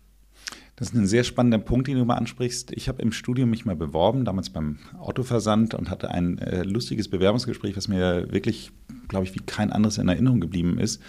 Das 0.76 0.90
ist 0.90 0.96
ein 0.96 1.06
sehr 1.06 1.24
spannender 1.24 1.60
Punkt, 1.60 1.88
den 1.88 1.98
du 1.98 2.06
mal 2.06 2.16
ansprichst. 2.16 2.72
Ich 2.72 2.88
habe 2.88 3.02
im 3.02 3.12
Studium 3.12 3.50
mich 3.50 3.64
mal 3.64 3.76
beworben, 3.76 4.26
damals 4.26 4.50
beim 4.50 4.80
Autoversand 5.00 5.76
und 5.76 5.90
hatte 5.90 6.10
ein 6.10 6.40
äh, 6.40 6.64
lustiges 6.64 7.10
Bewerbungsgespräch, 7.10 7.78
was 7.78 7.88
mir 7.88 8.32
wirklich, 8.32 8.72
glaube 9.08 9.26
ich, 9.26 9.36
wie 9.36 9.40
kein 9.40 9.72
anderes 9.72 10.00
in 10.00 10.10
Erinnerung 10.10 10.42
geblieben 10.42 10.80
ist. 10.80 11.00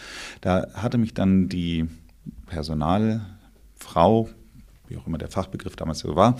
Da 0.43 0.67
hatte 0.75 0.99
mich 0.99 1.15
dann 1.15 1.49
die 1.49 1.87
Personalfrau 2.47 4.29
wie 4.89 4.97
auch 4.97 5.07
immer 5.07 5.19
der 5.19 5.29
Fachbegriff 5.29 5.77
damals 5.77 6.01
so 6.01 6.17
war, 6.17 6.39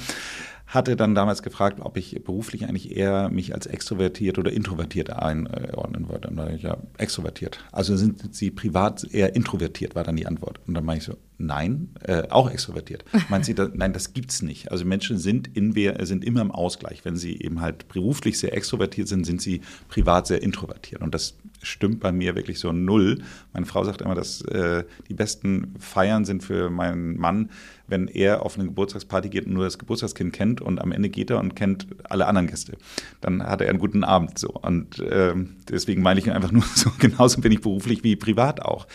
hatte 0.67 0.97
dann 0.97 1.15
damals 1.15 1.43
gefragt, 1.43 1.79
ob 1.81 1.97
ich 1.97 2.23
beruflich 2.25 2.65
eigentlich 2.65 2.97
eher 2.97 3.29
mich 3.29 3.55
als 3.55 3.67
extrovertiert 3.67 4.39
oder 4.39 4.53
introvertiert 4.53 5.11
einordnen 5.11 6.09
würde. 6.09 6.29
Und 6.29 6.37
dann 6.37 6.55
ich 6.55 6.63
ja 6.63 6.79
extrovertiert. 6.99 7.59
Also 7.71 7.97
sind 7.97 8.35
Sie 8.35 8.51
privat 8.51 9.05
eher 9.05 9.37
introvertiert, 9.37 9.95
war 9.95 10.05
dann 10.05 10.17
die 10.17 10.27
Antwort. 10.27 10.61
Und 10.67 10.75
dann 10.75 10.85
meine 10.85 10.99
ich 10.99 11.05
so, 11.05 11.17
nein, 11.39 11.91
äh, 12.03 12.29
auch 12.31 12.51
extrovertiert. 12.51 13.05
Meint 13.29 13.45
Sie, 13.45 13.55
da, 13.55 13.69
nein, 13.73 13.93
das 13.93 14.15
gibt's 14.15 14.43
nicht. 14.43 14.73
Also 14.73 14.85
Menschen 14.85 15.19
sind, 15.19 15.55
in, 15.55 15.73
sind 16.07 16.25
immer 16.25 16.41
im 16.41 16.51
Ausgleich. 16.51 17.05
Wenn 17.05 17.17
sie 17.17 17.41
eben 17.41 17.61
halt 17.61 17.89
beruflich 17.89 18.39
sehr 18.39 18.57
extrovertiert 18.57 19.09
sind, 19.09 19.25
sind 19.25 19.43
sie 19.43 19.61
privat 19.89 20.27
sehr 20.27 20.43
introvertiert. 20.43 21.03
Und 21.03 21.15
das 21.15 21.37
stimmt 21.63 22.01
bei 22.01 22.13
mir 22.13 22.35
wirklich 22.35 22.59
so 22.59 22.73
null. 22.73 23.23
Meine 23.53 23.67
Frau 23.67 23.85
sagt 23.85 24.03
immer, 24.03 24.15
dass 24.15 24.43
äh, 24.43 24.85
die 25.09 25.15
besten 25.15 25.75
Feiern 25.79 26.25
sind 26.25 26.43
für 26.43 26.71
meinen 26.71 27.19
Mann, 27.19 27.51
wenn 27.87 28.09
er 28.09 28.43
auf 28.43 28.57
eine 28.57 28.67
Geburtstagsparty 28.67 29.29
geht 29.29 29.47
und 29.47 29.53
nur 29.53 29.65
das 29.65 29.79
Geburtstagskind 29.79 30.33
kennt 30.33 30.61
und 30.61 30.81
am 30.81 30.93
Ende 30.93 31.09
geht 31.09 31.31
er 31.31 31.39
und 31.39 31.55
kennt 31.55 31.87
alle 32.05 32.27
anderen 32.27 32.47
Gäste. 32.47 32.77
Dann 33.21 33.43
hat 33.43 33.61
er 33.61 33.69
einen 33.69 33.79
guten 33.79 34.05
Abend 34.05 34.39
so. 34.39 34.49
Und 34.49 34.99
äh, 35.01 35.35
deswegen 35.69 36.03
meine 36.03 36.21
ich 36.21 36.31
einfach 36.31 36.53
nur 36.53 36.65
so, 36.75 36.91
genauso 36.99 37.41
bin 37.41 37.53
ich 37.53 37.61
beruflich 37.61 38.03
wie 38.05 38.17
privat 38.17 38.63
auch. 38.63 38.87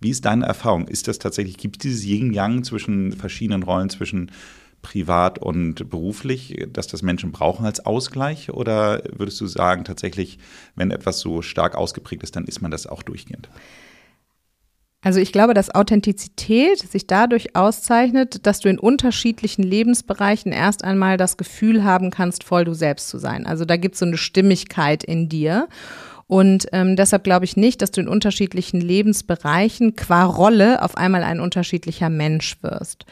Wie 0.00 0.10
ist 0.10 0.24
deine 0.24 0.46
Erfahrung? 0.46 0.86
Ist 0.86 1.08
das 1.08 1.18
tatsächlich, 1.18 1.56
gibt 1.56 1.76
es 1.76 1.80
dieses 1.80 2.04
Yin-Yang 2.04 2.64
zwischen 2.64 3.12
verschiedenen 3.12 3.64
Rollen, 3.64 3.90
zwischen 3.90 4.30
privat 4.80 5.40
und 5.40 5.90
beruflich, 5.90 6.68
dass 6.72 6.86
das 6.86 7.02
Menschen 7.02 7.32
brauchen 7.32 7.66
als 7.66 7.84
Ausgleich? 7.84 8.50
Oder 8.50 9.02
würdest 9.12 9.40
du 9.40 9.46
sagen, 9.46 9.84
tatsächlich, 9.84 10.38
wenn 10.76 10.90
etwas 10.90 11.18
so 11.20 11.42
stark 11.42 11.74
ausgeprägt 11.74 12.22
ist, 12.22 12.36
dann 12.36 12.44
ist 12.44 12.62
man 12.62 12.70
das 12.70 12.86
auch 12.86 13.02
durchgehend? 13.02 13.48
Also 15.00 15.20
ich 15.20 15.32
glaube, 15.32 15.54
dass 15.54 15.72
Authentizität 15.72 16.78
sich 16.78 17.06
dadurch 17.06 17.54
auszeichnet, 17.54 18.46
dass 18.46 18.58
du 18.58 18.68
in 18.68 18.80
unterschiedlichen 18.80 19.62
Lebensbereichen 19.62 20.50
erst 20.50 20.82
einmal 20.82 21.16
das 21.16 21.36
Gefühl 21.36 21.84
haben 21.84 22.10
kannst, 22.10 22.42
voll 22.42 22.64
du 22.64 22.74
selbst 22.74 23.08
zu 23.08 23.18
sein. 23.18 23.46
Also 23.46 23.64
da 23.64 23.76
gibt 23.76 23.94
es 23.94 24.00
so 24.00 24.06
eine 24.06 24.16
Stimmigkeit 24.16 25.04
in 25.04 25.28
dir. 25.28 25.68
Und 26.26 26.66
ähm, 26.72 26.96
deshalb 26.96 27.24
glaube 27.24 27.44
ich 27.44 27.56
nicht, 27.56 27.80
dass 27.80 27.92
du 27.92 28.00
in 28.00 28.08
unterschiedlichen 28.08 28.80
Lebensbereichen 28.80 29.94
qua 29.94 30.24
Rolle 30.24 30.82
auf 30.82 30.96
einmal 30.96 31.22
ein 31.22 31.40
unterschiedlicher 31.40 32.10
Mensch 32.10 32.62
wirst. 32.62 33.06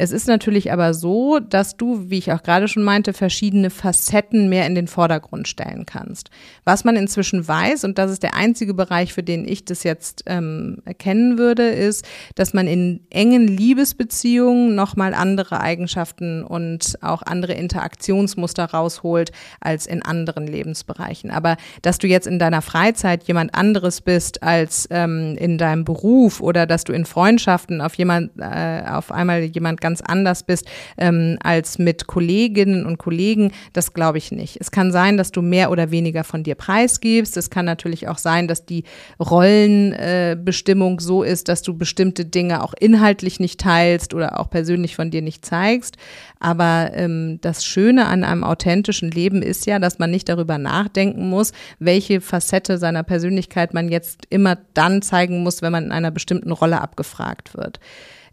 Es 0.00 0.12
ist 0.12 0.28
natürlich 0.28 0.72
aber 0.72 0.94
so, 0.94 1.40
dass 1.40 1.76
du, 1.76 2.08
wie 2.08 2.18
ich 2.18 2.30
auch 2.30 2.44
gerade 2.44 2.68
schon 2.68 2.84
meinte, 2.84 3.12
verschiedene 3.12 3.68
Facetten 3.68 4.48
mehr 4.48 4.64
in 4.64 4.76
den 4.76 4.86
Vordergrund 4.86 5.48
stellen 5.48 5.86
kannst. 5.86 6.30
Was 6.62 6.84
man 6.84 6.94
inzwischen 6.94 7.48
weiß, 7.48 7.82
und 7.82 7.98
das 7.98 8.12
ist 8.12 8.22
der 8.22 8.34
einzige 8.34 8.74
Bereich, 8.74 9.12
für 9.12 9.24
den 9.24 9.46
ich 9.46 9.64
das 9.64 9.82
jetzt 9.82 10.22
ähm, 10.26 10.82
erkennen 10.84 11.36
würde, 11.36 11.64
ist, 11.64 12.06
dass 12.36 12.54
man 12.54 12.68
in 12.68 13.00
engen 13.10 13.48
Liebesbeziehungen 13.48 14.76
nochmal 14.76 15.14
andere 15.14 15.60
Eigenschaften 15.60 16.44
und 16.44 16.96
auch 17.00 17.22
andere 17.22 17.54
Interaktionsmuster 17.54 18.66
rausholt 18.66 19.32
als 19.58 19.88
in 19.88 20.02
anderen 20.02 20.46
Lebensbereichen. 20.46 21.32
Aber 21.32 21.56
dass 21.82 21.98
du 21.98 22.06
jetzt 22.06 22.28
in 22.28 22.38
deiner 22.38 22.62
Freizeit 22.62 23.24
jemand 23.24 23.52
anderes 23.56 24.00
bist 24.00 24.44
als 24.44 24.86
ähm, 24.92 25.36
in 25.40 25.58
deinem 25.58 25.84
Beruf 25.84 26.40
oder 26.40 26.66
dass 26.66 26.84
du 26.84 26.92
in 26.92 27.04
Freundschaften 27.04 27.80
auf 27.80 27.94
jemand, 27.96 28.30
äh, 28.38 28.82
auf 28.86 29.10
einmal 29.10 29.42
jemand 29.42 29.80
ganz 29.80 29.87
ganz 29.88 30.02
anders 30.02 30.42
bist 30.42 30.66
ähm, 30.98 31.38
als 31.42 31.78
mit 31.78 32.06
Kolleginnen 32.06 32.84
und 32.84 32.98
Kollegen, 32.98 33.52
das 33.72 33.94
glaube 33.94 34.18
ich 34.18 34.30
nicht. 34.32 34.58
Es 34.60 34.70
kann 34.70 34.92
sein, 34.92 35.16
dass 35.16 35.32
du 35.32 35.40
mehr 35.40 35.70
oder 35.70 35.90
weniger 35.90 36.24
von 36.24 36.42
dir 36.42 36.56
preisgibst. 36.56 37.38
Es 37.38 37.48
kann 37.48 37.64
natürlich 37.64 38.06
auch 38.06 38.18
sein, 38.18 38.48
dass 38.48 38.66
die 38.66 38.84
Rollenbestimmung 39.18 40.98
äh, 40.98 41.02
so 41.02 41.22
ist, 41.22 41.48
dass 41.48 41.62
du 41.62 41.72
bestimmte 41.72 42.26
Dinge 42.26 42.62
auch 42.62 42.74
inhaltlich 42.78 43.40
nicht 43.40 43.60
teilst 43.60 44.12
oder 44.12 44.38
auch 44.38 44.50
persönlich 44.50 44.94
von 44.94 45.10
dir 45.10 45.22
nicht 45.22 45.46
zeigst. 45.46 45.96
Aber 46.38 46.90
ähm, 46.92 47.38
das 47.40 47.64
Schöne 47.64 48.06
an 48.06 48.24
einem 48.24 48.44
authentischen 48.44 49.10
Leben 49.10 49.40
ist 49.40 49.64
ja, 49.64 49.78
dass 49.78 49.98
man 49.98 50.10
nicht 50.10 50.28
darüber 50.28 50.58
nachdenken 50.58 51.30
muss, 51.30 51.52
welche 51.78 52.20
Facette 52.20 52.76
seiner 52.76 53.04
Persönlichkeit 53.04 53.72
man 53.72 53.88
jetzt 53.88 54.26
immer 54.28 54.58
dann 54.74 55.00
zeigen 55.00 55.42
muss, 55.42 55.62
wenn 55.62 55.72
man 55.72 55.84
in 55.86 55.92
einer 55.92 56.10
bestimmten 56.10 56.52
Rolle 56.52 56.82
abgefragt 56.82 57.56
wird. 57.56 57.80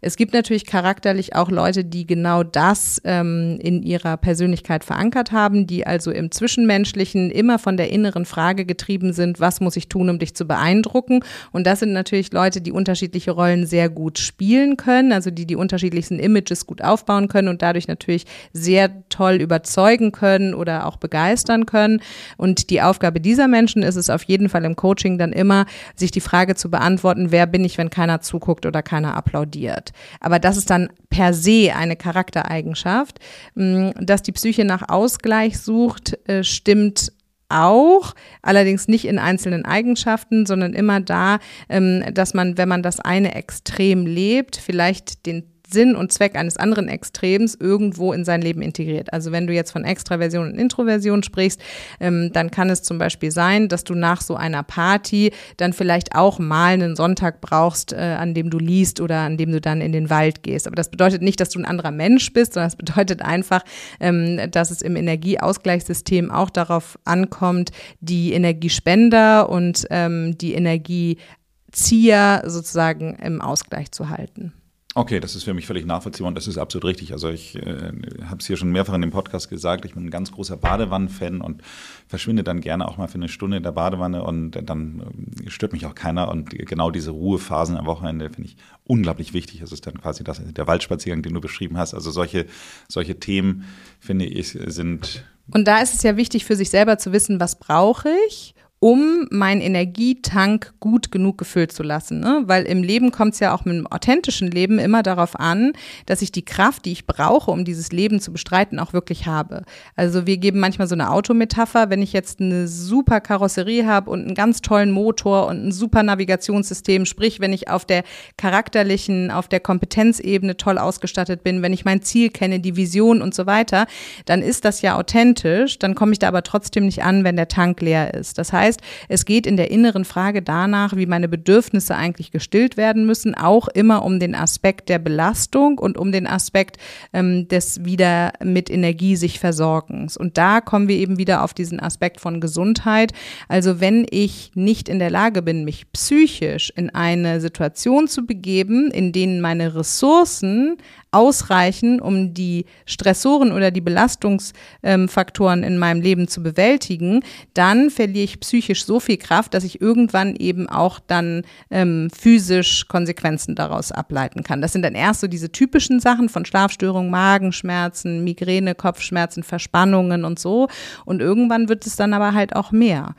Es 0.00 0.16
gibt 0.16 0.34
natürlich 0.34 0.66
charakterlich 0.66 1.34
auch 1.34 1.50
Leute, 1.50 1.84
die 1.84 2.06
genau 2.06 2.42
das 2.42 3.00
ähm, 3.04 3.58
in 3.60 3.82
ihrer 3.82 4.16
Persönlichkeit 4.16 4.84
verankert 4.84 5.32
haben, 5.32 5.66
die 5.66 5.86
also 5.86 6.10
im 6.10 6.30
Zwischenmenschlichen 6.30 7.30
immer 7.30 7.58
von 7.58 7.76
der 7.76 7.90
inneren 7.90 8.24
Frage 8.24 8.64
getrieben 8.64 9.12
sind, 9.12 9.40
was 9.40 9.60
muss 9.60 9.76
ich 9.76 9.88
tun, 9.88 10.10
um 10.10 10.18
dich 10.18 10.34
zu 10.34 10.46
beeindrucken? 10.46 11.20
Und 11.52 11.66
das 11.66 11.80
sind 11.80 11.92
natürlich 11.92 12.32
Leute, 12.32 12.60
die 12.60 12.72
unterschiedliche 12.72 13.30
Rollen 13.30 13.66
sehr 13.66 13.88
gut 13.88 14.18
spielen 14.18 14.76
können, 14.76 15.12
also 15.12 15.30
die 15.30 15.46
die 15.46 15.56
unterschiedlichsten 15.56 16.18
Images 16.18 16.66
gut 16.66 16.82
aufbauen 16.82 17.28
können 17.28 17.48
und 17.48 17.62
dadurch 17.62 17.88
natürlich 17.88 18.26
sehr 18.52 18.90
toll 19.08 19.36
überzeugen 19.36 20.12
können 20.12 20.54
oder 20.54 20.86
auch 20.86 20.96
begeistern 20.96 21.66
können. 21.66 22.00
Und 22.36 22.70
die 22.70 22.82
Aufgabe 22.82 23.20
dieser 23.20 23.48
Menschen 23.48 23.82
ist 23.82 23.96
es 23.96 24.10
auf 24.10 24.22
jeden 24.24 24.48
Fall 24.48 24.64
im 24.64 24.76
Coaching 24.76 25.18
dann 25.18 25.32
immer, 25.32 25.66
sich 25.94 26.10
die 26.10 26.20
Frage 26.20 26.54
zu 26.54 26.70
beantworten, 26.70 27.30
wer 27.30 27.46
bin 27.46 27.64
ich, 27.64 27.78
wenn 27.78 27.90
keiner 27.90 28.20
zuguckt 28.20 28.66
oder 28.66 28.82
keiner 28.82 29.16
applaudiert. 29.16 29.85
Aber 30.20 30.38
das 30.38 30.56
ist 30.56 30.70
dann 30.70 30.88
per 31.10 31.34
se 31.34 31.72
eine 31.74 31.96
Charaktereigenschaft. 31.96 33.18
Mm, 33.54 33.90
dass 34.00 34.22
die 34.22 34.32
Psyche 34.32 34.64
nach 34.64 34.88
Ausgleich 34.88 35.58
sucht, 35.58 36.18
äh, 36.28 36.44
stimmt 36.44 37.12
auch, 37.48 38.14
allerdings 38.42 38.88
nicht 38.88 39.04
in 39.04 39.18
einzelnen 39.18 39.64
Eigenschaften, 39.64 40.46
sondern 40.46 40.74
immer 40.74 41.00
da, 41.00 41.38
ähm, 41.68 42.02
dass 42.12 42.34
man, 42.34 42.58
wenn 42.58 42.68
man 42.68 42.82
das 42.82 43.00
eine 43.00 43.34
extrem 43.34 44.06
lebt, 44.06 44.56
vielleicht 44.56 45.26
den 45.26 45.44
Sinn 45.68 45.96
und 45.96 46.12
Zweck 46.12 46.36
eines 46.36 46.56
anderen 46.56 46.88
Extrems 46.88 47.54
irgendwo 47.54 48.12
in 48.12 48.24
sein 48.24 48.40
Leben 48.40 48.62
integriert. 48.62 49.12
Also 49.12 49.32
wenn 49.32 49.46
du 49.46 49.52
jetzt 49.52 49.72
von 49.72 49.84
Extraversion 49.84 50.50
und 50.50 50.58
Introversion 50.58 51.22
sprichst, 51.22 51.60
ähm, 52.00 52.30
dann 52.32 52.50
kann 52.50 52.70
es 52.70 52.82
zum 52.82 52.98
Beispiel 52.98 53.30
sein, 53.30 53.68
dass 53.68 53.84
du 53.84 53.94
nach 53.94 54.20
so 54.20 54.36
einer 54.36 54.62
Party 54.62 55.32
dann 55.56 55.72
vielleicht 55.72 56.14
auch 56.14 56.38
mal 56.38 56.74
einen 56.74 56.96
Sonntag 56.96 57.40
brauchst, 57.40 57.92
äh, 57.92 57.96
an 57.96 58.34
dem 58.34 58.50
du 58.50 58.58
liest 58.58 59.00
oder 59.00 59.20
an 59.20 59.36
dem 59.36 59.50
du 59.52 59.60
dann 59.60 59.80
in 59.80 59.92
den 59.92 60.10
Wald 60.10 60.42
gehst. 60.42 60.66
Aber 60.66 60.76
das 60.76 60.90
bedeutet 60.90 61.22
nicht, 61.22 61.40
dass 61.40 61.50
du 61.50 61.58
ein 61.58 61.64
anderer 61.64 61.90
Mensch 61.90 62.32
bist, 62.32 62.54
sondern 62.54 62.68
es 62.68 62.76
bedeutet 62.76 63.22
einfach, 63.22 63.62
ähm, 64.00 64.50
dass 64.50 64.70
es 64.70 64.82
im 64.82 64.96
Energieausgleichssystem 64.96 66.30
auch 66.30 66.50
darauf 66.50 66.98
ankommt, 67.04 67.72
die 68.00 68.32
Energiespender 68.32 69.48
und 69.48 69.86
ähm, 69.90 70.38
die 70.38 70.54
Energiezieher 70.54 72.44
sozusagen 72.46 73.16
im 73.16 73.40
Ausgleich 73.40 73.90
zu 73.90 74.10
halten. 74.10 74.52
Okay, 74.96 75.20
das 75.20 75.36
ist 75.36 75.44
für 75.44 75.52
mich 75.52 75.66
völlig 75.66 75.84
nachvollziehbar 75.84 76.28
und 76.28 76.36
das 76.36 76.46
ist 76.46 76.56
absolut 76.56 76.86
richtig. 76.86 77.12
Also 77.12 77.28
ich 77.28 77.54
äh, 77.54 77.92
habe 78.24 78.38
es 78.38 78.46
hier 78.46 78.56
schon 78.56 78.72
mehrfach 78.72 78.94
in 78.94 79.02
dem 79.02 79.10
Podcast 79.10 79.50
gesagt, 79.50 79.84
ich 79.84 79.92
bin 79.92 80.06
ein 80.06 80.10
ganz 80.10 80.32
großer 80.32 80.56
Badewannen-Fan 80.56 81.42
und 81.42 81.60
verschwinde 82.08 82.42
dann 82.42 82.62
gerne 82.62 82.88
auch 82.88 82.96
mal 82.96 83.06
für 83.06 83.16
eine 83.16 83.28
Stunde 83.28 83.58
in 83.58 83.62
der 83.62 83.72
Badewanne 83.72 84.24
und 84.24 84.52
dann 84.52 85.34
äh, 85.44 85.50
stört 85.50 85.74
mich 85.74 85.84
auch 85.84 85.94
keiner. 85.94 86.28
Und 86.28 86.48
genau 86.48 86.90
diese 86.90 87.10
Ruhephasen 87.10 87.76
am 87.76 87.84
Wochenende 87.84 88.30
finde 88.30 88.48
ich 88.48 88.56
unglaublich 88.84 89.34
wichtig. 89.34 89.60
Das 89.60 89.70
ist 89.70 89.86
dann 89.86 90.00
quasi 90.00 90.24
das, 90.24 90.40
der 90.42 90.66
Waldspaziergang, 90.66 91.20
den 91.20 91.34
du 91.34 91.42
beschrieben 91.42 91.76
hast. 91.76 91.92
Also 91.92 92.10
solche, 92.10 92.46
solche 92.88 93.20
Themen, 93.20 93.66
finde 94.00 94.24
ich, 94.24 94.58
sind. 94.64 95.26
Und 95.52 95.68
da 95.68 95.82
ist 95.82 95.92
es 95.92 96.04
ja 96.04 96.16
wichtig 96.16 96.46
für 96.46 96.56
sich 96.56 96.70
selber 96.70 96.96
zu 96.96 97.12
wissen, 97.12 97.38
was 97.38 97.58
brauche 97.58 98.08
ich 98.28 98.54
um 98.78 99.26
meinen 99.30 99.60
Energietank 99.60 100.74
gut 100.80 101.10
genug 101.10 101.38
gefüllt 101.38 101.72
zu 101.72 101.82
lassen. 101.82 102.20
Ne? 102.20 102.42
Weil 102.46 102.64
im 102.64 102.82
Leben 102.82 103.10
kommt 103.10 103.34
es 103.34 103.40
ja 103.40 103.54
auch 103.54 103.64
mit 103.64 103.74
einem 103.74 103.86
authentischen 103.86 104.50
Leben 104.50 104.78
immer 104.78 105.02
darauf 105.02 105.38
an, 105.38 105.72
dass 106.06 106.22
ich 106.22 106.30
die 106.30 106.44
Kraft, 106.44 106.84
die 106.84 106.92
ich 106.92 107.06
brauche, 107.06 107.50
um 107.50 107.64
dieses 107.64 107.90
Leben 107.90 108.20
zu 108.20 108.32
bestreiten, 108.32 108.78
auch 108.78 108.92
wirklich 108.92 109.26
habe. 109.26 109.62
Also 109.96 110.26
wir 110.26 110.36
geben 110.36 110.60
manchmal 110.60 110.88
so 110.88 110.94
eine 110.94 111.10
Autometapher, 111.10 111.90
wenn 111.90 112.02
ich 112.02 112.12
jetzt 112.12 112.40
eine 112.40 112.68
super 112.68 113.20
Karosserie 113.20 113.86
habe 113.86 114.10
und 114.10 114.22
einen 114.24 114.34
ganz 114.34 114.60
tollen 114.60 114.92
Motor 114.92 115.46
und 115.46 115.66
ein 115.66 115.72
super 115.72 116.02
Navigationssystem, 116.02 117.06
sprich, 117.06 117.40
wenn 117.40 117.52
ich 117.52 117.68
auf 117.68 117.84
der 117.86 118.04
charakterlichen, 118.36 119.30
auf 119.30 119.48
der 119.48 119.60
Kompetenzebene 119.60 120.56
toll 120.56 120.78
ausgestattet 120.78 121.42
bin, 121.42 121.62
wenn 121.62 121.72
ich 121.72 121.84
mein 121.84 122.02
Ziel 122.02 122.30
kenne, 122.30 122.60
die 122.60 122.76
Vision 122.76 123.22
und 123.22 123.34
so 123.34 123.46
weiter, 123.46 123.86
dann 124.26 124.42
ist 124.42 124.64
das 124.64 124.82
ja 124.82 124.96
authentisch, 124.96 125.78
dann 125.78 125.94
komme 125.94 126.12
ich 126.12 126.18
da 126.18 126.28
aber 126.28 126.42
trotzdem 126.42 126.86
nicht 126.86 127.02
an, 127.02 127.24
wenn 127.24 127.36
der 127.36 127.48
Tank 127.48 127.80
leer 127.80 128.14
ist. 128.14 128.38
Das 128.38 128.52
heißt, 128.52 128.75
heißt, 128.76 128.80
es 129.08 129.24
geht 129.24 129.46
in 129.46 129.56
der 129.56 129.70
inneren 129.70 130.04
Frage 130.04 130.42
danach, 130.42 130.96
wie 130.96 131.06
meine 131.06 131.28
Bedürfnisse 131.28 131.94
eigentlich 131.94 132.30
gestillt 132.30 132.76
werden 132.76 133.06
müssen, 133.06 133.34
auch 133.34 133.68
immer 133.68 134.04
um 134.04 134.20
den 134.20 134.34
Aspekt 134.34 134.88
der 134.88 134.98
Belastung 134.98 135.78
und 135.78 135.98
um 135.98 136.12
den 136.12 136.26
Aspekt 136.26 136.76
ähm, 137.12 137.48
des 137.48 137.84
wieder 137.84 138.32
mit 138.42 138.70
Energie 138.70 139.16
sich 139.16 139.38
Versorgens. 139.38 140.16
Und 140.16 140.38
da 140.38 140.60
kommen 140.60 140.88
wir 140.88 140.96
eben 140.96 141.18
wieder 141.18 141.42
auf 141.42 141.54
diesen 141.54 141.80
Aspekt 141.80 142.20
von 142.20 142.40
Gesundheit. 142.40 143.12
Also 143.48 143.80
wenn 143.80 144.06
ich 144.10 144.52
nicht 144.54 144.88
in 144.88 144.98
der 144.98 145.10
Lage 145.10 145.42
bin, 145.42 145.64
mich 145.64 145.90
psychisch 145.92 146.72
in 146.76 146.90
eine 146.90 147.40
Situation 147.40 148.08
zu 148.08 148.26
begeben, 148.26 148.90
in 148.90 149.12
denen 149.12 149.40
meine 149.40 149.74
Ressourcen 149.74 150.76
ausreichen, 151.16 152.00
um 152.00 152.34
die 152.34 152.66
Stressoren 152.84 153.52
oder 153.52 153.70
die 153.70 153.80
Belastungsfaktoren 153.80 155.62
in 155.62 155.78
meinem 155.78 156.02
Leben 156.02 156.28
zu 156.28 156.42
bewältigen, 156.42 157.20
dann 157.54 157.90
verliere 157.90 158.24
ich 158.24 158.40
psychisch 158.40 158.84
so 158.84 159.00
viel 159.00 159.16
Kraft, 159.16 159.54
dass 159.54 159.64
ich 159.64 159.80
irgendwann 159.80 160.36
eben 160.36 160.68
auch 160.68 161.00
dann 161.00 161.42
ähm, 161.70 162.10
physisch 162.16 162.86
Konsequenzen 162.88 163.54
daraus 163.54 163.92
ableiten 163.92 164.42
kann. 164.42 164.60
Das 164.60 164.72
sind 164.72 164.82
dann 164.82 164.94
erst 164.94 165.20
so 165.20 165.26
diese 165.26 165.50
typischen 165.50 166.00
Sachen 166.00 166.28
von 166.28 166.44
Schlafstörungen, 166.44 167.10
Magenschmerzen, 167.10 168.22
Migräne, 168.22 168.74
Kopfschmerzen, 168.74 169.42
Verspannungen 169.42 170.24
und 170.24 170.38
so. 170.38 170.68
Und 171.04 171.22
irgendwann 171.22 171.68
wird 171.68 171.86
es 171.86 171.96
dann 171.96 172.12
aber 172.12 172.34
halt 172.34 172.54
auch 172.54 172.72
mehr. 172.72 173.14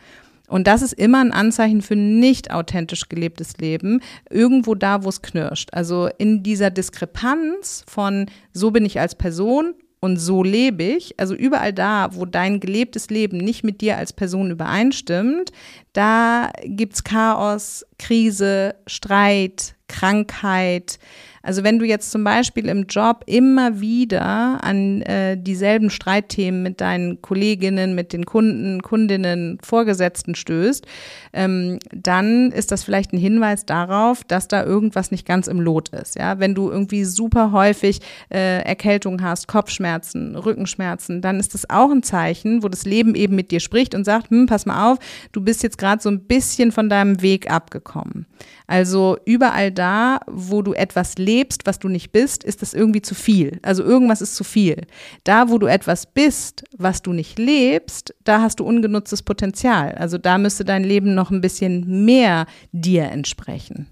Und 0.48 0.68
das 0.68 0.82
ist 0.82 0.94
immer 0.94 1.20
ein 1.20 1.34
Anzeichen 1.34 1.82
für 1.82 1.96
nicht 1.96 2.52
authentisch 2.52 3.10
gelebtes 3.10 3.58
Leben, 3.58 4.02
irgendwo 4.30 4.76
da, 4.76 5.04
wo 5.04 5.10
es 5.10 5.22
knirscht. 5.22 5.70
Also 5.74 6.10
in 6.18 6.42
dieser 6.42 6.72
Diskrepanz 6.72 7.84
von 7.88 8.28
so 8.54 8.72
bin 8.72 8.86
ich 8.86 9.00
als 9.00 9.16
Person 9.16 9.74
und 10.00 10.18
so 10.18 10.44
lebe 10.44 10.84
ich, 10.84 11.20
also 11.20 11.34
überall 11.34 11.74
da, 11.74 12.10
wo 12.14 12.26
dein 12.26 12.60
gelebtes 12.60 13.10
Leben 13.10 13.38
nicht 13.38 13.64
mit 13.64 13.82
dir 13.82 13.98
als 13.98 14.14
Person 14.14 14.52
übereinstimmt, 14.52 15.52
da 15.94 16.52
gibt's 16.64 17.04
Chaos, 17.04 17.86
Krise, 17.98 18.76
Streit, 18.86 19.76
Krankheit, 19.88 21.00
also 21.48 21.64
wenn 21.64 21.80
du 21.80 21.86
jetzt 21.86 22.12
zum 22.12 22.26
Beispiel 22.26 22.68
im 22.68 22.88
Job 22.88 23.24
immer 23.26 23.80
wieder 23.80 24.62
an 24.62 25.02
äh, 25.04 25.38
dieselben 25.42 25.90
Streitthemen 25.90 26.62
mit 26.62 26.82
deinen 26.82 27.22
Kolleginnen, 27.22 27.96
mit 27.96 28.12
den 28.12 28.26
Kunden, 28.26 28.82
Kundinnen, 28.82 29.58
Vorgesetzten 29.64 30.36
stößt, 30.36 30.86
ähm, 31.32 31.80
dann 31.94 32.52
ist 32.52 32.74
das 32.74 32.84
vielleicht 32.84 33.14
ein 33.14 33.18
Hinweis 33.18 33.66
darauf, 33.66 34.26
dass 34.26 34.50
da 34.50 34.66
irgendwas 34.66 35.10
nicht 35.10 35.26
ganz 35.26 35.48
im 35.48 35.62
Lot 35.62 35.88
ist. 35.90 36.18
Ja, 36.18 36.40
wenn 36.40 36.54
du 36.54 36.70
irgendwie 36.70 37.06
super 37.06 37.54
häufig 37.54 38.02
äh, 38.30 38.62
Erkältung 38.64 39.22
hast, 39.24 39.48
Kopfschmerzen, 39.48 40.36
Rückenschmerzen, 40.36 41.22
dann 41.22 41.40
ist 41.40 41.54
das 41.54 41.70
auch 41.70 41.92
ein 41.92 42.04
Zeichen, 42.04 42.62
wo 42.62 42.68
das 42.68 42.84
Leben 42.84 43.16
eben 43.16 43.38
mit 43.38 43.52
dir 43.52 43.62
spricht 43.62 43.96
und 43.96 44.04
sagt, 44.04 44.32
hm, 44.32 44.48
pass 44.48 44.66
mal 44.66 44.92
auf, 44.92 45.00
du 45.32 45.40
bist 45.40 45.64
jetzt 45.64 45.78
gerade 45.78 46.02
so 46.02 46.10
ein 46.10 46.26
bisschen 46.26 46.74
von 46.74 46.90
deinem 46.90 47.22
Weg 47.22 47.50
abgekommen. 47.50 48.26
Also 48.68 49.18
überall 49.26 49.72
da, 49.72 50.20
wo 50.28 50.62
du 50.62 50.74
etwas 50.74 51.18
lebst, 51.18 51.66
was 51.66 51.80
du 51.80 51.88
nicht 51.88 52.12
bist, 52.12 52.44
ist 52.44 52.62
das 52.62 52.74
irgendwie 52.74 53.02
zu 53.02 53.16
viel. 53.16 53.60
Also 53.64 53.84
irgendwas 53.84 54.22
ist 54.22 54.36
zu 54.36 54.44
viel. 54.44 54.86
Da, 55.24 55.50
wo 55.50 55.58
du 55.58 55.68
etwas 55.68 56.06
bist, 56.06 56.66
was 56.78 57.02
du 57.02 57.14
nicht 57.14 57.40
lebst, 57.40 58.14
da 58.26 58.42
hast 58.42 58.60
du 58.60 58.66
ungenutztes 58.66 59.24
Potenzial. 59.24 59.94
Also 59.94 60.18
da 60.18 60.38
müsste 60.38 60.66
dein 60.66 60.84
Leben 60.84 61.16
noch 61.16 61.32
ein 61.32 61.42
bisschen 61.42 62.06
mehr 62.06 62.46
dir 62.74 63.06
entsprechen. 63.06 63.88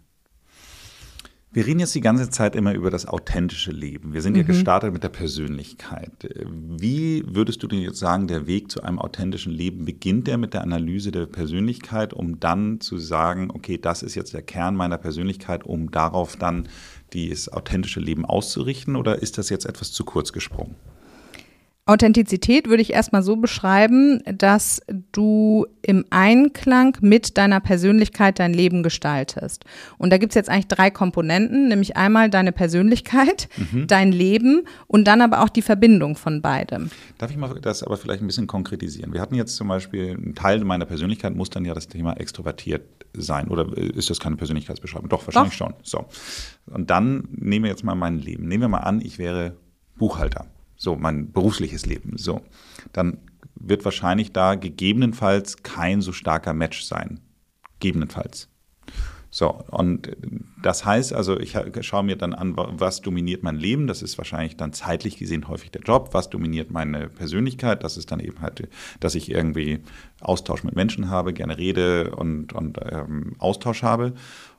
Wir 1.55 1.65
reden 1.65 1.79
jetzt 1.79 1.95
die 1.95 2.01
ganze 2.01 2.29
Zeit 2.29 2.53
immer 2.53 2.73
über 2.73 2.91
das 2.91 3.05
authentische 3.05 3.71
Leben. 3.71 4.13
Wir 4.13 4.21
sind 4.21 4.33
mhm. 4.33 4.39
ja 4.39 4.43
gestartet 4.43 4.91
mit 4.91 5.03
der 5.03 5.09
Persönlichkeit. 5.09 6.11
Wie 6.45 7.23
würdest 7.25 7.63
du 7.63 7.67
denn 7.67 7.79
jetzt 7.79 7.97
sagen, 7.97 8.27
der 8.27 8.45
Weg 8.45 8.69
zu 8.69 8.83
einem 8.83 8.99
authentischen 8.99 9.53
Leben 9.53 9.85
beginnt 9.85 10.27
der 10.27 10.37
mit 10.37 10.53
der 10.53 10.63
Analyse 10.63 11.13
der 11.13 11.27
Persönlichkeit, 11.27 12.13
um 12.13 12.41
dann 12.41 12.81
zu 12.81 12.97
sagen, 12.97 13.51
okay, 13.53 13.77
das 13.77 14.03
ist 14.03 14.15
jetzt 14.15 14.33
der 14.33 14.41
Kern 14.41 14.75
meiner 14.75 14.97
Persönlichkeit, 14.97 15.63
um 15.63 15.91
darauf 15.91 16.35
dann 16.35 16.67
das 17.13 17.47
authentische 17.47 18.01
Leben 18.01 18.25
auszurichten? 18.25 18.97
Oder 18.97 19.21
ist 19.21 19.37
das 19.37 19.47
jetzt 19.47 19.65
etwas 19.65 19.93
zu 19.93 20.03
kurz 20.03 20.33
gesprungen? 20.33 20.75
Authentizität 21.87 22.67
würde 22.67 22.81
ich 22.81 22.93
erstmal 22.93 23.21
so 23.21 23.35
beschreiben, 23.35 24.19
dass 24.25 24.81
du 25.11 25.67
im 25.83 26.03
Einklang 26.09 26.97
mit 27.01 27.37
deiner 27.37 27.59
Persönlichkeit 27.59 28.39
dein 28.39 28.55
Leben 28.55 28.81
gestaltest. 28.81 29.65
Und 29.99 30.09
da 30.09 30.17
gibt's 30.17 30.33
jetzt 30.33 30.49
eigentlich 30.49 30.67
drei 30.67 30.89
Komponenten, 30.89 31.67
nämlich 31.67 31.95
einmal 31.95 32.31
deine 32.31 32.51
Persönlichkeit, 32.51 33.49
mhm. 33.71 33.85
dein 33.85 34.11
Leben 34.11 34.63
und 34.87 35.05
dann 35.05 35.21
aber 35.21 35.43
auch 35.43 35.49
die 35.49 35.61
Verbindung 35.61 36.15
von 36.15 36.41
beidem. 36.41 36.89
Darf 37.19 37.29
ich 37.29 37.37
mal 37.37 37.53
das 37.61 37.83
aber 37.83 37.97
vielleicht 37.97 38.23
ein 38.23 38.27
bisschen 38.27 38.47
konkretisieren? 38.47 39.13
Wir 39.13 39.21
hatten 39.21 39.35
jetzt 39.35 39.55
zum 39.55 39.67
Beispiel, 39.67 40.17
ein 40.17 40.33
Teil 40.33 40.63
meiner 40.63 40.85
Persönlichkeit 40.85 41.35
muss 41.35 41.51
dann 41.51 41.65
ja 41.65 41.75
das 41.75 41.87
Thema 41.87 42.13
extrovertiert 42.13 43.05
sein. 43.13 43.49
Oder 43.49 43.77
ist 43.77 44.09
das 44.09 44.19
keine 44.19 44.37
Persönlichkeitsbeschreibung? 44.37 45.07
Doch, 45.07 45.27
wahrscheinlich 45.27 45.55
Doch. 45.59 45.67
schon. 45.67 45.73
So. 45.83 46.05
Und 46.65 46.89
dann 46.89 47.27
nehmen 47.29 47.65
wir 47.65 47.69
jetzt 47.69 47.83
mal 47.83 47.93
mein 47.93 48.17
Leben. 48.17 48.47
Nehmen 48.47 48.61
wir 48.61 48.69
mal 48.69 48.79
an, 48.79 49.01
ich 49.01 49.19
wäre 49.19 49.55
Buchhalter 49.97 50.47
so 50.75 50.95
mein 50.95 51.31
berufliches 51.31 51.85
Leben, 51.85 52.17
so, 52.17 52.41
dann 52.93 53.17
wird 53.55 53.85
wahrscheinlich 53.85 54.31
da 54.31 54.55
gegebenenfalls 54.55 55.63
kein 55.63 56.01
so 56.01 56.11
starker 56.11 56.53
Match 56.53 56.83
sein. 56.83 57.19
Gegebenenfalls. 57.79 58.49
So, 59.35 59.49
und 59.69 60.15
das 60.63 60.85
heißt 60.85 61.11
also, 61.11 61.37
ich 61.37 61.57
schaue 61.81 62.03
mir 62.03 62.15
dann 62.15 62.33
an, 62.33 62.53
was 62.55 63.01
dominiert 63.01 63.43
mein 63.43 63.57
Leben. 63.57 63.85
Das 63.85 64.01
ist 64.01 64.17
wahrscheinlich 64.17 64.55
dann 64.55 64.71
zeitlich 64.71 65.17
gesehen 65.17 65.49
häufig 65.49 65.71
der 65.71 65.81
Job. 65.81 66.11
Was 66.13 66.29
dominiert 66.29 66.71
meine 66.71 67.09
Persönlichkeit? 67.09 67.83
Das 67.83 67.97
ist 67.97 68.11
dann 68.11 68.21
eben 68.21 68.39
halt, 68.39 68.69
dass 69.01 69.13
ich 69.13 69.29
irgendwie 69.29 69.81
Austausch 70.21 70.63
mit 70.63 70.77
Menschen 70.77 71.09
habe, 71.09 71.33
gerne 71.33 71.57
rede 71.57 72.11
und, 72.11 72.53
und 72.53 72.79
ähm, 72.89 73.35
Austausch 73.37 73.83
habe. 73.83 74.13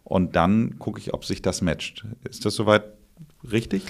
Und 0.05 0.37
dann 0.37 0.79
gucke 0.79 1.01
ich, 1.01 1.15
ob 1.15 1.25
sich 1.25 1.41
das 1.41 1.63
matcht. 1.63 2.05
Ist 2.29 2.45
das 2.45 2.55
soweit 2.55 2.85
richtig? 3.51 3.83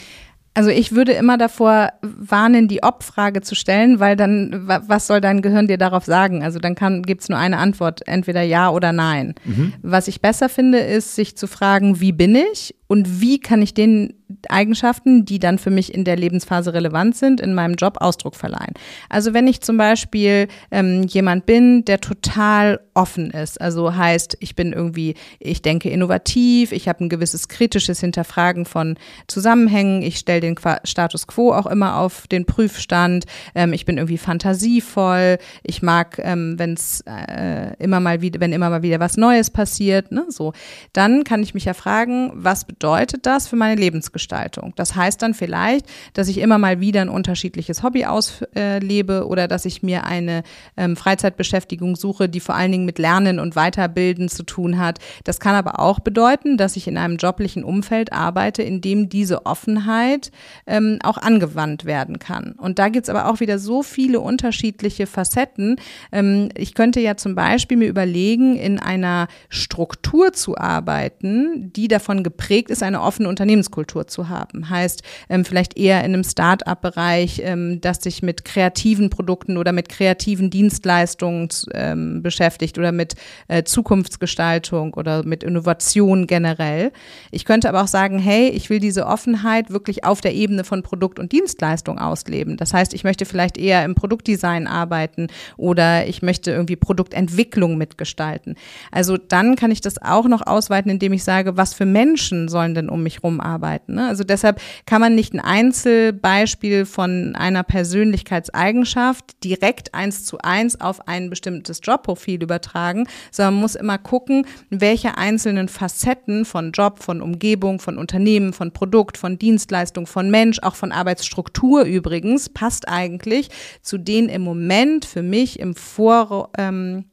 Also 0.56 0.70
ich 0.70 0.92
würde 0.92 1.12
immer 1.12 1.36
davor 1.36 1.90
warnen, 2.00 2.66
die 2.66 2.82
Ob-Frage 2.82 3.42
zu 3.42 3.54
stellen, 3.54 4.00
weil 4.00 4.16
dann, 4.16 4.62
was 4.66 5.06
soll 5.06 5.20
dein 5.20 5.42
Gehirn 5.42 5.66
dir 5.66 5.76
darauf 5.76 6.06
sagen? 6.06 6.42
Also 6.42 6.58
dann 6.58 6.74
kann, 6.74 7.02
gibt's 7.02 7.28
nur 7.28 7.38
eine 7.38 7.58
Antwort, 7.58 8.08
entweder 8.08 8.40
ja 8.40 8.70
oder 8.70 8.94
nein. 8.94 9.34
Mhm. 9.44 9.74
Was 9.82 10.08
ich 10.08 10.22
besser 10.22 10.48
finde, 10.48 10.78
ist, 10.78 11.14
sich 11.14 11.36
zu 11.36 11.46
fragen, 11.46 12.00
wie 12.00 12.12
bin 12.12 12.34
ich 12.34 12.74
und 12.88 13.20
wie 13.20 13.40
kann 13.40 13.62
ich 13.62 13.74
den 13.74 14.14
Eigenschaften, 14.48 15.24
die 15.24 15.38
dann 15.38 15.58
für 15.58 15.70
mich 15.70 15.94
in 15.94 16.04
der 16.04 16.16
Lebensphase 16.16 16.74
relevant 16.74 17.16
sind, 17.16 17.40
in 17.40 17.54
meinem 17.54 17.74
Job 17.74 17.98
Ausdruck 18.00 18.34
verleihen. 18.34 18.74
Also 19.08 19.34
wenn 19.34 19.46
ich 19.46 19.60
zum 19.60 19.76
Beispiel 19.76 20.48
ähm, 20.70 21.04
jemand 21.04 21.46
bin, 21.46 21.84
der 21.84 22.00
total 22.00 22.80
offen 22.94 23.30
ist, 23.30 23.60
also 23.60 23.94
heißt, 23.94 24.38
ich 24.40 24.56
bin 24.56 24.72
irgendwie, 24.72 25.14
ich 25.38 25.62
denke 25.62 25.90
innovativ, 25.90 26.72
ich 26.72 26.88
habe 26.88 27.04
ein 27.04 27.08
gewisses 27.08 27.48
kritisches 27.48 28.00
Hinterfragen 28.00 28.64
von 28.64 28.96
Zusammenhängen, 29.28 30.02
ich 30.02 30.18
stelle 30.18 30.40
den 30.40 30.56
Qua 30.56 30.80
Status 30.82 31.26
quo 31.26 31.52
auch 31.52 31.66
immer 31.66 31.98
auf 31.98 32.26
den 32.26 32.46
Prüfstand, 32.46 33.26
ähm, 33.54 33.72
ich 33.72 33.84
bin 33.84 33.96
irgendwie 33.96 34.18
fantasievoll, 34.18 35.38
ich 35.62 35.82
mag, 35.82 36.18
ähm, 36.22 36.58
wenn 36.58 36.74
es 36.74 37.04
äh, 37.06 37.74
immer 37.78 38.00
mal 38.00 38.22
wieder, 38.22 38.40
wenn 38.40 38.52
immer 38.52 38.70
mal 38.70 38.82
wieder 38.82 38.98
was 38.98 39.16
Neues 39.16 39.50
passiert, 39.50 40.10
ne, 40.10 40.24
so, 40.28 40.52
dann 40.92 41.22
kann 41.22 41.42
ich 41.44 41.54
mich 41.54 41.66
ja 41.66 41.74
fragen, 41.74 42.32
was 42.34 42.64
bedeutet 42.64 42.75
das 42.78 43.48
für 43.48 43.56
meine 43.56 43.80
Lebensgestaltung? 43.80 44.72
Das 44.76 44.94
heißt 44.94 45.22
dann 45.22 45.34
vielleicht, 45.34 45.86
dass 46.14 46.28
ich 46.28 46.38
immer 46.38 46.58
mal 46.58 46.80
wieder 46.80 47.00
ein 47.00 47.08
unterschiedliches 47.08 47.82
Hobby 47.82 48.04
auslebe 48.04 49.26
oder 49.26 49.48
dass 49.48 49.64
ich 49.64 49.82
mir 49.82 50.04
eine 50.04 50.42
ähm, 50.76 50.96
Freizeitbeschäftigung 50.96 51.96
suche, 51.96 52.28
die 52.28 52.40
vor 52.40 52.54
allen 52.54 52.72
Dingen 52.72 52.84
mit 52.84 52.98
Lernen 52.98 53.40
und 53.40 53.56
Weiterbilden 53.56 54.28
zu 54.28 54.42
tun 54.42 54.78
hat. 54.78 54.98
Das 55.24 55.40
kann 55.40 55.54
aber 55.54 55.80
auch 55.80 56.00
bedeuten, 56.00 56.56
dass 56.56 56.76
ich 56.76 56.86
in 56.86 56.98
einem 56.98 57.16
joblichen 57.16 57.64
Umfeld 57.64 58.12
arbeite, 58.12 58.62
in 58.62 58.80
dem 58.80 59.08
diese 59.08 59.46
Offenheit 59.46 60.30
ähm, 60.66 60.98
auch 61.02 61.18
angewandt 61.18 61.84
werden 61.84 62.18
kann. 62.18 62.52
Und 62.52 62.78
da 62.78 62.88
gibt 62.88 63.06
es 63.06 63.10
aber 63.10 63.30
auch 63.30 63.40
wieder 63.40 63.58
so 63.58 63.82
viele 63.82 64.20
unterschiedliche 64.20 65.06
Facetten. 65.06 65.76
Ähm, 66.12 66.50
ich 66.56 66.74
könnte 66.74 67.00
ja 67.00 67.16
zum 67.16 67.34
Beispiel 67.34 67.76
mir 67.76 67.88
überlegen, 67.88 68.56
in 68.56 68.78
einer 68.78 69.28
Struktur 69.48 70.32
zu 70.32 70.56
arbeiten, 70.56 71.72
die 71.72 71.88
davon 71.88 72.22
geprägt 72.22 72.65
Weg 72.66 72.70
ist, 72.70 72.82
eine 72.82 73.00
offene 73.00 73.28
Unternehmenskultur 73.28 74.06
zu 74.06 74.28
haben. 74.28 74.68
Heißt, 74.68 75.02
ähm, 75.28 75.44
vielleicht 75.44 75.76
eher 75.76 76.00
in 76.00 76.14
einem 76.14 76.24
Start-up-Bereich, 76.24 77.40
ähm, 77.44 77.80
das 77.80 77.98
sich 78.02 78.22
mit 78.22 78.44
kreativen 78.44 79.10
Produkten 79.10 79.56
oder 79.56 79.72
mit 79.72 79.88
kreativen 79.88 80.50
Dienstleistungen 80.50 81.48
ähm, 81.72 82.22
beschäftigt 82.22 82.78
oder 82.78 82.92
mit 82.92 83.14
äh, 83.48 83.62
Zukunftsgestaltung 83.62 84.94
oder 84.94 85.24
mit 85.24 85.44
Innovation 85.44 86.26
generell. 86.26 86.92
Ich 87.30 87.44
könnte 87.44 87.68
aber 87.68 87.82
auch 87.82 87.88
sagen, 87.88 88.18
hey, 88.18 88.48
ich 88.48 88.70
will 88.70 88.80
diese 88.80 89.06
Offenheit 89.06 89.70
wirklich 89.70 90.04
auf 90.04 90.20
der 90.20 90.34
Ebene 90.34 90.64
von 90.64 90.82
Produkt 90.82 91.18
und 91.18 91.32
Dienstleistung 91.32 91.98
ausleben. 91.98 92.56
Das 92.56 92.74
heißt, 92.74 92.94
ich 92.94 93.04
möchte 93.04 93.24
vielleicht 93.24 93.56
eher 93.58 93.84
im 93.84 93.94
Produktdesign 93.94 94.66
arbeiten 94.66 95.28
oder 95.56 96.06
ich 96.06 96.22
möchte 96.22 96.50
irgendwie 96.50 96.76
Produktentwicklung 96.76 97.76
mitgestalten. 97.76 98.56
Also 98.90 99.16
dann 99.16 99.56
kann 99.56 99.70
ich 99.70 99.80
das 99.80 100.00
auch 100.02 100.26
noch 100.26 100.46
ausweiten, 100.46 100.90
indem 100.90 101.12
ich 101.12 101.24
sage, 101.24 101.56
was 101.56 101.74
für 101.74 101.86
Menschen 101.86 102.48
sollen 102.56 102.74
denn 102.74 102.88
um 102.88 103.02
mich 103.02 103.22
rum 103.22 103.38
arbeiten? 103.38 103.96
Ne? 103.96 104.08
Also 104.08 104.24
deshalb 104.24 104.62
kann 104.86 105.02
man 105.02 105.14
nicht 105.14 105.34
ein 105.34 105.40
Einzelbeispiel 105.40 106.86
von 106.86 107.36
einer 107.36 107.62
Persönlichkeitseigenschaft 107.62 109.44
direkt 109.44 109.92
eins 109.92 110.24
zu 110.24 110.38
eins 110.38 110.80
auf 110.80 111.06
ein 111.06 111.28
bestimmtes 111.28 111.80
Jobprofil 111.82 112.42
übertragen, 112.42 113.06
sondern 113.30 113.54
man 113.54 113.60
muss 113.60 113.74
immer 113.74 113.98
gucken, 113.98 114.46
welche 114.70 115.18
einzelnen 115.18 115.68
Facetten 115.68 116.46
von 116.46 116.72
Job, 116.72 117.02
von 117.02 117.20
Umgebung, 117.20 117.78
von 117.78 117.98
Unternehmen, 117.98 118.54
von 118.54 118.72
Produkt, 118.72 119.18
von 119.18 119.38
Dienstleistung, 119.38 120.06
von 120.06 120.30
Mensch, 120.30 120.60
auch 120.62 120.76
von 120.76 120.92
Arbeitsstruktur 120.92 121.82
übrigens, 121.82 122.48
passt 122.48 122.88
eigentlich 122.88 123.50
zu 123.82 123.98
den 123.98 124.30
im 124.30 124.40
Moment 124.40 125.04
für 125.04 125.22
mich 125.22 125.58
im 125.58 125.74
Vor, 125.74 126.50
ähm, 126.56 127.04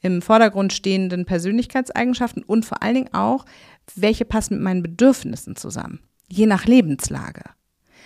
im 0.00 0.20
Vordergrund 0.22 0.72
stehenden 0.72 1.24
Persönlichkeitseigenschaften 1.24 2.42
und 2.42 2.64
vor 2.64 2.82
allen 2.82 2.94
Dingen 2.94 3.14
auch, 3.14 3.44
welche 3.94 4.24
passen 4.24 4.54
mit 4.54 4.62
meinen 4.62 4.82
Bedürfnissen 4.82 5.56
zusammen, 5.56 6.00
je 6.28 6.46
nach 6.46 6.66
Lebenslage. 6.66 7.42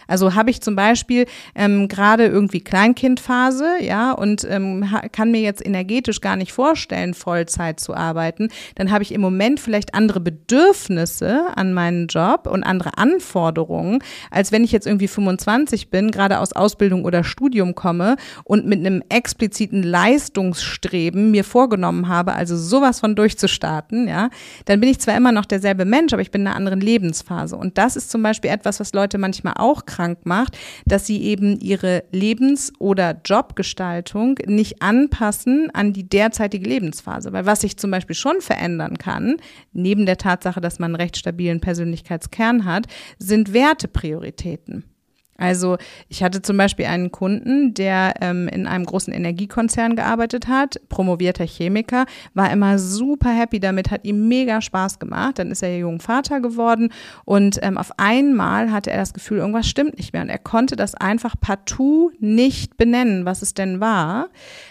Also 0.06 0.34
habe 0.34 0.50
ich 0.50 0.60
zum 0.60 0.76
Beispiel 0.76 1.26
ähm, 1.54 1.88
gerade 1.88 2.26
irgendwie 2.26 2.60
Kleinkindphase, 2.60 3.76
ja, 3.80 4.12
und 4.12 4.46
ähm, 4.48 4.88
kann 5.12 5.30
mir 5.30 5.40
jetzt 5.40 5.64
energetisch 5.64 6.20
gar 6.20 6.36
nicht 6.36 6.52
vorstellen, 6.52 7.14
Vollzeit 7.14 7.80
zu 7.80 7.94
arbeiten, 7.94 8.48
dann 8.74 8.90
habe 8.90 9.02
ich 9.02 9.12
im 9.12 9.20
Moment 9.20 9.60
vielleicht 9.60 9.94
andere 9.94 10.20
Bedürfnisse 10.20 11.46
an 11.54 11.72
meinen 11.72 12.06
Job 12.06 12.46
und 12.50 12.62
andere 12.62 12.98
Anforderungen, 12.98 14.00
als 14.30 14.52
wenn 14.52 14.64
ich 14.64 14.72
jetzt 14.72 14.86
irgendwie 14.86 15.08
25 15.08 15.90
bin, 15.90 16.10
gerade 16.10 16.40
aus 16.40 16.52
Ausbildung 16.52 17.04
oder 17.04 17.24
Studium 17.24 17.74
komme 17.74 18.16
und 18.44 18.66
mit 18.66 18.80
einem 18.80 19.02
expliziten 19.08 19.82
Leistungsstreben 19.82 21.30
mir 21.30 21.44
vorgenommen 21.44 22.08
habe, 22.08 22.34
also 22.34 22.56
sowas 22.56 23.00
von 23.00 23.14
durchzustarten, 23.14 24.08
ja, 24.08 24.30
dann 24.64 24.80
bin 24.80 24.90
ich 24.90 25.00
zwar 25.00 25.16
immer 25.16 25.32
noch 25.32 25.46
derselbe 25.46 25.84
Mensch, 25.84 26.12
aber 26.12 26.22
ich 26.22 26.30
bin 26.30 26.42
in 26.42 26.46
einer 26.48 26.56
anderen 26.56 26.80
Lebensphase. 26.80 27.56
Und 27.56 27.78
das 27.78 27.96
ist 27.96 28.10
zum 28.10 28.22
Beispiel 28.22 28.50
etwas, 28.50 28.80
was 28.80 28.92
Leute 28.92 29.18
manchmal 29.18 29.54
auch 29.56 29.86
krank 29.96 30.20
macht, 30.24 30.58
dass 30.84 31.06
sie 31.06 31.22
eben 31.22 31.58
ihre 31.60 32.04
Lebens- 32.12 32.72
oder 32.78 33.18
Jobgestaltung 33.24 34.38
nicht 34.46 34.82
anpassen 34.82 35.70
an 35.72 35.92
die 35.92 36.08
derzeitige 36.08 36.68
Lebensphase. 36.68 37.32
Weil 37.32 37.46
was 37.46 37.62
sich 37.62 37.76
zum 37.76 37.90
Beispiel 37.90 38.16
schon 38.16 38.40
verändern 38.40 38.98
kann, 38.98 39.36
neben 39.72 40.06
der 40.06 40.18
Tatsache, 40.18 40.60
dass 40.60 40.78
man 40.78 40.90
einen 40.94 41.00
recht 41.00 41.16
stabilen 41.16 41.60
Persönlichkeitskern 41.60 42.64
hat, 42.64 42.86
sind 43.18 43.52
Werteprioritäten. 43.52 44.84
Also 45.38 45.76
ich 46.08 46.22
hatte 46.22 46.42
zum 46.42 46.56
Beispiel 46.56 46.86
einen 46.86 47.12
Kunden, 47.12 47.74
der 47.74 48.14
ähm, 48.20 48.48
in 48.48 48.66
einem 48.66 48.84
großen 48.84 49.12
Energiekonzern 49.12 49.96
gearbeitet 49.96 50.48
hat, 50.48 50.80
promovierter 50.88 51.46
Chemiker, 51.46 52.06
war 52.34 52.50
immer 52.50 52.78
super 52.78 53.30
happy 53.30 53.60
damit, 53.60 53.90
hat 53.90 54.04
ihm 54.04 54.28
mega 54.28 54.60
Spaß 54.60 54.98
gemacht. 54.98 55.38
Dann 55.38 55.50
ist 55.50 55.62
er 55.62 55.76
jungen 55.76 56.00
Vater 56.00 56.40
geworden 56.40 56.92
und 57.24 57.58
ähm, 57.62 57.78
auf 57.78 57.90
einmal 57.98 58.72
hatte 58.72 58.90
er 58.90 58.98
das 58.98 59.14
Gefühl, 59.14 59.38
irgendwas 59.38 59.68
stimmt 59.68 59.98
nicht 59.98 60.12
mehr 60.12 60.22
und 60.22 60.28
er 60.28 60.38
konnte 60.38 60.76
das 60.76 60.94
einfach 60.94 61.34
partout 61.40 62.12
nicht 62.18 62.76
benennen, 62.76 63.24
was 63.24 63.42
es 63.42 63.54
denn 63.54 63.80
war 63.80 64.28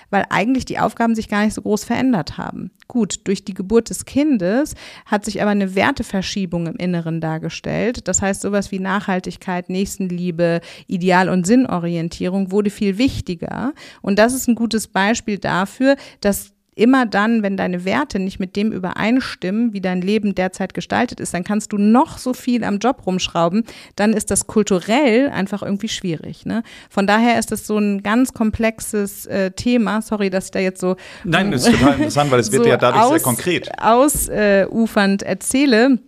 weil 0.09 0.25
eigentlich 0.29 0.65
die 0.65 0.79
Aufgaben 0.79 1.15
sich 1.15 1.29
gar 1.29 1.43
nicht 1.43 1.53
so 1.53 1.61
groß 1.61 1.83
verändert 1.83 2.37
haben. 2.37 2.71
Gut, 2.87 3.21
durch 3.27 3.43
die 3.43 3.53
Geburt 3.53 3.89
des 3.89 4.05
Kindes 4.05 4.75
hat 5.05 5.25
sich 5.25 5.41
aber 5.41 5.51
eine 5.51 5.75
Werteverschiebung 5.75 6.67
im 6.67 6.75
Inneren 6.75 7.21
dargestellt. 7.21 8.07
Das 8.07 8.21
heißt, 8.21 8.41
sowas 8.41 8.71
wie 8.71 8.79
Nachhaltigkeit, 8.79 9.69
Nächstenliebe, 9.69 10.61
Ideal- 10.87 11.29
und 11.29 11.45
Sinnorientierung 11.45 12.51
wurde 12.51 12.69
viel 12.69 12.97
wichtiger. 12.97 13.73
Und 14.01 14.19
das 14.19 14.33
ist 14.33 14.47
ein 14.47 14.55
gutes 14.55 14.87
Beispiel 14.87 15.37
dafür, 15.37 15.95
dass 16.21 16.54
immer 16.75 17.05
dann, 17.05 17.41
wenn 17.41 17.57
deine 17.57 17.85
Werte 17.85 18.19
nicht 18.19 18.39
mit 18.39 18.55
dem 18.55 18.71
übereinstimmen, 18.71 19.73
wie 19.73 19.81
dein 19.81 20.01
Leben 20.01 20.35
derzeit 20.35 20.73
gestaltet 20.73 21.19
ist, 21.19 21.33
dann 21.33 21.43
kannst 21.43 21.71
du 21.71 21.77
noch 21.77 22.17
so 22.17 22.33
viel 22.33 22.63
am 22.63 22.79
Job 22.79 23.05
rumschrauben, 23.05 23.63
dann 23.95 24.13
ist 24.13 24.29
das 24.29 24.45
kulturell 24.47 25.29
einfach 25.29 25.63
irgendwie 25.63 25.87
schwierig. 25.87 26.45
Ne? 26.45 26.63
Von 26.89 27.07
daher 27.07 27.39
ist 27.39 27.51
das 27.51 27.65
so 27.65 27.77
ein 27.77 28.03
ganz 28.03 28.33
komplexes 28.33 29.25
äh, 29.25 29.51
Thema. 29.51 30.01
Sorry, 30.01 30.29
dass 30.29 30.45
ich 30.45 30.51
da 30.51 30.59
jetzt 30.59 30.81
so. 30.81 30.97
Nein, 31.23 31.51
das 31.51 31.65
ist 31.65 31.79
total 31.79 31.95
interessant, 31.95 32.31
weil 32.31 32.39
es 32.39 32.51
wird 32.51 32.63
so 32.65 32.69
ja 32.69 32.77
dadurch 32.77 33.03
aus, 33.03 33.09
sehr 33.09 33.19
konkret. 33.21 33.69
Ausufernd 33.81 35.23
äh, 35.23 35.27
erzähle. 35.27 35.99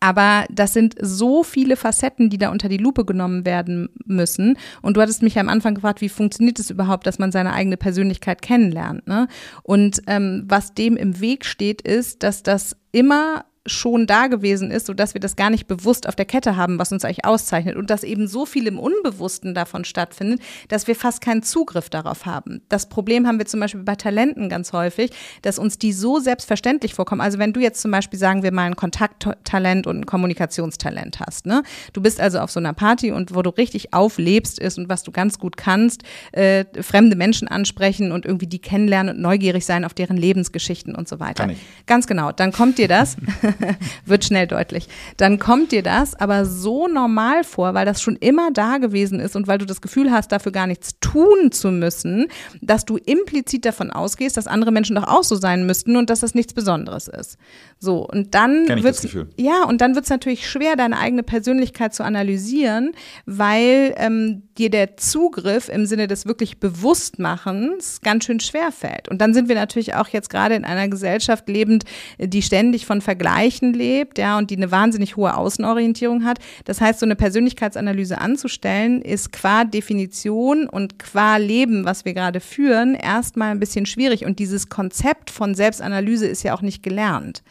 Aber 0.00 0.46
das 0.50 0.72
sind 0.72 0.94
so 1.00 1.42
viele 1.42 1.76
Facetten, 1.76 2.30
die 2.30 2.38
da 2.38 2.50
unter 2.50 2.68
die 2.68 2.76
Lupe 2.76 3.04
genommen 3.04 3.44
werden 3.44 3.88
müssen. 4.04 4.58
Und 4.80 4.96
du 4.96 5.00
hattest 5.00 5.22
mich 5.22 5.34
ja 5.34 5.42
am 5.42 5.48
Anfang 5.48 5.74
gefragt, 5.74 6.00
wie 6.00 6.08
funktioniert 6.08 6.58
es 6.58 6.70
überhaupt, 6.70 7.06
dass 7.06 7.18
man 7.18 7.32
seine 7.32 7.52
eigene 7.52 7.76
Persönlichkeit 7.76 8.42
kennenlernt. 8.42 9.06
Ne? 9.06 9.28
Und 9.62 10.02
ähm, 10.06 10.44
was 10.46 10.74
dem 10.74 10.96
im 10.96 11.20
Weg 11.20 11.44
steht, 11.44 11.82
ist, 11.82 12.22
dass 12.22 12.42
das 12.42 12.76
immer 12.92 13.44
schon 13.66 14.06
da 14.06 14.26
gewesen 14.26 14.70
ist, 14.70 14.86
sodass 14.86 15.14
wir 15.14 15.20
das 15.20 15.36
gar 15.36 15.50
nicht 15.50 15.66
bewusst 15.66 16.08
auf 16.08 16.16
der 16.16 16.24
Kette 16.24 16.56
haben, 16.56 16.78
was 16.78 16.90
uns 16.90 17.04
eigentlich 17.04 17.24
auszeichnet 17.24 17.76
und 17.76 17.90
dass 17.90 18.02
eben 18.02 18.26
so 18.26 18.44
viel 18.44 18.66
im 18.66 18.78
Unbewussten 18.78 19.54
davon 19.54 19.84
stattfindet, 19.84 20.40
dass 20.68 20.88
wir 20.88 20.96
fast 20.96 21.20
keinen 21.20 21.42
Zugriff 21.42 21.88
darauf 21.88 22.26
haben. 22.26 22.62
Das 22.68 22.88
Problem 22.88 23.26
haben 23.26 23.38
wir 23.38 23.46
zum 23.46 23.60
Beispiel 23.60 23.82
bei 23.82 23.94
Talenten 23.94 24.48
ganz 24.48 24.72
häufig, 24.72 25.10
dass 25.42 25.58
uns 25.58 25.78
die 25.78 25.92
so 25.92 26.18
selbstverständlich 26.18 26.94
vorkommen. 26.94 27.20
Also 27.20 27.38
wenn 27.38 27.52
du 27.52 27.60
jetzt 27.60 27.80
zum 27.80 27.92
Beispiel, 27.92 28.18
sagen 28.18 28.42
wir 28.42 28.52
mal, 28.52 28.64
ein 28.64 28.76
Kontakttalent 28.76 29.86
und 29.86 30.00
ein 30.00 30.06
Kommunikationstalent 30.06 31.20
hast, 31.20 31.46
ne? 31.46 31.62
Du 31.92 32.00
bist 32.00 32.20
also 32.20 32.40
auf 32.40 32.50
so 32.50 32.58
einer 32.58 32.72
Party 32.72 33.12
und 33.12 33.34
wo 33.34 33.42
du 33.42 33.50
richtig 33.50 33.94
auflebst 33.94 34.58
ist 34.58 34.78
und 34.78 34.88
was 34.88 35.04
du 35.04 35.12
ganz 35.12 35.38
gut 35.38 35.56
kannst, 35.56 36.02
äh, 36.32 36.64
fremde 36.80 37.14
Menschen 37.14 37.46
ansprechen 37.46 38.10
und 38.10 38.26
irgendwie 38.26 38.46
die 38.46 38.58
kennenlernen 38.58 39.16
und 39.16 39.22
neugierig 39.22 39.64
sein 39.64 39.84
auf 39.84 39.94
deren 39.94 40.16
Lebensgeschichten 40.16 40.96
und 40.96 41.08
so 41.08 41.20
weiter. 41.20 41.44
Kann 41.44 41.50
ich. 41.50 41.58
Ganz 41.86 42.08
genau. 42.08 42.32
Dann 42.32 42.50
kommt 42.50 42.78
dir 42.78 42.88
das. 42.88 43.16
wird 44.06 44.24
schnell 44.24 44.46
deutlich. 44.46 44.88
Dann 45.16 45.38
kommt 45.38 45.72
dir 45.72 45.82
das 45.82 46.14
aber 46.14 46.44
so 46.44 46.88
normal 46.88 47.44
vor, 47.44 47.74
weil 47.74 47.86
das 47.86 48.02
schon 48.02 48.16
immer 48.16 48.50
da 48.52 48.78
gewesen 48.78 49.20
ist 49.20 49.36
und 49.36 49.46
weil 49.46 49.58
du 49.58 49.66
das 49.66 49.80
Gefühl 49.80 50.10
hast, 50.10 50.32
dafür 50.32 50.52
gar 50.52 50.66
nichts 50.66 50.98
tun 51.00 51.52
zu 51.52 51.70
müssen, 51.70 52.28
dass 52.60 52.84
du 52.84 52.96
implizit 52.96 53.64
davon 53.64 53.90
ausgehst, 53.90 54.36
dass 54.36 54.46
andere 54.46 54.72
Menschen 54.72 54.96
doch 54.96 55.08
auch 55.08 55.24
so 55.24 55.36
sein 55.36 55.66
müssten 55.66 55.96
und 55.96 56.10
dass 56.10 56.20
das 56.20 56.34
nichts 56.34 56.54
Besonderes 56.54 57.08
ist. 57.08 57.36
So, 57.78 58.06
und 58.06 58.34
dann 58.34 58.68
wird 58.82 59.02
ja, 59.36 59.64
und 59.64 59.80
dann 59.80 59.94
wird 59.94 60.04
es 60.04 60.10
natürlich 60.10 60.48
schwer, 60.48 60.76
deine 60.76 60.98
eigene 60.98 61.22
Persönlichkeit 61.22 61.94
zu 61.94 62.04
analysieren, 62.04 62.92
weil 63.26 63.94
ähm, 63.96 64.42
dir 64.56 64.70
der 64.70 64.96
Zugriff 64.96 65.68
im 65.68 65.86
Sinne 65.86 66.06
des 66.06 66.26
wirklich 66.26 66.58
Bewusstmachens 66.60 68.00
ganz 68.00 68.24
schön 68.24 68.40
schwer 68.40 68.70
fällt. 68.70 69.08
Und 69.08 69.20
dann 69.20 69.34
sind 69.34 69.48
wir 69.48 69.56
natürlich 69.56 69.94
auch 69.94 70.08
jetzt 70.08 70.30
gerade 70.30 70.54
in 70.54 70.64
einer 70.64 70.88
Gesellschaft 70.88 71.48
lebend, 71.48 71.84
die 72.18 72.42
ständig 72.42 72.86
von 72.86 73.00
Vergleichen 73.00 73.41
lebt, 73.50 74.18
ja, 74.18 74.38
und 74.38 74.50
die 74.50 74.56
eine 74.56 74.70
wahnsinnig 74.70 75.16
hohe 75.16 75.36
Außenorientierung 75.36 76.24
hat. 76.24 76.38
Das 76.64 76.80
heißt, 76.80 77.00
so 77.00 77.06
eine 77.06 77.16
Persönlichkeitsanalyse 77.16 78.18
anzustellen, 78.18 79.02
ist 79.02 79.32
qua 79.32 79.64
Definition 79.64 80.68
und 80.68 80.98
qua 80.98 81.36
Leben, 81.36 81.84
was 81.84 82.04
wir 82.04 82.14
gerade 82.14 82.40
führen, 82.40 82.94
erstmal 82.94 83.50
ein 83.50 83.60
bisschen 83.60 83.86
schwierig. 83.86 84.24
Und 84.24 84.38
dieses 84.38 84.68
Konzept 84.68 85.30
von 85.30 85.54
Selbstanalyse 85.54 86.26
ist 86.26 86.42
ja 86.42 86.54
auch 86.54 86.62
nicht 86.62 86.82
gelernt. 86.82 87.42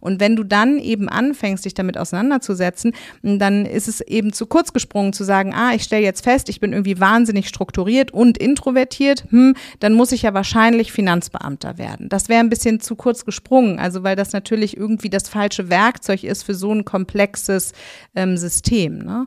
Und 0.00 0.20
wenn 0.20 0.36
du 0.36 0.44
dann 0.44 0.78
eben 0.78 1.08
anfängst, 1.08 1.64
dich 1.64 1.74
damit 1.74 1.98
auseinanderzusetzen, 1.98 2.92
dann 3.22 3.66
ist 3.66 3.88
es 3.88 4.00
eben 4.00 4.32
zu 4.32 4.46
kurz 4.46 4.72
gesprungen 4.72 5.12
zu 5.12 5.24
sagen, 5.24 5.54
ah, 5.54 5.72
ich 5.74 5.82
stelle 5.82 6.02
jetzt 6.02 6.24
fest, 6.24 6.48
ich 6.48 6.60
bin 6.60 6.72
irgendwie 6.72 7.00
wahnsinnig 7.00 7.48
strukturiert 7.48 8.12
und 8.12 8.38
introvertiert, 8.38 9.24
hm, 9.30 9.54
dann 9.80 9.92
muss 9.92 10.12
ich 10.12 10.22
ja 10.22 10.34
wahrscheinlich 10.34 10.92
Finanzbeamter 10.92 11.78
werden. 11.78 12.08
Das 12.08 12.28
wäre 12.28 12.40
ein 12.40 12.50
bisschen 12.50 12.80
zu 12.80 12.96
kurz 12.96 13.24
gesprungen, 13.24 13.78
also 13.78 14.02
weil 14.02 14.16
das 14.16 14.32
natürlich 14.32 14.76
irgendwie 14.76 15.10
das 15.10 15.28
falsche 15.28 15.70
Werkzeug 15.70 16.24
ist 16.24 16.42
für 16.42 16.54
so 16.54 16.72
ein 16.72 16.84
komplexes 16.84 17.72
ähm, 18.14 18.36
System. 18.36 18.98
Ne? 18.98 19.26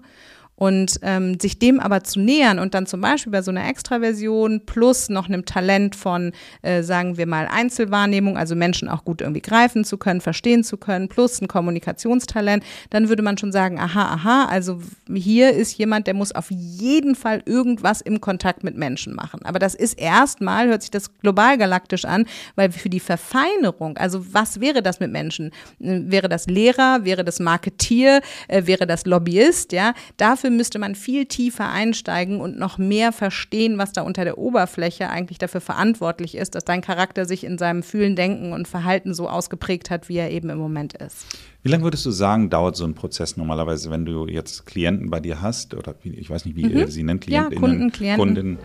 Und 0.61 0.99
ähm, 1.01 1.39
sich 1.39 1.57
dem 1.57 1.79
aber 1.79 2.03
zu 2.03 2.19
nähern 2.19 2.59
und 2.59 2.75
dann 2.75 2.85
zum 2.85 3.01
Beispiel 3.01 3.31
bei 3.31 3.41
so 3.41 3.49
einer 3.49 3.67
Extraversion 3.67 4.61
plus 4.67 5.09
noch 5.09 5.27
einem 5.27 5.43
Talent 5.43 5.95
von, 5.95 6.33
äh, 6.61 6.83
sagen 6.83 7.17
wir 7.17 7.25
mal, 7.25 7.47
Einzelwahrnehmung, 7.47 8.37
also 8.37 8.55
Menschen 8.55 8.87
auch 8.87 9.03
gut 9.03 9.21
irgendwie 9.21 9.41
greifen 9.41 9.83
zu 9.83 9.97
können, 9.97 10.21
verstehen 10.21 10.63
zu 10.63 10.77
können, 10.77 11.09
plus 11.09 11.41
ein 11.41 11.47
Kommunikationstalent, 11.47 12.63
dann 12.91 13.09
würde 13.09 13.23
man 13.23 13.39
schon 13.39 13.51
sagen, 13.51 13.79
aha, 13.79 14.13
aha, 14.13 14.45
also 14.51 14.79
hier 15.11 15.51
ist 15.51 15.79
jemand, 15.79 16.05
der 16.05 16.13
muss 16.13 16.31
auf 16.31 16.51
jeden 16.51 17.15
Fall 17.15 17.41
irgendwas 17.47 18.01
im 18.01 18.21
Kontakt 18.21 18.63
mit 18.63 18.77
Menschen 18.77 19.15
machen. 19.15 19.39
Aber 19.43 19.57
das 19.57 19.73
ist 19.73 19.99
erstmal, 19.99 20.67
hört 20.67 20.83
sich 20.83 20.91
das 20.91 21.17
global 21.21 21.57
galaktisch 21.57 22.05
an, 22.05 22.25
weil 22.55 22.71
für 22.71 22.89
die 22.89 22.99
Verfeinerung, 22.99 23.97
also 23.97 24.31
was 24.31 24.59
wäre 24.59 24.83
das 24.83 24.99
mit 24.99 25.11
Menschen? 25.11 25.47
Äh, 25.79 26.01
wäre 26.05 26.29
das 26.29 26.45
Lehrer, 26.45 27.03
wäre 27.03 27.23
das 27.23 27.39
Marketier, 27.39 28.21
äh, 28.47 28.67
wäre 28.67 28.85
das 28.85 29.07
Lobbyist, 29.07 29.71
ja? 29.71 29.95
Dafür 30.17 30.50
müsste 30.55 30.79
man 30.79 30.95
viel 30.95 31.25
tiefer 31.25 31.69
einsteigen 31.69 32.41
und 32.41 32.57
noch 32.57 32.77
mehr 32.77 33.11
verstehen, 33.11 33.77
was 33.77 33.91
da 33.91 34.01
unter 34.01 34.23
der 34.23 34.37
Oberfläche 34.37 35.09
eigentlich 35.09 35.37
dafür 35.37 35.61
verantwortlich 35.61 36.35
ist, 36.35 36.55
dass 36.55 36.65
dein 36.65 36.81
Charakter 36.81 37.25
sich 37.25 37.43
in 37.43 37.57
seinem 37.57 37.83
Fühlen, 37.83 38.15
Denken 38.15 38.53
und 38.53 38.67
Verhalten 38.67 39.13
so 39.13 39.29
ausgeprägt 39.29 39.89
hat, 39.89 40.09
wie 40.09 40.17
er 40.17 40.31
eben 40.31 40.49
im 40.49 40.57
Moment 40.57 40.93
ist. 40.93 41.25
Wie 41.63 41.69
lange 41.69 41.83
würdest 41.83 42.05
du 42.05 42.11
sagen, 42.11 42.49
dauert 42.49 42.75
so 42.75 42.85
ein 42.85 42.95
Prozess 42.95 43.37
normalerweise, 43.37 43.91
wenn 43.91 44.05
du 44.05 44.27
jetzt 44.27 44.65
Klienten 44.65 45.09
bei 45.09 45.19
dir 45.19 45.41
hast 45.41 45.73
oder 45.73 45.95
ich 46.03 46.29
weiß 46.29 46.45
nicht, 46.45 46.55
wie 46.55 46.65
mhm. 46.65 46.77
ihr 46.77 46.87
sie 46.87 47.03
nennt, 47.03 47.21
Klientinnen, 47.21 47.53
ja, 47.53 47.59
Kunden, 47.59 47.91
Klienten. 47.91 48.35
Kunden, 48.35 48.59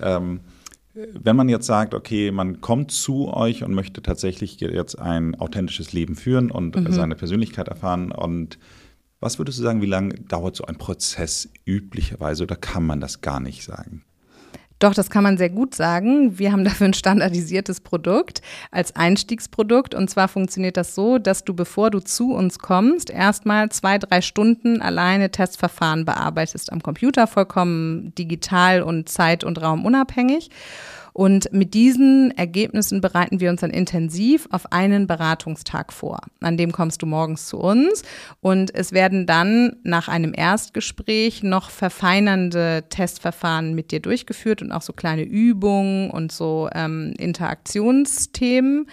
ähm, 0.00 0.40
wenn 0.94 1.36
man 1.36 1.48
jetzt 1.48 1.66
sagt, 1.66 1.94
okay, 1.94 2.30
man 2.30 2.60
kommt 2.60 2.90
zu 2.90 3.32
euch 3.32 3.64
und 3.64 3.72
möchte 3.72 4.02
tatsächlich 4.02 4.60
jetzt 4.60 4.98
ein 4.98 5.34
authentisches 5.34 5.92
Leben 5.92 6.16
führen 6.16 6.50
und 6.50 6.76
mhm. 6.76 6.92
seine 6.92 7.14
Persönlichkeit 7.14 7.68
erfahren 7.68 8.12
und 8.12 8.58
was 9.22 9.38
würdest 9.38 9.58
du 9.58 9.62
sagen, 9.62 9.80
wie 9.80 9.86
lange 9.86 10.14
dauert 10.14 10.56
so 10.56 10.64
ein 10.64 10.76
Prozess 10.76 11.48
üblicherweise 11.64 12.42
oder 12.42 12.56
kann 12.56 12.84
man 12.84 13.00
das 13.00 13.20
gar 13.20 13.40
nicht 13.40 13.64
sagen? 13.64 14.04
Doch, 14.82 14.94
das 14.94 15.10
kann 15.10 15.22
man 15.22 15.38
sehr 15.38 15.48
gut 15.48 15.76
sagen. 15.76 16.40
Wir 16.40 16.50
haben 16.50 16.64
dafür 16.64 16.88
ein 16.88 16.92
standardisiertes 16.92 17.82
Produkt 17.82 18.42
als 18.72 18.96
Einstiegsprodukt. 18.96 19.94
Und 19.94 20.10
zwar 20.10 20.26
funktioniert 20.26 20.76
das 20.76 20.96
so, 20.96 21.18
dass 21.18 21.44
du, 21.44 21.54
bevor 21.54 21.92
du 21.92 22.00
zu 22.00 22.32
uns 22.32 22.58
kommst, 22.58 23.08
erstmal 23.08 23.68
zwei, 23.68 23.98
drei 23.98 24.20
Stunden 24.20 24.82
alleine 24.82 25.30
Testverfahren 25.30 26.04
bearbeitest 26.04 26.72
am 26.72 26.82
Computer, 26.82 27.28
vollkommen 27.28 28.12
digital 28.16 28.82
und 28.82 29.08
zeit- 29.08 29.44
und 29.44 29.62
raumunabhängig. 29.62 30.50
Und 31.12 31.52
mit 31.52 31.74
diesen 31.74 32.30
Ergebnissen 32.36 33.00
bereiten 33.00 33.40
wir 33.40 33.50
uns 33.50 33.60
dann 33.60 33.70
intensiv 33.70 34.48
auf 34.50 34.72
einen 34.72 35.06
Beratungstag 35.06 35.92
vor. 35.92 36.20
An 36.40 36.56
dem 36.56 36.72
kommst 36.72 37.02
du 37.02 37.06
morgens 37.06 37.46
zu 37.46 37.58
uns 37.58 38.02
und 38.40 38.74
es 38.74 38.92
werden 38.92 39.26
dann 39.26 39.76
nach 39.82 40.08
einem 40.08 40.32
Erstgespräch 40.34 41.42
noch 41.42 41.70
verfeinernde 41.70 42.84
Testverfahren 42.88 43.74
mit 43.74 43.90
dir 43.90 44.00
durchgeführt 44.00 44.62
und 44.62 44.72
auch 44.72 44.82
so 44.82 44.92
kleine 44.92 45.22
Übungen 45.22 46.10
und 46.10 46.32
so 46.32 46.68
ähm, 46.74 47.14
Interaktionsthemen. 47.18 48.86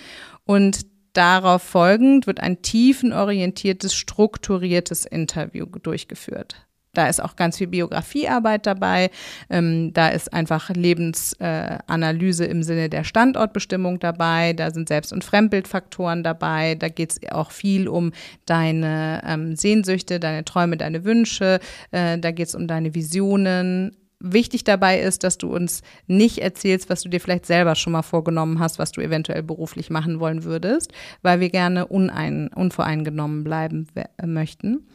Und 0.45 0.85
darauf 1.13 1.61
folgend 1.61 2.27
wird 2.27 2.39
ein 2.39 2.61
tiefenorientiertes, 2.61 3.93
strukturiertes 3.95 5.05
Interview 5.05 5.65
durchgeführt. 5.65 6.68
Da 6.93 7.07
ist 7.07 7.23
auch 7.23 7.35
ganz 7.35 7.57
viel 7.57 7.67
Biografiearbeit 7.67 8.65
dabei. 8.65 9.11
Ähm, 9.49 9.93
da 9.93 10.09
ist 10.09 10.33
einfach 10.33 10.69
Lebensanalyse 10.69 12.47
äh, 12.47 12.51
im 12.51 12.63
Sinne 12.63 12.89
der 12.89 13.03
Standortbestimmung 13.03 13.99
dabei. 13.99 14.53
Da 14.53 14.71
sind 14.71 14.89
Selbst- 14.89 15.13
und 15.13 15.23
Fremdbildfaktoren 15.23 16.23
dabei. 16.23 16.75
Da 16.75 16.89
geht 16.89 17.11
es 17.11 17.31
auch 17.31 17.51
viel 17.51 17.87
um 17.87 18.11
deine 18.45 19.21
ähm, 19.25 19.55
Sehnsüchte, 19.55 20.19
deine 20.19 20.45
Träume, 20.45 20.77
deine 20.77 21.05
Wünsche. 21.05 21.59
Äh, 21.91 22.17
da 22.17 22.31
geht 22.31 22.47
es 22.47 22.55
um 22.55 22.67
deine 22.67 22.95
Visionen. 22.95 23.95
Wichtig 24.21 24.65
dabei 24.65 24.99
ist, 24.99 25.23
dass 25.23 25.37
du 25.37 25.47
uns 25.55 25.81
nicht 26.07 26.39
erzählst, 26.39 26.89
was 26.89 27.03
du 27.03 27.09
dir 27.09 27.21
vielleicht 27.21 27.45
selber 27.45 27.75
schon 27.75 27.93
mal 27.93 28.01
vorgenommen 28.01 28.59
hast, 28.59 28.77
was 28.77 28.91
du 28.91 28.99
eventuell 28.99 29.43
beruflich 29.43 29.89
machen 29.89 30.19
wollen 30.19 30.43
würdest, 30.43 30.91
weil 31.21 31.39
wir 31.39 31.49
gerne 31.49 31.87
unein, 31.87 32.49
unvoreingenommen 32.53 33.45
bleiben 33.45 33.87
möchten. 34.25 34.85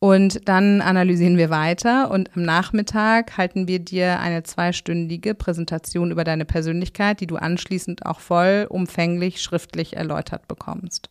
Und 0.00 0.48
dann 0.48 0.80
analysieren 0.80 1.36
wir 1.38 1.50
weiter 1.50 2.10
und 2.12 2.30
am 2.36 2.42
Nachmittag 2.42 3.36
halten 3.36 3.66
wir 3.66 3.80
dir 3.80 4.20
eine 4.20 4.44
zweistündige 4.44 5.34
Präsentation 5.34 6.12
über 6.12 6.22
deine 6.22 6.44
Persönlichkeit, 6.44 7.20
die 7.20 7.26
du 7.26 7.36
anschließend 7.36 8.06
auch 8.06 8.20
vollumfänglich 8.20 9.42
schriftlich 9.42 9.96
erläutert 9.96 10.46
bekommst. 10.46 11.10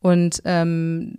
Und 0.00 0.42
ähm, 0.44 1.18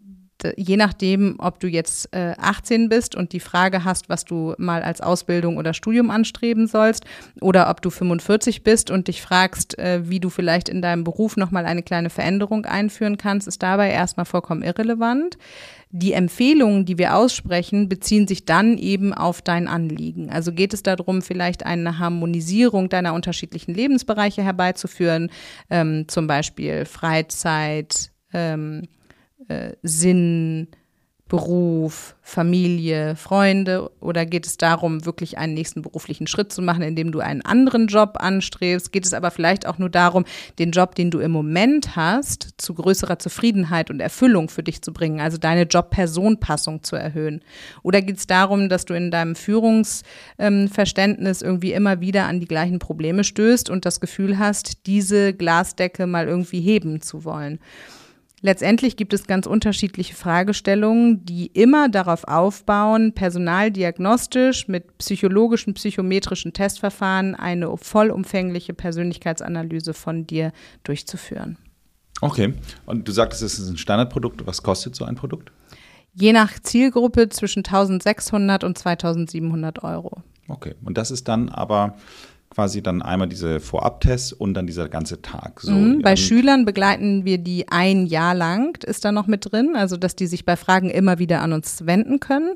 je 0.58 0.78
nachdem, 0.78 1.36
ob 1.40 1.60
du 1.60 1.68
jetzt 1.68 2.14
äh, 2.14 2.34
18 2.38 2.90
bist 2.90 3.16
und 3.16 3.34
die 3.34 3.40
Frage 3.40 3.84
hast, 3.84 4.10
was 4.10 4.26
du 4.26 4.54
mal 4.58 4.82
als 4.82 5.02
Ausbildung 5.02 5.58
oder 5.58 5.74
Studium 5.74 6.12
anstreben 6.12 6.68
sollst, 6.68 7.06
oder 7.42 7.70
ob 7.70 7.82
du 7.82 7.90
45 7.90 8.64
bist 8.64 8.92
und 8.92 9.08
dich 9.08 9.22
fragst, 9.22 9.78
äh, 9.80 10.10
wie 10.10 10.20
du 10.20 10.30
vielleicht 10.30 10.70
in 10.70 10.82
deinem 10.82 11.04
Beruf 11.04 11.38
nochmal 11.38 11.66
eine 11.66 11.84
kleine 11.84 12.10
Veränderung 12.10 12.66
einführen 12.66 13.18
kannst, 13.18 13.48
ist 13.48 13.64
dabei 13.64 13.90
erstmal 13.90 14.26
vollkommen 14.26 14.62
irrelevant. 14.62 15.38
Die 15.92 16.14
Empfehlungen, 16.14 16.86
die 16.86 16.98
wir 16.98 17.16
aussprechen, 17.16 17.88
beziehen 17.88 18.28
sich 18.28 18.46
dann 18.46 18.78
eben 18.78 19.14
auf 19.14 19.42
dein 19.42 19.68
Anliegen. 19.68 20.30
Also 20.30 20.52
geht 20.52 20.74
es 20.74 20.84
darum, 20.84 21.22
vielleicht 21.22 21.66
eine 21.66 22.00
Harmonisierung 22.00 22.90
deiner 22.90 23.14
unterschiedlichen 23.14 23.74
Lebensbereiche 23.74 24.44
herbeizuführen, 24.44 25.32
ähm, 25.70 26.06
zum 26.08 26.28
Beispiel 26.28 26.84
Freizeit, 26.86 28.12
ähm, 28.34 28.84
äh, 29.48 29.74
Sinn, 29.84 30.68
Beruf, 31.28 32.16
Familie, 32.22 33.16
Freunde 33.16 33.90
oder 34.00 34.28
geht 34.28 34.46
es 34.46 34.58
darum, 34.58 35.08
wirklich 35.08 35.40
einen 35.40 35.56
nächsten 35.56 35.82
beruflichen 35.82 36.28
Schritt 36.28 36.54
zu 36.54 36.62
machen, 36.62 36.84
indem 36.84 37.12
du 37.12 37.20
einen 37.20 37.42
anderen 37.42 37.88
Job 37.88 38.18
anstrebst? 38.20 38.92
Geht 38.92 39.08
es 39.08 39.14
aber 39.14 39.32
vielleicht 39.32 39.66
auch 39.66 39.80
nur 39.80 39.90
darum, 39.90 40.26
den 40.60 40.70
Job, 40.70 40.94
den 40.94 41.10
du 41.10 41.18
im 41.18 41.32
Moment 41.32 41.96
hast, 41.96 42.50
zu 42.58 42.76
größerer 42.76 43.18
Zufriedenheit 43.18 43.90
und 43.90 44.02
Erfüllung 44.02 44.50
für 44.50 44.62
dich 44.62 44.84
zu 44.84 44.94
bringen, 44.94 45.20
also 45.20 45.40
deine 45.40 45.64
Job-Person-Passung 45.64 46.84
zu 46.84 46.96
erhöhen? 46.96 47.42
Oder 47.82 48.04
geht 48.04 48.18
es 48.18 48.28
darum, 48.28 48.70
dass 48.70 48.86
du 48.86 48.94
in 48.94 49.10
deinem 49.10 49.36
Führungsverständnis 49.36 51.42
ähm, 51.42 51.48
irgendwie 51.48 51.74
immer 51.74 52.02
wieder 52.02 52.28
an 52.28 52.40
die 52.40 52.48
gleichen 52.48 52.78
Probleme 52.78 53.24
stößt 53.24 53.72
und 53.72 53.86
das 53.86 54.00
Gefühl 54.00 54.38
hast, 54.38 54.86
diese 54.86 55.34
Glasdecke 55.34 56.06
mal 56.06 56.28
irgendwie 56.28 56.62
heben 56.62 57.02
zu 57.02 57.26
wollen? 57.26 57.58
Letztendlich 58.46 58.96
gibt 58.96 59.12
es 59.12 59.26
ganz 59.26 59.48
unterschiedliche 59.48 60.14
Fragestellungen, 60.14 61.26
die 61.26 61.48
immer 61.48 61.90
darauf 61.90 62.26
aufbauen, 62.26 63.12
personaldiagnostisch 63.12 64.68
mit 64.68 65.00
psychologischen, 65.00 65.74
psychometrischen 65.74 66.54
Testverfahren 66.54 67.34
eine 67.34 67.76
vollumfängliche 67.76 68.76
Persönlichkeitsanalyse 68.76 69.96
von 69.96 70.28
dir 70.28 70.52
durchzuführen. 70.84 71.58
Okay. 72.22 72.54
Und 72.86 73.08
du 73.08 73.12
sagtest, 73.12 73.42
es 73.42 73.58
ist 73.58 73.68
ein 73.68 73.78
Standardprodukt. 73.78 74.46
Was 74.46 74.62
kostet 74.62 74.96
so 74.96 75.06
ein 75.06 75.16
Produkt? 75.16 75.52
Je 76.14 76.32
nach 76.32 76.60
Zielgruppe 76.60 77.30
zwischen 77.30 77.66
1600 77.66 78.64
und 78.64 78.78
2700 78.78 79.84
Euro. 79.84 80.22
Okay. 80.50 80.76
Und 80.84 81.00
das 81.00 81.10
ist 81.10 81.28
dann 81.28 81.50
aber 81.50 81.96
quasi 82.56 82.82
dann 82.82 83.02
einmal 83.02 83.28
diese 83.28 83.60
Vorabtests 83.60 84.32
und 84.32 84.54
dann 84.54 84.66
dieser 84.66 84.88
ganze 84.88 85.22
Tag. 85.22 85.60
So, 85.60 85.74
mhm, 85.74 86.02
bei 86.02 86.16
Schülern 86.16 86.64
begleiten 86.64 87.26
wir 87.26 87.38
die 87.38 87.68
ein 87.68 88.06
Jahr 88.06 88.34
lang, 88.34 88.82
ist 88.86 89.04
da 89.04 89.12
noch 89.12 89.28
mit 89.28 89.52
drin, 89.52 89.74
also 89.76 89.98
dass 89.98 90.16
die 90.16 90.26
sich 90.26 90.46
bei 90.46 90.56
Fragen 90.56 90.90
immer 90.90 91.20
wieder 91.20 91.42
an 91.42 91.52
uns 91.52 91.86
wenden 91.86 92.22
können. 92.22 92.56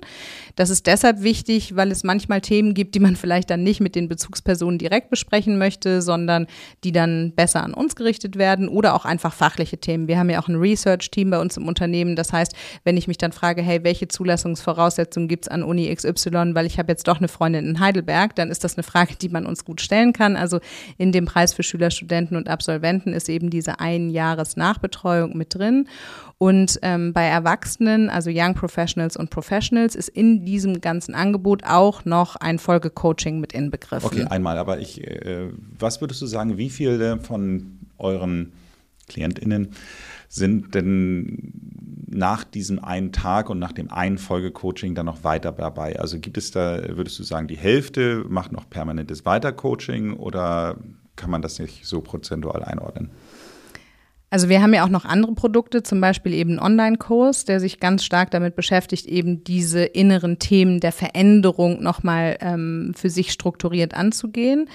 Das 0.56 0.70
ist 0.70 0.88
deshalb 0.88 1.22
wichtig, 1.22 1.76
weil 1.76 1.92
es 1.92 2.06
manchmal 2.06 2.40
Themen 2.40 2.74
gibt, 2.74 2.96
die 2.96 3.02
man 3.02 3.18
vielleicht 3.18 3.50
dann 3.50 3.62
nicht 3.62 3.82
mit 3.82 3.94
den 3.94 4.08
Bezugspersonen 4.08 4.80
direkt 4.80 5.10
besprechen 5.10 5.58
möchte, 5.58 6.02
sondern 6.02 6.48
die 6.86 6.94
dann 6.94 7.34
besser 7.36 7.62
an 7.62 7.74
uns 7.74 7.98
gerichtet 7.98 8.38
werden 8.38 8.70
oder 8.70 8.96
auch 8.96 9.04
einfach 9.04 9.34
fachliche 9.34 9.80
Themen. 9.80 10.08
Wir 10.08 10.18
haben 10.18 10.30
ja 10.30 10.42
auch 10.42 10.48
ein 10.48 10.56
Research-Team 10.56 11.30
bei 11.30 11.42
uns 11.42 11.58
im 11.58 11.68
Unternehmen. 11.68 12.16
Das 12.16 12.32
heißt, 12.32 12.54
wenn 12.86 12.96
ich 12.96 13.10
mich 13.10 13.18
dann 13.18 13.34
frage, 13.34 13.62
hey, 13.62 13.84
welche 13.84 14.08
Zulassungsvoraussetzungen 14.08 15.28
gibt 15.28 15.46
es 15.46 15.50
an 15.50 15.62
Uni 15.62 15.94
XY, 15.94 16.56
weil 16.56 16.68
ich 16.68 16.80
habe 16.80 16.90
jetzt 16.90 17.10
doch 17.10 17.18
eine 17.18 17.28
Freundin 17.28 17.66
in 17.66 17.80
Heidelberg, 17.82 18.34
dann 18.36 18.50
ist 18.50 18.64
das 18.64 18.78
eine 18.78 18.84
Frage, 18.84 19.16
die 19.22 19.28
man 19.28 19.46
uns 19.46 19.66
gut 19.66 19.89
stellen 19.90 20.14
kann. 20.14 20.36
Also 20.36 20.60
in 20.98 21.12
dem 21.12 21.26
Preis 21.26 21.54
für 21.54 21.64
Schüler, 21.64 21.90
Studenten 21.90 22.36
und 22.36 22.48
Absolventen 22.48 23.12
ist 23.14 23.28
eben 23.28 23.50
diese 23.50 23.80
Ein-Jahres-Nachbetreuung 23.80 25.36
mit 25.36 25.56
drin. 25.56 25.88
Und 26.38 26.80
ähm, 26.84 27.12
bei 27.12 27.26
Erwachsenen, 27.26 28.10
also 28.10 28.30
Young 28.32 28.54
Professionals 28.54 29.18
und 29.18 29.30
Professionals, 29.30 29.96
ist 29.96 30.10
in 30.10 30.46
diesem 30.46 30.80
ganzen 30.80 31.16
Angebot 31.16 31.64
auch 31.66 32.06
noch 32.06 32.36
ein 32.36 32.60
Folgecoaching 32.60 33.40
mit 33.40 33.52
inbegriffen. 33.52 34.06
Okay, 34.06 34.24
einmal, 34.30 34.58
aber 34.58 34.80
ich, 34.80 35.04
äh, 35.04 35.50
was 35.78 36.00
würdest 36.00 36.22
du 36.22 36.28
sagen, 36.28 36.58
wie 36.58 36.70
viele 36.70 37.20
von 37.20 37.80
euren 37.98 38.54
KlientInnen 39.10 39.70
sind 40.30 40.74
denn 40.76 41.52
nach 42.08 42.44
diesem 42.44 42.84
einen 42.84 43.12
Tag 43.12 43.50
und 43.50 43.60
nach 43.60 43.72
dem 43.72 43.92
einen 43.92 44.18
Folgecoaching 44.18 44.96
dann 44.96 45.06
noch 45.06 45.24
weiter 45.24 45.52
dabei? 45.52 46.00
Also 46.00 46.20
gibt 46.20 46.38
es 46.38 46.52
da, 46.52 46.80
würdest 46.96 47.20
du 47.20 47.24
sagen, 47.24 47.48
die 47.48 47.58
Hälfte 47.58 48.26
macht 48.30 48.52
noch 48.52 48.70
permanentes 48.70 49.26
Weitercoaching 49.26 50.14
oder 50.14 50.78
kann 51.16 51.30
man 51.30 51.42
das 51.42 51.60
nicht 51.60 51.86
so 51.86 52.02
prozentual 52.02 52.64
einordnen? 52.64 53.10
Also 54.32 54.48
wir 54.48 54.62
haben 54.62 54.76
ja 54.76 54.84
auch 54.84 54.90
noch 54.90 55.06
andere 55.06 55.34
Produkte, 55.34 55.82
zum 55.82 56.02
Beispiel 56.02 56.34
eben 56.34 56.52
einen 56.52 56.60
Online-Kurs, 56.60 57.46
der 57.46 57.60
sich 57.60 57.80
ganz 57.80 58.04
stark 58.04 58.30
damit 58.30 58.56
beschäftigt, 58.56 59.08
eben 59.08 59.44
diese 59.44 59.84
inneren 59.84 60.38
Themen 60.38 60.80
der 60.80 60.92
Veränderung 60.92 61.82
nochmal 61.82 62.38
ähm, 62.40 62.94
für 62.96 63.10
sich 63.10 63.32
strukturiert 63.32 63.96
anzugehen 63.96 64.70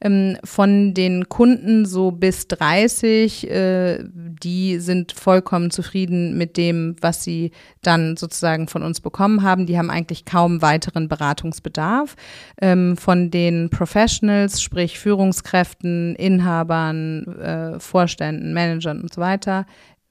ähm, 0.00 0.36
von 0.44 0.94
den 0.94 1.28
Kunden 1.28 1.86
so 1.86 2.10
bis 2.10 2.48
30, 2.48 3.50
äh, 3.50 4.04
die 4.04 4.78
sind 4.78 5.12
vollkommen 5.12 5.70
zufrieden 5.70 6.36
mit 6.36 6.56
dem, 6.56 6.96
was 7.00 7.24
sie 7.24 7.52
dann 7.82 8.16
sozusagen 8.16 8.68
von 8.68 8.82
uns 8.82 9.00
bekommen 9.00 9.42
haben. 9.42 9.66
Die 9.66 9.78
haben 9.78 9.90
eigentlich 9.90 10.24
kaum 10.24 10.62
weiteren 10.62 11.08
Beratungsbedarf. 11.08 12.16
Ähm, 12.60 12.96
von 12.96 13.30
den 13.30 13.70
Professionals, 13.70 14.62
sprich 14.62 14.98
Führungskräften, 14.98 16.14
Inhabern, 16.16 17.26
äh, 17.40 17.80
Vorständen, 17.80 18.52
Managern 18.52 19.00
und 19.00 19.14
so 19.14 19.20
weiter, 19.20 19.66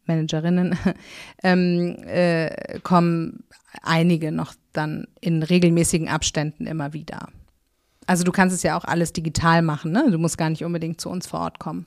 Managerinnen, 0.06 0.78
ähm, 1.44 1.96
äh, 2.08 2.80
kommen 2.84 3.44
einige 3.82 4.32
noch 4.32 4.54
dann 4.74 5.08
in 5.22 5.44
regelmäßigen 5.44 6.08
Abständen 6.08 6.66
immer 6.66 6.94
wieder. 6.94 7.30
Also 8.08 8.24
du 8.24 8.32
kannst 8.32 8.56
es 8.56 8.64
ja 8.64 8.78
auch 8.78 8.86
alles 8.86 9.14
digital 9.14 9.62
machen, 9.62 9.92
ne? 9.92 10.10
Du 10.12 10.18
musst 10.18 10.38
gar 10.38 10.50
nicht 10.50 10.64
unbedingt 10.64 11.02
zu 11.02 11.10
uns 11.10 11.28
vor 11.28 11.40
Ort 11.40 11.60
kommen. 11.60 11.86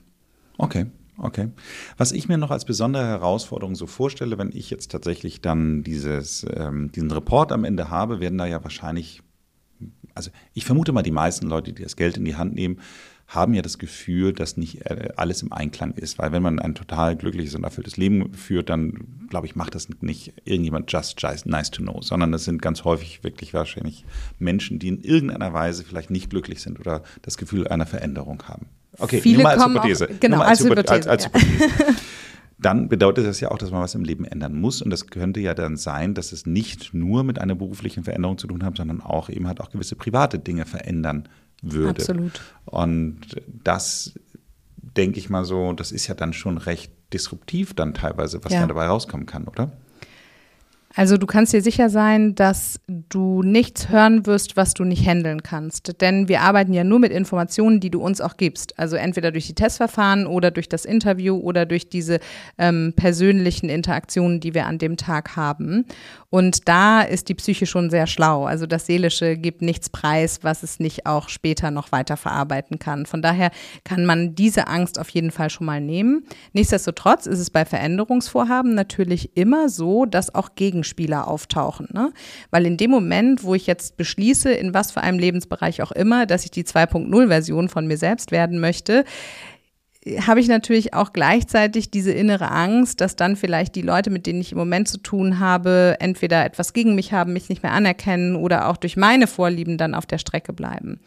Okay. 0.57 0.87
Okay. 1.21 1.49
Was 1.97 2.13
ich 2.13 2.29
mir 2.29 2.37
noch 2.37 2.49
als 2.49 2.63
besondere 2.63 3.05
Herausforderung 3.05 3.75
so 3.75 3.87
vorstelle, 3.87 4.37
wenn 4.37 4.51
ich 4.53 4.69
jetzt 4.69 4.89
tatsächlich 4.89 5.41
dann 5.41 5.83
dieses, 5.83 6.45
ähm, 6.53 6.91
diesen 6.93 7.11
Report 7.11 7.51
am 7.51 7.65
Ende 7.65 7.89
habe, 7.89 8.21
werden 8.21 8.37
da 8.37 8.45
ja 8.45 8.63
wahrscheinlich, 8.63 9.21
also 10.15 10.31
ich 10.53 10.63
vermute 10.63 10.93
mal, 10.93 11.01
die 11.01 11.11
meisten 11.11 11.47
Leute, 11.47 11.73
die 11.73 11.83
das 11.83 11.97
Geld 11.97 12.15
in 12.15 12.23
die 12.23 12.37
Hand 12.37 12.55
nehmen, 12.55 12.79
haben 13.29 13.53
ja 13.53 13.61
das 13.61 13.77
Gefühl, 13.77 14.33
dass 14.33 14.57
nicht 14.57 14.87
äh, 14.87 15.09
alles 15.15 15.43
im 15.43 15.53
Einklang 15.53 15.91
ist. 15.91 16.17
Weil 16.17 16.31
wenn 16.31 16.41
man 16.41 16.57
ein 16.57 16.73
total 16.73 17.15
glückliches 17.15 17.53
und 17.53 17.63
erfülltes 17.63 17.95
Leben 17.95 18.33
führt, 18.33 18.69
dann 18.69 19.27
glaube 19.29 19.45
ich, 19.45 19.55
macht 19.55 19.75
das 19.75 19.87
nicht 20.01 20.33
irgendjemand 20.45 20.91
just 20.91 21.21
nice 21.45 21.69
to 21.69 21.83
know, 21.83 22.01
sondern 22.01 22.31
das 22.31 22.45
sind 22.45 22.59
ganz 22.59 22.83
häufig 22.83 23.23
wirklich 23.23 23.53
wahrscheinlich 23.53 24.03
Menschen, 24.39 24.79
die 24.79 24.87
in 24.87 24.99
irgendeiner 24.99 25.53
Weise 25.53 25.83
vielleicht 25.83 26.09
nicht 26.09 26.31
glücklich 26.31 26.59
sind 26.61 26.79
oder 26.79 27.03
das 27.21 27.37
Gefühl 27.37 27.67
einer 27.67 27.85
Veränderung 27.85 28.41
haben. 28.47 28.65
Okay, 28.97 29.21
Viele 29.21 29.35
nur 29.35 29.43
mal 29.43 29.59
als 29.59 29.65
Hypothese. 29.65 30.09
Auch, 30.09 30.19
genau, 30.19 30.39
als, 30.39 30.61
als, 30.61 30.63
Hypothese. 30.63 30.91
Als, 30.91 31.07
als 31.07 31.23
ja. 31.25 31.31
Hypothese. 31.33 31.95
dann 32.57 32.89
bedeutet 32.89 33.27
das 33.27 33.39
ja 33.41 33.51
auch, 33.51 33.59
dass 33.59 33.69
man 33.69 33.81
was 33.81 33.93
im 33.93 34.03
Leben 34.03 34.25
ändern 34.25 34.59
muss. 34.59 34.81
Und 34.81 34.89
das 34.89 35.05
könnte 35.05 35.39
ja 35.39 35.53
dann 35.53 35.77
sein, 35.77 36.15
dass 36.15 36.31
es 36.31 36.47
nicht 36.47 36.95
nur 36.95 37.23
mit 37.23 37.37
einer 37.37 37.53
beruflichen 37.53 38.03
Veränderung 38.03 38.39
zu 38.39 38.47
tun 38.47 38.63
hat, 38.63 38.75
sondern 38.77 39.01
auch 39.01 39.29
eben 39.29 39.45
halt 39.45 39.61
auch 39.61 39.69
gewisse 39.69 39.95
private 39.95 40.39
Dinge 40.39 40.65
verändern 40.65 41.29
würde. 41.61 42.01
Absolut. 42.01 42.41
Und 42.65 43.21
das 43.47 44.13
denke 44.77 45.19
ich 45.19 45.29
mal 45.29 45.45
so, 45.45 45.73
das 45.73 45.91
ist 45.91 46.07
ja 46.07 46.15
dann 46.15 46.33
schon 46.33 46.57
recht 46.57 46.91
disruptiv 47.13 47.73
dann 47.73 47.93
teilweise, 47.93 48.43
was 48.43 48.53
ja. 48.53 48.59
dann 48.59 48.69
dabei 48.69 48.87
rauskommen 48.87 49.25
kann, 49.25 49.47
oder? 49.47 49.71
Also 50.99 51.15
du 51.15 51.27
kannst 51.27 51.53
dir 51.53 51.61
sicher 51.61 51.89
sein, 51.89 52.35
dass 52.35 52.81
du 52.87 53.41
nichts 53.41 53.87
hören 53.87 54.25
wirst, 54.25 54.57
was 54.57 54.73
du 54.73 54.83
nicht 54.83 55.07
handeln 55.07 55.43
kannst. 55.43 56.01
Denn 56.01 56.27
wir 56.27 56.41
arbeiten 56.41 56.73
ja 56.73 56.83
nur 56.83 56.99
mit 56.99 57.13
Informationen, 57.13 57.79
die 57.79 57.89
du 57.89 58.01
uns 58.01 58.19
auch 58.19 58.35
gibst. 58.35 58.77
Also 58.77 58.97
entweder 58.97 59.31
durch 59.31 59.47
die 59.47 59.55
Testverfahren 59.55 60.27
oder 60.27 60.51
durch 60.51 60.67
das 60.67 60.83
Interview 60.83 61.37
oder 61.37 61.65
durch 61.65 61.87
diese 61.87 62.19
ähm, 62.57 62.91
persönlichen 62.97 63.69
Interaktionen, 63.69 64.41
die 64.41 64.53
wir 64.53 64.65
an 64.65 64.77
dem 64.77 64.97
Tag 64.97 65.37
haben. 65.37 65.85
Und 66.29 66.67
da 66.67 67.01
ist 67.01 67.29
die 67.29 67.33
Psyche 67.33 67.65
schon 67.65 67.89
sehr 67.89 68.05
schlau. 68.05 68.43
Also 68.43 68.67
das 68.67 68.85
Seelische 68.85 69.37
gibt 69.37 69.61
nichts 69.61 69.89
preis, 69.89 70.39
was 70.41 70.63
es 70.63 70.81
nicht 70.81 71.05
auch 71.05 71.29
später 71.29 71.71
noch 71.71 71.93
weiter 71.93 72.17
verarbeiten 72.17 72.77
kann. 72.77 73.05
Von 73.05 73.21
daher 73.21 73.51
kann 73.85 74.05
man 74.05 74.35
diese 74.35 74.67
Angst 74.67 74.99
auf 74.99 75.09
jeden 75.09 75.31
Fall 75.31 75.49
schon 75.49 75.65
mal 75.65 75.79
nehmen. 75.79 76.25
Nichtsdestotrotz 76.51 77.25
ist 77.25 77.39
es 77.39 77.49
bei 77.49 77.63
Veränderungsvorhaben 77.63 78.75
natürlich 78.75 79.37
immer 79.37 79.69
so, 79.69 80.05
dass 80.05 80.35
auch 80.35 80.55
gegen 80.55 80.83
Gegenspieler 80.89 81.27
auftauchen. 81.27 81.87
Ne? 81.93 82.11
Weil 82.51 82.65
in 82.65 82.77
dem 82.77 82.91
Moment, 82.91 83.43
wo 83.43 83.55
ich 83.55 83.67
jetzt 83.67 83.97
beschließe, 83.97 84.51
in 84.51 84.73
was 84.73 84.91
für 84.91 85.01
einem 85.01 85.19
Lebensbereich 85.19 85.81
auch 85.81 85.91
immer, 85.91 86.25
dass 86.25 86.45
ich 86.45 86.51
die 86.51 86.63
2.0-Version 86.63 87.69
von 87.69 87.87
mir 87.87 87.97
selbst 87.97 88.31
werden 88.31 88.59
möchte, 88.59 89.05
habe 90.21 90.39
ich 90.39 90.47
natürlich 90.47 90.93
auch 90.93 91.11
gleichzeitig 91.11 91.91
diese 91.91 92.11
innere 92.11 92.51
Angst, 92.51 93.01
dass 93.01 93.17
dann 93.17 93.35
vielleicht 93.35 93.75
die 93.75 93.81
Leute, 93.81 94.09
mit 94.09 94.25
denen 94.25 94.39
ich 94.39 94.53
im 94.53 94.57
Moment 94.57 94.87
zu 94.87 94.97
tun 94.97 95.39
habe, 95.39 95.97
entweder 95.99 96.45
etwas 96.45 96.71
gegen 96.71 96.95
mich 96.95 97.11
haben, 97.11 97.33
mich 97.33 97.49
nicht 97.49 97.63
mehr 97.63 97.73
anerkennen 97.73 98.37
oder 98.37 98.69
auch 98.69 98.77
durch 98.77 98.95
meine 98.95 99.27
Vorlieben 99.27 99.77
dann 99.77 99.93
auf 99.93 100.05
der 100.05 100.17
Strecke 100.17 100.53
bleiben 100.53 101.01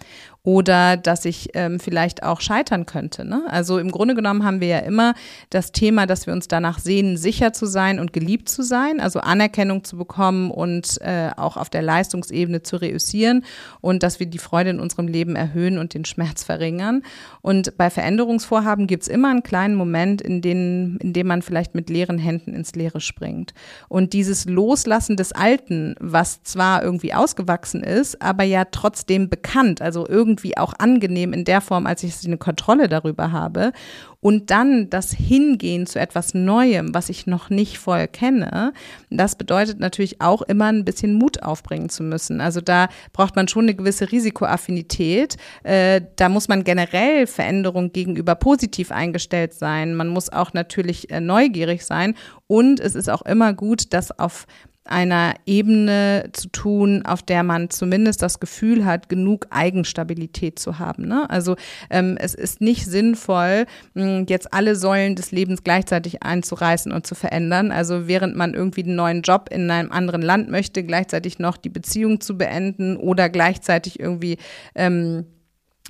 oder 0.44 0.96
dass 0.96 1.24
ich 1.24 1.50
ähm, 1.54 1.78
vielleicht 1.78 2.24
auch 2.24 2.40
scheitern 2.40 2.84
könnte. 2.84 3.24
Ne? 3.24 3.44
Also 3.48 3.78
im 3.78 3.92
Grunde 3.92 4.16
genommen 4.16 4.44
haben 4.44 4.60
wir 4.60 4.68
ja 4.68 4.78
immer 4.80 5.14
das 5.50 5.70
Thema, 5.70 6.06
dass 6.06 6.26
wir 6.26 6.32
uns 6.32 6.48
danach 6.48 6.80
sehen, 6.80 7.16
sicher 7.16 7.52
zu 7.52 7.66
sein 7.66 8.00
und 8.00 8.12
geliebt 8.12 8.48
zu 8.48 8.62
sein, 8.62 9.00
also 9.00 9.20
Anerkennung 9.20 9.84
zu 9.84 9.96
bekommen 9.96 10.50
und 10.50 11.00
äh, 11.00 11.30
auch 11.36 11.56
auf 11.56 11.70
der 11.70 11.82
Leistungsebene 11.82 12.62
zu 12.62 12.76
reüssieren 12.76 13.44
und 13.80 14.02
dass 14.02 14.18
wir 14.18 14.26
die 14.26 14.38
Freude 14.38 14.70
in 14.70 14.80
unserem 14.80 15.06
Leben 15.06 15.36
erhöhen 15.36 15.78
und 15.78 15.94
den 15.94 16.04
Schmerz 16.04 16.42
verringern. 16.42 17.02
Und 17.40 17.76
bei 17.76 17.88
Veränderungsvorhaben 17.88 18.88
gibt 18.88 19.04
es 19.04 19.08
immer 19.08 19.30
einen 19.30 19.44
kleinen 19.44 19.76
Moment, 19.76 20.20
in, 20.20 20.42
den, 20.42 20.96
in 21.00 21.12
dem 21.12 21.28
man 21.28 21.42
vielleicht 21.42 21.76
mit 21.76 21.88
leeren 21.88 22.18
Händen 22.18 22.52
ins 22.52 22.74
Leere 22.74 23.00
springt. 23.00 23.54
Und 23.88 24.12
dieses 24.12 24.46
Loslassen 24.46 25.16
des 25.16 25.30
Alten, 25.30 25.94
was 26.00 26.42
zwar 26.42 26.82
irgendwie 26.82 27.14
ausgewachsen 27.14 27.84
ist, 27.84 28.20
aber 28.20 28.42
ja 28.42 28.64
trotzdem 28.64 29.28
bekannt, 29.28 29.80
also 29.80 30.08
irgendwie 30.08 30.31
irgendwie 30.32 30.56
auch 30.56 30.72
angenehm 30.78 31.32
in 31.32 31.44
der 31.44 31.60
Form, 31.60 31.86
als 31.86 32.02
ich 32.02 32.14
eine 32.24 32.38
Kontrolle 32.38 32.88
darüber 32.88 33.32
habe. 33.32 33.72
Und 34.20 34.50
dann 34.50 34.88
das 34.88 35.12
Hingehen 35.12 35.86
zu 35.86 35.98
etwas 35.98 36.32
Neuem, 36.32 36.94
was 36.94 37.08
ich 37.08 37.26
noch 37.26 37.50
nicht 37.50 37.78
voll 37.78 38.06
kenne, 38.06 38.72
das 39.10 39.34
bedeutet 39.34 39.80
natürlich 39.80 40.20
auch 40.20 40.42
immer 40.42 40.66
ein 40.66 40.84
bisschen 40.84 41.14
Mut 41.14 41.42
aufbringen 41.42 41.88
zu 41.88 42.04
müssen. 42.04 42.40
Also 42.40 42.60
da 42.60 42.88
braucht 43.12 43.34
man 43.34 43.48
schon 43.48 43.64
eine 43.64 43.74
gewisse 43.74 44.12
Risikoaffinität. 44.12 45.36
Äh, 45.64 46.02
da 46.16 46.28
muss 46.28 46.46
man 46.48 46.62
generell 46.62 47.26
Veränderung 47.26 47.92
gegenüber 47.92 48.36
positiv 48.36 48.92
eingestellt 48.92 49.54
sein. 49.54 49.96
Man 49.96 50.08
muss 50.08 50.32
auch 50.32 50.52
natürlich 50.52 51.10
äh, 51.10 51.20
neugierig 51.20 51.84
sein. 51.84 52.14
Und 52.46 52.78
es 52.78 52.94
ist 52.94 53.10
auch 53.10 53.22
immer 53.22 53.54
gut, 53.54 53.92
das 53.92 54.16
auf 54.18 54.46
einer 54.84 55.34
Ebene 55.46 56.30
zu 56.32 56.48
tun, 56.48 57.04
auf 57.04 57.22
der 57.22 57.42
man 57.42 57.70
zumindest 57.70 58.22
das 58.22 58.40
Gefühl 58.40 58.84
hat, 58.84 59.08
genug 59.08 59.46
Eigenstabilität 59.50 60.58
zu 60.58 60.78
haben. 60.78 61.06
Ne? 61.06 61.28
Also 61.30 61.56
ähm, 61.90 62.16
es 62.18 62.34
ist 62.34 62.60
nicht 62.60 62.86
sinnvoll, 62.86 63.66
mh, 63.94 64.24
jetzt 64.28 64.52
alle 64.52 64.74
Säulen 64.74 65.14
des 65.14 65.30
Lebens 65.30 65.62
gleichzeitig 65.62 66.22
einzureißen 66.22 66.90
und 66.90 67.06
zu 67.06 67.14
verändern. 67.14 67.70
Also 67.70 68.08
während 68.08 68.36
man 68.36 68.54
irgendwie 68.54 68.82
einen 68.82 68.96
neuen 68.96 69.22
Job 69.22 69.48
in 69.50 69.70
einem 69.70 69.92
anderen 69.92 70.22
Land 70.22 70.50
möchte, 70.50 70.82
gleichzeitig 70.82 71.38
noch 71.38 71.56
die 71.56 71.70
Beziehung 71.70 72.20
zu 72.20 72.36
beenden 72.36 72.96
oder 72.96 73.28
gleichzeitig 73.28 74.00
irgendwie 74.00 74.38
ähm, 74.74 75.26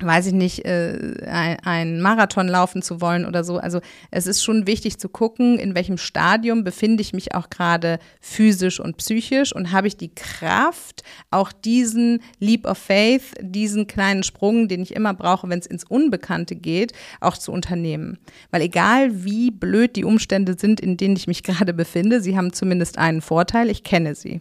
weiß 0.01 0.27
ich 0.27 0.33
nicht, 0.33 0.65
äh, 0.65 1.17
ein, 1.27 2.01
Marathon 2.01 2.49
laufen 2.49 2.83
zu 2.83 3.01
wollen 3.01 3.27
oder 3.27 3.45
so. 3.45 3.59
Also 3.59 3.81
es 4.11 4.27
ist 4.27 4.43
schon 4.43 4.67
wichtig 4.67 4.99
zu 4.99 5.09
gucken, 5.09 5.59
in 5.59 5.75
welchem 5.75 5.99
Stadium 5.99 6.65
befinde 6.65 7.03
ich 7.03 7.13
mich 7.13 7.35
auch 7.35 7.51
gerade 7.51 7.99
physisch 8.21 8.81
und 8.81 8.97
psychisch 8.97 9.55
und 9.55 9.71
habe 9.71 9.87
ich 9.87 9.97
die 9.97 10.15
Kraft, 10.15 11.03
auch 11.31 11.53
diesen 11.53 12.21
Leap 12.39 12.67
of 12.67 12.79
Faith, 12.79 13.35
diesen 13.41 13.87
kleinen 13.87 14.23
Sprung, 14.23 14.69
den 14.69 14.83
ich 14.83 14.97
immer 14.97 15.15
brauche, 15.15 15.49
wenn 15.49 15.59
es 15.59 15.67
ins 15.67 15.85
Unbekannte 15.85 16.57
geht, 16.57 16.93
auch 17.21 17.37
zu 17.37 17.53
unternehmen. 17.53 18.19
Weil 18.51 18.63
egal 18.63 19.25
wie 19.25 19.51
blöd 19.51 19.97
die 19.97 20.05
Umstände 20.05 20.57
sind, 20.59 20.81
in 20.81 20.97
denen 20.97 21.17
ich 21.17 21.27
mich 21.27 21.43
gerade 21.43 21.75
befinde, 21.75 22.21
sie 22.21 22.37
haben 22.37 22.53
zumindest 22.53 22.99
einen 22.99 23.21
Vorteil, 23.21 23.71
ich 23.71 23.85
kenne 23.85 24.15
sie. 24.15 24.41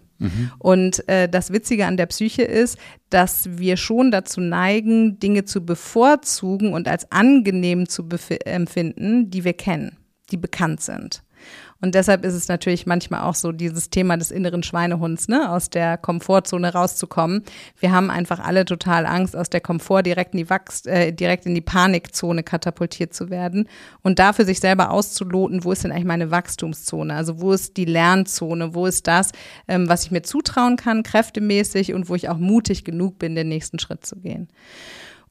Und 0.59 1.07
äh, 1.09 1.28
das 1.28 1.51
Witzige 1.51 1.86
an 1.86 1.97
der 1.97 2.05
Psyche 2.05 2.43
ist, 2.43 2.78
dass 3.09 3.49
wir 3.57 3.78
schon 3.78 4.11
dazu 4.11 4.41
neigen, 4.41 5.19
Dinge 5.19 5.45
zu 5.45 5.65
bevorzugen 5.65 6.74
und 6.74 6.88
als 6.88 7.11
angenehm 7.11 7.88
zu 7.88 8.07
empfinden, 8.45 9.30
die 9.30 9.43
wir 9.43 9.53
kennen, 9.53 9.97
die 10.32 10.38
bekannt 10.38 10.82
sind. 10.82 11.24
Und 11.82 11.95
deshalb 11.95 12.23
ist 12.23 12.36
es 12.36 12.47
natürlich 12.47 12.86
manchmal 12.86 13.21
auch 13.21 13.36
so 13.36 13.51
dieses 13.51 13.89
Thema 13.89 14.15
des 14.17 14.32
inneren 14.32 14.63
Schweinehunds, 14.63 15.27
ne, 15.27 15.49
aus 15.49 15.69
der 15.69 15.97
Komfortzone 15.97 16.73
rauszukommen. 16.73 17.43
Wir 17.79 17.91
haben 17.91 18.09
einfach 18.11 18.39
alle 18.39 18.65
total 18.65 19.05
Angst, 19.05 19.36
aus 19.36 19.49
der 19.49 19.61
Komfort 19.61 20.03
direkt 20.03 20.34
in 20.34 20.38
die 20.38 20.49
Wachs 20.49 20.86
äh, 20.86 21.11
direkt 21.11 21.45
in 21.45 21.55
die 21.55 21.61
Panikzone 21.61 22.43
katapultiert 22.43 23.13
zu 23.13 23.29
werden 23.29 23.67
und 24.03 24.19
dafür 24.19 24.45
sich 24.45 24.59
selber 24.59 24.91
auszuloten, 24.91 25.63
wo 25.63 25.71
ist 25.71 25.84
denn 25.84 25.91
eigentlich 25.91 26.05
meine 26.05 26.32
Wachstumszone? 26.32 27.13
Also 27.13 27.41
wo 27.41 27.51
ist 27.51 27.77
die 27.77 27.86
Lernzone? 27.86 28.75
Wo 28.75 28.86
ist 28.86 29.07
das, 29.07 29.32
ähm, 29.67 29.89
was 29.89 30.05
ich 30.05 30.11
mir 30.11 30.21
zutrauen 30.21 30.75
kann, 30.75 31.03
kräftemäßig 31.03 31.93
und 31.93 32.09
wo 32.09 32.15
ich 32.15 32.29
auch 32.29 32.38
mutig 32.38 32.84
genug 32.84 33.17
bin, 33.17 33.36
den 33.36 33.49
nächsten 33.49 33.79
Schritt 33.79 34.05
zu 34.05 34.17
gehen? 34.17 34.47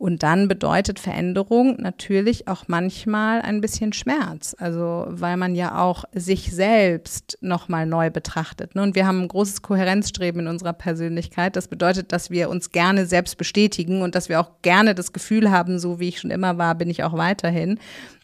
Und 0.00 0.22
dann 0.22 0.48
bedeutet 0.48 0.98
Veränderung 0.98 1.76
natürlich 1.78 2.48
auch 2.48 2.68
manchmal 2.68 3.42
ein 3.42 3.60
bisschen 3.60 3.92
Schmerz. 3.92 4.56
Also, 4.58 5.04
weil 5.08 5.36
man 5.36 5.54
ja 5.54 5.78
auch 5.78 6.04
sich 6.14 6.54
selbst 6.54 7.36
nochmal 7.42 7.84
neu 7.84 8.08
betrachtet. 8.08 8.74
Ne? 8.74 8.82
Und 8.82 8.94
wir 8.94 9.06
haben 9.06 9.20
ein 9.20 9.28
großes 9.28 9.60
Kohärenzstreben 9.60 10.40
in 10.40 10.46
unserer 10.48 10.72
Persönlichkeit. 10.72 11.54
Das 11.54 11.68
bedeutet, 11.68 12.12
dass 12.12 12.30
wir 12.30 12.48
uns 12.48 12.72
gerne 12.72 13.04
selbst 13.04 13.36
bestätigen 13.36 14.00
und 14.00 14.14
dass 14.14 14.30
wir 14.30 14.40
auch 14.40 14.62
gerne 14.62 14.94
das 14.94 15.12
Gefühl 15.12 15.50
haben, 15.50 15.78
so 15.78 16.00
wie 16.00 16.08
ich 16.08 16.20
schon 16.20 16.30
immer 16.30 16.56
war, 16.56 16.76
bin 16.76 16.88
ich 16.88 17.04
auch 17.04 17.18
weiterhin. 17.18 17.78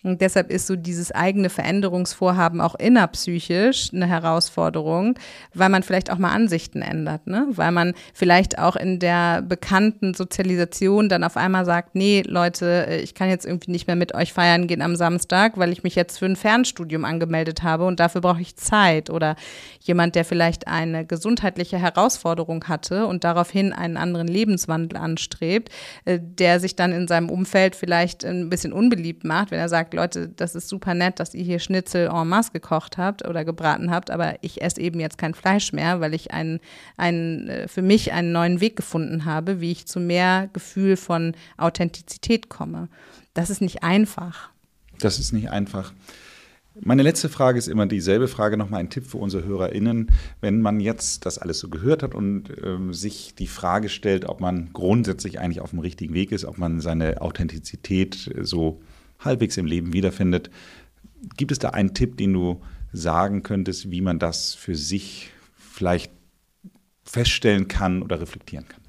Und 0.06 0.20
deshalb 0.20 0.52
ist 0.52 0.68
so 0.68 0.76
dieses 0.76 1.10
eigene 1.10 1.50
Veränderungsvorhaben 1.50 2.60
auch 2.60 2.76
innerpsychisch 2.76 3.90
eine 3.92 4.06
Herausforderung, 4.06 5.18
weil 5.52 5.68
man 5.68 5.82
vielleicht 5.82 6.12
auch 6.12 6.18
mal 6.18 6.30
Ansichten 6.30 6.80
ändert, 6.80 7.26
ne? 7.26 7.48
Weil 7.50 7.72
man 7.72 7.92
vielleicht 8.14 8.58
auch 8.60 8.76
in 8.76 9.00
der 9.00 9.42
bekannten 9.42 10.14
Sozialisation 10.14 11.08
dann 11.08 11.24
auf 11.24 11.36
einmal 11.36 11.64
sagt, 11.64 11.96
nee, 11.96 12.22
Leute, 12.24 13.00
ich 13.02 13.14
kann 13.14 13.28
jetzt 13.28 13.44
irgendwie 13.44 13.72
nicht 13.72 13.88
mehr 13.88 13.96
mit 13.96 14.14
euch 14.14 14.32
feiern 14.32 14.68
gehen 14.68 14.80
am 14.80 14.94
Samstag, 14.94 15.58
weil 15.58 15.72
ich 15.72 15.82
mich 15.82 15.96
jetzt 15.96 16.18
für 16.18 16.26
ein 16.26 16.36
Fernstudium 16.36 17.04
angemeldet 17.04 17.64
habe 17.64 17.84
und 17.84 17.98
dafür 17.98 18.20
brauche 18.20 18.40
ich 18.40 18.54
Zeit. 18.56 19.10
Oder 19.10 19.34
jemand, 19.80 20.14
der 20.14 20.24
vielleicht 20.24 20.68
eine 20.68 21.04
gesundheitliche 21.04 21.78
Herausforderung 21.78 22.64
hatte 22.68 23.06
und 23.06 23.24
daraufhin 23.24 23.72
einen 23.72 23.96
anderen 23.96 24.28
Lebenswandel 24.28 24.98
anstrebt, 24.98 25.70
äh, 26.04 26.20
der 26.22 26.60
sich 26.60 26.76
dann 26.76 26.92
in 26.92 27.08
seinem 27.08 27.28
Umfeld 27.28 27.74
vielleicht 27.74 28.24
ein 28.24 28.48
bisschen 28.50 28.72
unbeliebt 28.72 29.24
macht, 29.24 29.50
wenn 29.50 29.58
er 29.58 29.68
sagt, 29.68 29.95
Leute, 29.96 30.28
das 30.28 30.54
ist 30.54 30.68
super 30.68 30.94
nett, 30.94 31.18
dass 31.18 31.34
ihr 31.34 31.42
hier 31.42 31.58
Schnitzel 31.58 32.08
en 32.08 32.28
masse 32.28 32.52
gekocht 32.52 32.98
habt 32.98 33.26
oder 33.26 33.44
gebraten 33.44 33.90
habt, 33.90 34.10
aber 34.10 34.36
ich 34.42 34.62
esse 34.62 34.80
eben 34.80 35.00
jetzt 35.00 35.18
kein 35.18 35.34
Fleisch 35.34 35.72
mehr, 35.72 36.00
weil 36.00 36.14
ich 36.14 36.32
einen, 36.32 36.60
einen, 36.96 37.48
äh, 37.48 37.68
für 37.68 37.82
mich 37.82 38.12
einen 38.12 38.32
neuen 38.32 38.60
Weg 38.60 38.76
gefunden 38.76 39.24
habe, 39.24 39.60
wie 39.60 39.72
ich 39.72 39.86
zu 39.86 39.98
mehr 39.98 40.48
Gefühl 40.52 40.96
von 40.96 41.34
Authentizität 41.56 42.48
komme. 42.48 42.88
Das 43.34 43.50
ist 43.50 43.60
nicht 43.60 43.82
einfach. 43.82 44.50
Das 44.98 45.18
ist 45.18 45.32
nicht 45.32 45.50
einfach. 45.50 45.92
Meine 46.78 47.02
letzte 47.02 47.30
Frage 47.30 47.58
ist 47.58 47.68
immer 47.68 47.86
dieselbe 47.86 48.28
Frage, 48.28 48.58
nochmal 48.58 48.80
ein 48.80 48.90
Tipp 48.90 49.06
für 49.06 49.16
unsere 49.16 49.44
HörerInnen. 49.44 50.10
Wenn 50.42 50.60
man 50.60 50.78
jetzt 50.78 51.24
das 51.24 51.38
alles 51.38 51.58
so 51.58 51.70
gehört 51.70 52.02
hat 52.02 52.14
und 52.14 52.50
ähm, 52.62 52.92
sich 52.92 53.34
die 53.34 53.46
Frage 53.46 53.88
stellt, 53.88 54.26
ob 54.26 54.40
man 54.40 54.70
grundsätzlich 54.74 55.40
eigentlich 55.40 55.62
auf 55.62 55.70
dem 55.70 55.78
richtigen 55.78 56.12
Weg 56.12 56.32
ist, 56.32 56.44
ob 56.44 56.58
man 56.58 56.80
seine 56.80 57.22
Authentizität 57.22 58.30
so 58.42 58.82
halbwegs 59.18 59.56
im 59.56 59.66
Leben 59.66 59.92
wiederfindet. 59.92 60.50
Gibt 61.36 61.52
es 61.52 61.58
da 61.58 61.70
einen 61.70 61.94
Tipp, 61.94 62.16
den 62.16 62.32
du 62.32 62.62
sagen 62.92 63.42
könntest, 63.42 63.90
wie 63.90 64.00
man 64.00 64.18
das 64.18 64.54
für 64.54 64.74
sich 64.74 65.30
vielleicht 65.56 66.12
feststellen 67.04 67.68
kann 67.68 68.02
oder 68.02 68.20
reflektieren 68.20 68.66
kann? 68.68 68.80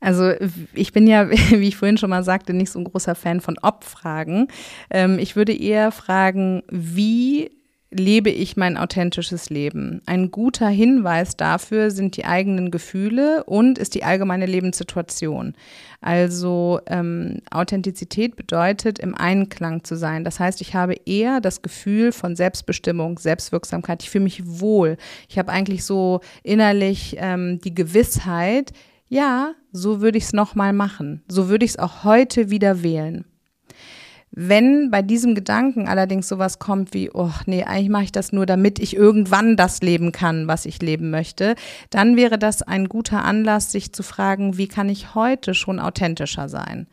Also 0.00 0.32
ich 0.74 0.92
bin 0.92 1.06
ja, 1.06 1.30
wie 1.50 1.68
ich 1.68 1.76
vorhin 1.76 1.96
schon 1.96 2.10
mal 2.10 2.24
sagte, 2.24 2.52
nicht 2.52 2.70
so 2.70 2.78
ein 2.78 2.84
großer 2.84 3.14
Fan 3.14 3.40
von 3.40 3.56
Ob-Fragen. 3.62 4.48
Ähm, 4.90 5.18
ich 5.18 5.36
würde 5.36 5.56
eher 5.56 5.92
fragen, 5.92 6.62
wie 6.68 7.50
lebe 7.92 8.30
ich 8.30 8.56
mein 8.56 8.76
authentisches 8.76 9.50
Leben? 9.50 10.02
Ein 10.06 10.30
guter 10.30 10.68
Hinweis 10.68 11.36
dafür 11.36 11.90
sind 11.90 12.16
die 12.16 12.24
eigenen 12.24 12.70
Gefühle 12.70 13.44
und 13.44 13.78
ist 13.78 13.94
die 13.94 14.04
allgemeine 14.04 14.46
Lebenssituation. 14.46 15.54
Also 16.00 16.80
ähm, 16.86 17.38
Authentizität 17.50 18.34
bedeutet, 18.34 18.98
im 18.98 19.14
Einklang 19.14 19.84
zu 19.84 19.96
sein. 19.96 20.24
Das 20.24 20.40
heißt, 20.40 20.60
ich 20.60 20.74
habe 20.74 20.94
eher 21.06 21.40
das 21.40 21.62
Gefühl 21.62 22.12
von 22.12 22.34
Selbstbestimmung, 22.34 23.18
Selbstwirksamkeit. 23.18 24.02
Ich 24.02 24.10
fühle 24.10 24.24
mich 24.24 24.42
wohl. 24.44 24.96
Ich 25.28 25.38
habe 25.38 25.52
eigentlich 25.52 25.84
so 25.84 26.20
innerlich 26.42 27.16
ähm, 27.18 27.60
die 27.60 27.74
Gewissheit, 27.74 28.72
ja, 29.08 29.54
so 29.72 30.00
würde 30.00 30.18
ich 30.18 30.24
es 30.24 30.32
nochmal 30.32 30.72
machen. 30.72 31.22
So 31.28 31.48
würde 31.48 31.64
ich 31.64 31.72
es 31.72 31.78
auch 31.78 32.04
heute 32.04 32.50
wieder 32.50 32.82
wählen. 32.82 33.24
Wenn 34.34 34.90
bei 34.90 35.02
diesem 35.02 35.34
Gedanken 35.34 35.88
allerdings 35.88 36.26
sowas 36.26 36.58
kommt 36.58 36.94
wie, 36.94 37.10
oh 37.12 37.30
nee, 37.44 37.64
eigentlich 37.64 37.90
mache 37.90 38.04
ich 38.04 38.12
das 38.12 38.32
nur, 38.32 38.46
damit 38.46 38.78
ich 38.78 38.96
irgendwann 38.96 39.58
das 39.58 39.82
leben 39.82 40.10
kann, 40.10 40.48
was 40.48 40.64
ich 40.64 40.80
leben 40.80 41.10
möchte, 41.10 41.54
dann 41.90 42.16
wäre 42.16 42.38
das 42.38 42.62
ein 42.62 42.88
guter 42.88 43.24
Anlass, 43.24 43.70
sich 43.70 43.92
zu 43.92 44.02
fragen, 44.02 44.56
wie 44.56 44.68
kann 44.68 44.88
ich 44.88 45.14
heute 45.14 45.52
schon 45.52 45.78
authentischer 45.78 46.48
sein? 46.48 46.86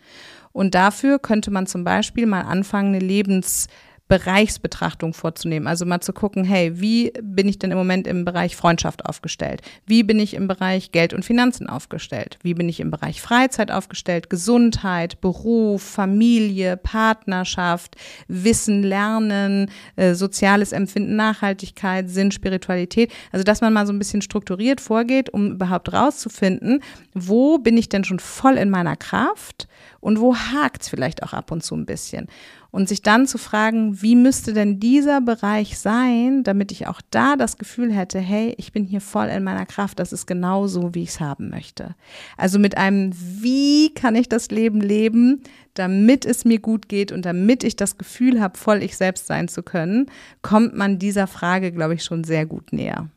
Und 0.52 0.76
dafür 0.76 1.18
könnte 1.18 1.50
man 1.50 1.66
zum 1.66 1.86
Beispiel 1.86 2.26
mal 2.26 2.42
anfangen, 2.42 2.94
eine 2.94 3.06
Lebens 3.06 3.68
Bereichsbetrachtung 4.10 5.14
vorzunehmen. 5.14 5.68
Also 5.68 5.86
mal 5.86 6.02
zu 6.02 6.14
gucken, 6.14 6.44
hey, 6.44 6.82
wie 6.82 7.14
bin 7.22 7.48
ich 7.48 7.60
denn 7.60 7.70
im 7.70 7.78
Moment 7.78 8.08
im 8.08 8.26
Bereich 8.26 8.56
Freundschaft 8.56 9.06
aufgestellt? 9.06 9.62
Wie 9.86 10.02
bin 10.02 10.20
ich 10.20 10.34
im 10.34 10.48
Bereich 10.48 10.92
Geld 10.92 11.14
und 11.14 11.24
Finanzen 11.24 11.70
aufgestellt? 11.70 12.40
Wie 12.42 12.56
bin 12.56 12.68
ich 12.68 12.80
im 12.80 12.90
Bereich 12.90 13.22
Freizeit 13.22 13.70
aufgestellt? 13.70 14.32
Gesundheit, 14.32 15.22
Beruf, 15.22 15.84
Familie, 15.84 16.76
Partnerschaft, 16.76 17.98
Wissen, 18.28 18.82
Lernen, 18.82 19.70
äh, 19.96 20.16
soziales 20.16 20.72
Empfinden, 20.72 21.16
Nachhaltigkeit, 21.16 22.10
Sinn, 22.10 22.32
Spiritualität. 22.32 23.12
Also, 23.32 23.44
dass 23.44 23.62
man 23.62 23.74
mal 23.74 23.86
so 23.86 23.94
ein 23.94 24.00
bisschen 24.00 24.24
strukturiert 24.24 24.82
vorgeht, 24.82 25.30
um 25.30 25.52
überhaupt 25.52 25.94
rauszufinden, 25.94 26.82
wo 27.14 27.60
bin 27.60 27.78
ich 27.78 27.90
denn 27.90 28.04
schon 28.04 28.20
voll 28.20 28.58
in 28.58 28.72
meiner 28.72 28.96
Kraft 28.96 29.68
und 30.00 30.20
wo 30.20 30.36
hakt 30.36 30.84
es 30.84 30.90
vielleicht 30.90 31.24
auch 31.24 31.34
ab 31.34 31.52
und 31.52 31.64
zu 31.64 31.76
ein 31.76 31.86
bisschen 31.86 32.28
und 32.72 32.88
sich 32.88 33.02
dann 33.02 33.26
zu 33.26 33.38
fragen, 33.38 34.02
wie 34.02 34.16
müsste 34.16 34.54
denn 34.54 34.80
dieser 34.80 35.22
Bereich 35.22 35.80
sein, 35.80 36.44
damit 36.44 36.72
ich 36.72 36.88
auch 36.88 37.02
da 37.10 37.36
das 37.36 37.58
Gefühl 37.58 37.92
hätte, 37.92 38.20
hey, 38.20 38.54
ich 38.58 38.72
bin 38.72 38.84
hier 38.84 39.02
voll 39.02 39.28
in 39.28 39.44
meiner 39.44 39.66
Kraft, 39.66 40.00
das 40.00 40.14
ist 40.14 40.28
genau 40.28 40.68
so, 40.68 40.94
wie 40.94 41.04
ich 41.04 41.10
es 41.10 41.20
haben 41.20 41.50
möchte. 41.50 41.96
Also 42.38 42.60
mit 42.60 42.78
einem, 42.78 43.12
wie 43.16 43.94
kann 43.94 44.16
ich 44.16 44.30
das 44.30 44.52
Leben 44.52 44.82
leben, 44.82 45.42
damit 45.74 46.26
es 46.26 46.46
mir 46.46 46.60
gut 46.60 46.90
geht 46.90 47.12
und 47.12 47.26
damit 47.26 47.64
ich 47.64 47.76
das 47.76 47.98
Gefühl 47.98 48.40
habe, 48.40 48.58
voll 48.58 48.84
ich 48.84 48.98
selbst 48.98 49.28
sein 49.28 49.48
zu 49.48 49.64
können, 49.64 50.08
kommt 50.42 50.76
man 50.76 51.00
dieser 51.00 51.26
Frage, 51.26 51.72
glaube 51.72 51.96
ich, 51.96 52.04
schon 52.04 52.24
sehr 52.24 52.46
gut 52.46 52.72
näher. 52.72 53.10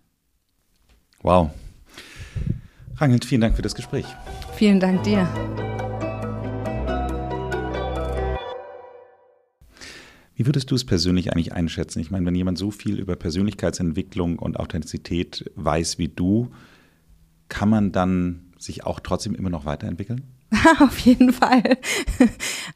Wow. 1.23 1.51
Rangelt, 2.97 3.25
vielen 3.25 3.41
Dank 3.41 3.57
für 3.57 3.63
das 3.63 3.75
Gespräch. 3.75 4.07
Vielen 4.57 4.81
Dank 4.81 5.03
dir. 5.03 5.29
Wie 10.35 10.47
würdest 10.47 10.71
du 10.71 10.75
es 10.75 10.85
persönlich 10.85 11.33
eigentlich 11.33 11.53
einschätzen? 11.53 12.01
Ich 12.01 12.11
meine, 12.11 12.25
wenn 12.27 12.35
jemand 12.35 12.59
so 12.59 12.71
viel 12.71 12.99
über 12.99 13.17
Persönlichkeitsentwicklung 13.17 14.39
und 14.39 14.59
Authentizität 14.59 15.51
weiß 15.57 15.99
wie 15.99 16.09
du, 16.09 16.51
kann 17.49 17.69
man 17.69 17.93
dann 17.93 18.53
sich 18.59 18.85
auch 18.85 19.01
trotzdem 19.01 19.35
immer 19.35 19.51
noch 19.51 19.67
weiterentwickeln? 19.67 20.23
Auf 20.81 20.99
jeden 20.99 21.33
Fall. 21.33 21.79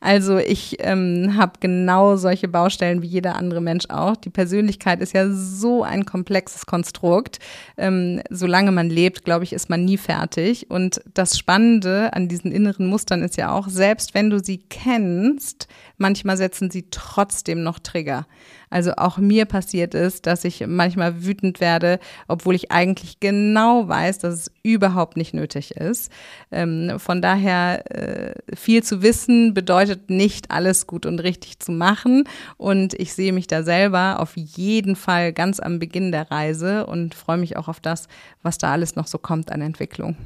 Also 0.01 0.39
ich 0.39 0.77
ähm, 0.81 1.35
habe 1.37 1.55
genau 1.61 2.17
solche 2.17 2.49
Baustellen 2.49 3.03
wie 3.03 3.07
jeder 3.07 3.37
andere 3.37 3.61
Mensch 3.61 3.87
auch. 3.89 4.17
Die 4.17 4.31
Persönlichkeit 4.31 5.01
ist 5.01 5.13
ja 5.13 5.31
so 5.31 5.83
ein 5.83 6.07
komplexes 6.07 6.67
Konstrukt. 6.67 7.39
Ähm, 7.77 8.23
solange 8.31 8.73
man 8.73 8.89
lebt, 8.89 9.25
glaube 9.25 9.45
ich, 9.45 9.53
ist 9.53 9.69
man 9.69 9.85
nie 9.85 9.99
fertig. 9.99 10.71
Und 10.71 11.03
das 11.13 11.39
Spannende 11.39 12.13
an 12.15 12.29
diesen 12.29 12.53
inneren 12.53 12.87
Mustern 12.87 13.23
ist 13.23 13.37
ja 13.37 13.53
auch, 13.53 13.69
selbst 13.69 14.15
wenn 14.15 14.31
du 14.31 14.43
sie 14.43 14.59
kennst, 14.59 15.69
manchmal 15.99 16.37
setzen 16.37 16.71
sie 16.71 16.87
trotzdem 16.91 17.63
noch 17.63 17.79
Trigger. 17.79 18.27
Also 18.71 18.93
auch 18.97 19.19
mir 19.19 19.45
passiert 19.45 19.95
es, 19.95 20.23
dass 20.23 20.45
ich 20.45 20.67
manchmal 20.67 21.25
wütend 21.25 21.61
werde, 21.61 21.99
obwohl 22.29 22.55
ich 22.55 22.73
eigentlich 22.73 23.21
genau 23.21 23.89
weiß, 23.89 24.19
dass 24.19 24.35
es 24.35 24.51
überhaupt 24.63 25.17
nicht 25.17 25.35
nötig 25.35 25.77
ist. 25.77 26.11
Ähm, 26.51 26.95
von 26.99 27.23
daher 27.23 27.85
äh, 27.91 28.35
viel 28.57 28.83
zu 28.83 29.03
wissen 29.03 29.55
bedeutet 29.55 30.11
nicht 30.11 30.51
alles 30.51 30.87
gut 30.87 31.07
und 31.07 31.21
richtig 31.21 31.61
zu 31.61 31.73
machen. 31.73 32.25
Und 32.57 32.95
ich 32.95 33.15
sehe 33.15 33.33
mich 33.33 33.47
da 33.47 33.63
selber 33.63 34.21
auf 34.21 34.37
jeden 34.37 34.97
Fall 34.97 35.33
ganz 35.33 35.61
am 35.61 35.79
Beginn 35.79 36.13
der 36.13 36.31
Reise 36.31 36.87
und 36.87 37.15
freue 37.15 37.39
mich 37.39 37.57
auch 37.57 37.69
auf 37.69 37.81
das, 37.81 38.09
was 38.43 38.59
da 38.59 38.73
alles 38.73 38.97
noch 38.97 39.07
so 39.07 39.19
kommt 39.19 39.53
an 39.53 39.61
Entwicklung. 39.61 40.17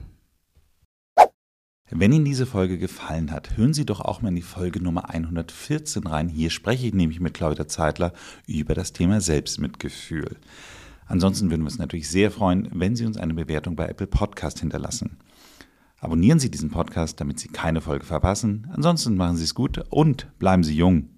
Wenn 1.92 2.12
Ihnen 2.12 2.24
diese 2.24 2.46
Folge 2.46 2.78
gefallen 2.78 3.32
hat, 3.32 3.56
hören 3.56 3.74
Sie 3.74 3.84
doch 3.84 4.00
auch 4.00 4.22
mal 4.22 4.28
in 4.28 4.36
die 4.36 4.42
Folge 4.42 4.80
Nummer 4.80 5.10
114 5.10 6.06
rein. 6.06 6.28
Hier 6.28 6.50
spreche 6.50 6.86
ich 6.86 6.94
nämlich 6.94 7.18
mit 7.18 7.34
Claudia 7.34 7.66
Zeitler 7.66 8.12
über 8.46 8.74
das 8.74 8.92
Thema 8.92 9.20
Selbstmitgefühl. 9.20 10.36
Ansonsten 11.08 11.50
würden 11.50 11.62
wir 11.62 11.66
uns 11.66 11.78
natürlich 11.78 12.08
sehr 12.08 12.30
freuen, 12.30 12.68
wenn 12.72 12.94
Sie 12.94 13.06
uns 13.06 13.16
eine 13.16 13.34
Bewertung 13.34 13.74
bei 13.74 13.88
Apple 13.88 14.06
Podcast 14.06 14.60
hinterlassen. 14.60 15.16
Abonnieren 15.98 16.38
Sie 16.38 16.48
diesen 16.48 16.70
Podcast, 16.70 17.20
damit 17.20 17.40
Sie 17.40 17.48
keine 17.48 17.80
Folge 17.80 18.06
verpassen. 18.06 18.68
Ansonsten 18.72 19.16
machen 19.16 19.36
Sie 19.36 19.44
es 19.44 19.56
gut 19.56 19.82
und 19.90 20.28
bleiben 20.38 20.62
Sie 20.62 20.76
jung. 20.76 21.08